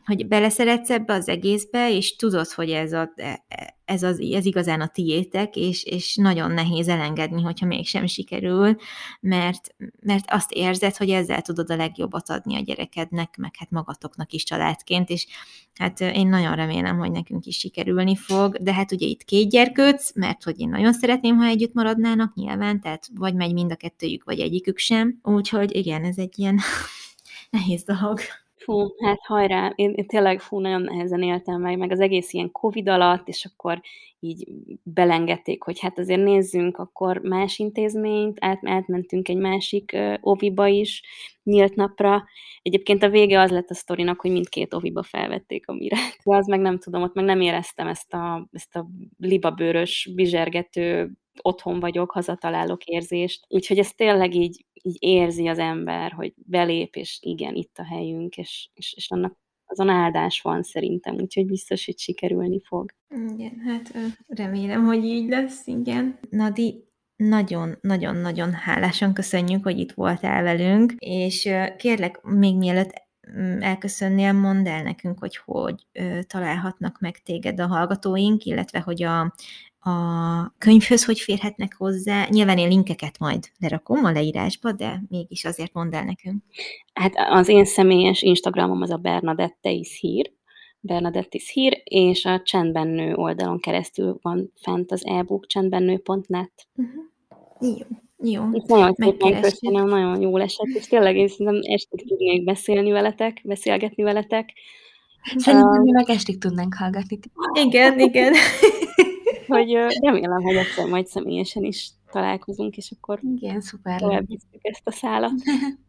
hogy 0.08 0.28
beleszeretsz 0.28 0.89
ebbe 0.89 1.14
az 1.14 1.28
egészbe, 1.28 1.91
és 1.91 2.16
tudod, 2.16 2.47
hogy 2.47 2.70
ez, 2.70 2.93
a, 2.93 3.12
e, 3.16 3.43
e, 3.47 3.78
ez, 3.86 4.03
az, 4.03 4.20
ez 4.20 4.45
igazán 4.45 4.82
a 4.82 4.88
tiétek, 4.88 5.55
és, 5.55 5.84
és 5.84 6.16
nagyon 6.16 6.51
nehéz 6.51 6.88
elengedni, 6.88 7.41
hogyha 7.41 7.66
mégsem 7.66 8.05
sikerül, 8.05 8.76
mert, 9.20 9.76
mert 9.99 10.32
azt 10.32 10.51
érzed, 10.51 10.95
hogy 10.95 11.10
ezzel 11.10 11.41
tudod 11.41 11.72
a 11.72 11.76
legjobbat 11.76 12.30
adni 12.30 12.55
a 12.55 12.62
gyerekednek, 12.62 13.38
meg 13.38 13.51
hát 13.58 13.72
magatoknak 13.72 14.32
is 14.32 14.43
családként, 14.43 15.10
és 15.10 15.28
hát 15.74 16.01
én 16.01 16.28
nagyon 16.28 16.55
remélem, 16.55 16.97
hogy 16.97 17.12
nekünk 17.12 17.45
is 17.45 17.58
sikerülni 17.58 18.16
fog, 18.16 18.58
de 18.58 18.74
hát 18.74 18.91
ugye 18.91 19.05
itt 19.05 19.24
két 19.24 19.49
gyerkőc, 19.49 20.16
mert 20.16 20.43
hogy 20.43 20.60
én 20.60 20.70
nagyon 20.70 20.93
szeretném, 20.93 21.38
ha 21.38 21.45
együtt 21.45 21.74
maradnának 21.74 22.36
nyilván, 22.36 22.82
tehát 22.82 23.08
vagy 23.16 23.36
megy 23.36 23.53
mind 23.53 23.72
a 23.72 23.76
kettőjük, 23.76 24.24
vagy 24.24 24.39
egyikük 24.39 24.78
sem, 24.78 25.20
úgyhogy 25.24 25.76
igen, 25.76 26.03
ez 26.03 26.18
egy 26.18 26.39
ilyen 26.39 26.60
nehéz 27.49 27.84
dolog. 27.84 28.20
Fú, 28.68 28.93
hát 28.97 29.20
hajrá, 29.22 29.72
én, 29.76 29.93
én 29.95 30.07
tényleg 30.07 30.39
fú, 30.39 30.59
nagyon 30.59 30.82
nehezen 30.82 31.22
éltem 31.22 31.61
meg, 31.61 31.78
meg 31.78 31.91
az 31.91 31.99
egész 31.99 32.34
ilyen 32.34 32.51
Covid 32.51 32.88
alatt, 32.88 33.28
és 33.28 33.45
akkor 33.45 33.82
így 34.20 34.47
belengedték, 34.84 35.63
hogy 35.63 35.80
hát 35.80 35.99
azért 35.99 36.24
nézzünk 36.24 36.78
akkor 36.78 37.18
más 37.18 37.59
intézményt, 37.59 38.38
át, 38.39 38.59
átmentünk 38.63 39.28
egy 39.28 39.38
másik 39.38 39.91
uh, 39.93 40.13
oviba 40.20 40.68
is, 40.68 41.03
nyílt 41.43 41.76
napra. 41.76 42.26
Egyébként 42.61 43.03
a 43.03 43.09
vége 43.09 43.39
az 43.39 43.51
lett 43.51 43.70
a 43.70 43.74
sztorinak, 43.74 44.20
hogy 44.20 44.32
mindkét 44.32 44.74
oviba 44.74 45.03
felvették 45.03 45.68
a 45.68 45.74
mirát. 45.74 46.18
De 46.24 46.36
az 46.36 46.47
meg 46.47 46.59
nem 46.59 46.80
tudom, 46.80 47.01
ott 47.01 47.13
meg 47.13 47.26
nem 47.26 47.41
éreztem 47.41 47.88
ezt 47.88 48.13
a, 48.13 48.47
ezt 48.51 48.76
a 48.76 48.88
libabőrös, 49.18 50.09
bizsergető 50.15 51.11
otthon 51.42 51.80
vagyok, 51.80 52.12
hazatalálok 52.12 52.84
érzést. 52.84 53.46
Úgyhogy 53.50 53.78
ez 53.78 53.92
tényleg 53.92 54.36
így, 54.36 54.66
így 54.84 54.98
érzi 55.00 55.48
az 55.48 55.60
ember, 55.60 56.12
hogy 56.12 56.34
belép, 56.36 56.96
és 56.96 57.18
igen, 57.22 57.56
itt 57.56 57.78
a 57.78 57.86
helyünk, 57.86 58.38
és, 58.38 58.70
és, 58.74 58.94
és 58.94 59.12
annak 59.12 59.38
azon 59.66 59.90
áldás 59.90 60.42
van 60.42 60.64
szerintem, 60.64 61.16
úgyhogy 61.16 61.46
biztos, 61.46 61.86
hogy 61.86 61.98
sikerülni 61.98 62.62
fog. 62.62 62.92
Igen, 63.30 63.60
hát 63.66 63.94
remélem, 64.28 64.84
hogy 64.86 65.04
így 65.06 65.30
lesz, 65.30 65.68
igen. 65.68 66.20
Nadi, 66.30 66.88
nagyon-nagyon-nagyon 67.16 68.54
hálásan 68.54 69.14
köszönjük, 69.14 69.64
hogy 69.64 69.80
itt 69.80 69.92
voltál 69.92 70.44
velünk, 70.44 70.94
és 70.98 71.50
kérlek, 71.78 72.22
még 72.22 72.58
mielőtt 72.58 72.94
mm, 73.38 73.62
elköszönnél, 73.62 74.34
mondd 74.34 74.68
el 74.68 74.84
nekünk, 74.84 75.20
hogy 75.20 75.38
hogy 75.46 75.88
találhatnak 76.28 77.00
meg 77.00 77.18
téged 77.18 77.60
a 77.60 77.68
hallgatóink, 77.68 78.44
illetve 78.44 78.80
hogy 78.80 79.04
a 79.04 79.34
a 79.88 80.56
könyvhöz 80.58 81.06
hogy 81.06 81.20
férhetnek 81.20 81.76
hozzá. 81.78 82.28
Nyilván 82.30 82.58
én 82.58 82.68
linkeket 82.68 83.20
majd 83.20 83.44
lerakom 83.60 84.06
a 84.06 84.12
leírásba, 84.12 84.72
de 84.72 85.04
mégis 85.10 85.46
azért 85.46 85.74
mondd 85.74 85.96
el 85.96 86.04
nekünk. 86.04 86.44
Hát 86.94 87.14
az 87.30 87.48
én 87.48 87.66
személyes 87.66 88.22
Instagramom 88.22 88.82
az 88.82 88.90
a 88.90 88.98
Bernadette 88.98 89.70
is 89.70 90.00
hír, 90.00 90.32
Bernadette 90.80 91.30
is 91.38 91.52
hír, 91.52 91.82
és 91.84 92.26
a 92.26 92.42
Csendben 92.44 92.88
Nő 92.88 93.16
oldalon 93.16 93.60
keresztül 93.60 94.20
van 94.22 94.52
fent 94.62 94.92
az 94.92 95.06
e-book 95.06 95.46
csendbennő.net. 95.46 96.68
Uh-huh. 96.76 97.78
Jó. 97.78 97.86
Jó. 98.24 98.44
Itt 98.54 98.66
nagyon 98.66 98.94
szépen 98.94 99.42
köszönöm, 99.42 99.88
nagyon 99.88 100.22
jól 100.22 100.42
esett, 100.42 100.76
és 100.76 100.88
tényleg 100.88 101.16
én 101.16 101.28
szerintem 101.28 101.60
estig 101.74 102.08
tudnék 102.08 102.44
beszélni 102.44 102.92
veletek, 102.92 103.42
beszélgetni 103.44 104.04
veletek. 104.04 104.54
Szerintem 105.36 105.70
uh, 105.70 105.84
mi 105.84 105.92
meg 105.92 106.10
estig 106.10 106.38
tudnánk 106.38 106.74
hallgatni. 106.74 107.20
Igen, 107.54 108.00
igen. 108.00 108.34
hogy 109.48 109.72
remélem, 110.02 110.41
hogy 110.41 110.56
egyszer 110.56 110.86
majd 110.86 111.08
személyesen 111.08 111.64
is 111.64 111.89
találkozunk, 112.12 112.78
és 112.78 112.93
akkor 112.98 113.20
Igen, 113.36 113.62
szuper. 113.62 114.26
ezt 114.62 114.88
a 114.88 114.91
szálat. 114.91 115.32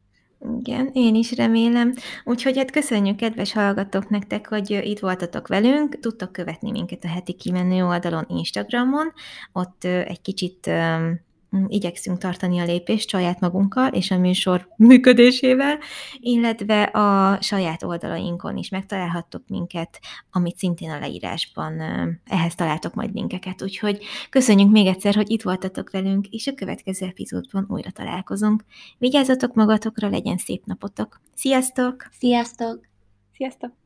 Igen, 0.59 0.91
én 0.93 1.15
is 1.15 1.33
remélem. 1.37 1.93
Úgyhogy 2.25 2.57
hát 2.57 2.71
köszönjük, 2.71 3.17
kedves 3.17 3.53
hallgatók 3.53 4.09
nektek, 4.09 4.49
hogy 4.49 4.71
itt 4.71 4.99
voltatok 4.99 5.49
velünk. 5.49 5.99
Tudtok 6.01 6.33
követni 6.33 6.71
minket 6.71 7.05
a 7.05 7.09
heti 7.09 7.33
kimenő 7.33 7.85
oldalon 7.85 8.25
Instagramon. 8.29 9.13
Ott 9.53 9.85
egy 9.85 10.21
kicsit 10.21 10.71
igyekszünk 11.67 12.19
tartani 12.19 12.59
a 12.59 12.65
lépést 12.65 13.09
saját 13.09 13.41
magunkkal 13.41 13.93
és 13.93 14.11
a 14.11 14.19
műsor 14.19 14.69
működésével, 14.77 15.79
illetve 16.21 16.83
a 16.83 17.39
saját 17.43 17.83
oldalainkon 17.83 18.57
is 18.57 18.69
megtalálhattok 18.69 19.43
minket, 19.49 20.01
amit 20.31 20.57
szintén 20.57 20.91
a 20.91 20.99
leírásban 20.99 21.81
ehhez 22.25 22.55
találtok 22.55 22.95
majd 22.95 23.15
linkeket. 23.15 23.63
Úgyhogy 23.63 24.05
köszönjük 24.31 24.71
még 24.71 24.87
egyszer, 24.87 25.15
hogy 25.15 25.31
itt 25.31 25.43
voltatok 25.43 25.91
velünk, 25.91 26.27
és 26.27 26.47
a 26.47 26.55
következő 26.55 27.07
epizódban 27.07 27.67
újra 27.69 27.91
találkozunk. 27.91 28.65
Vigyázzatok 28.99 29.55
magatokra, 29.55 30.09
legyen 30.09 30.37
szép 30.37 30.65
napotok! 30.65 31.21
Sziasztok! 31.35 32.09
Sziasztok! 32.19 32.81
Sziasztok! 33.33 33.79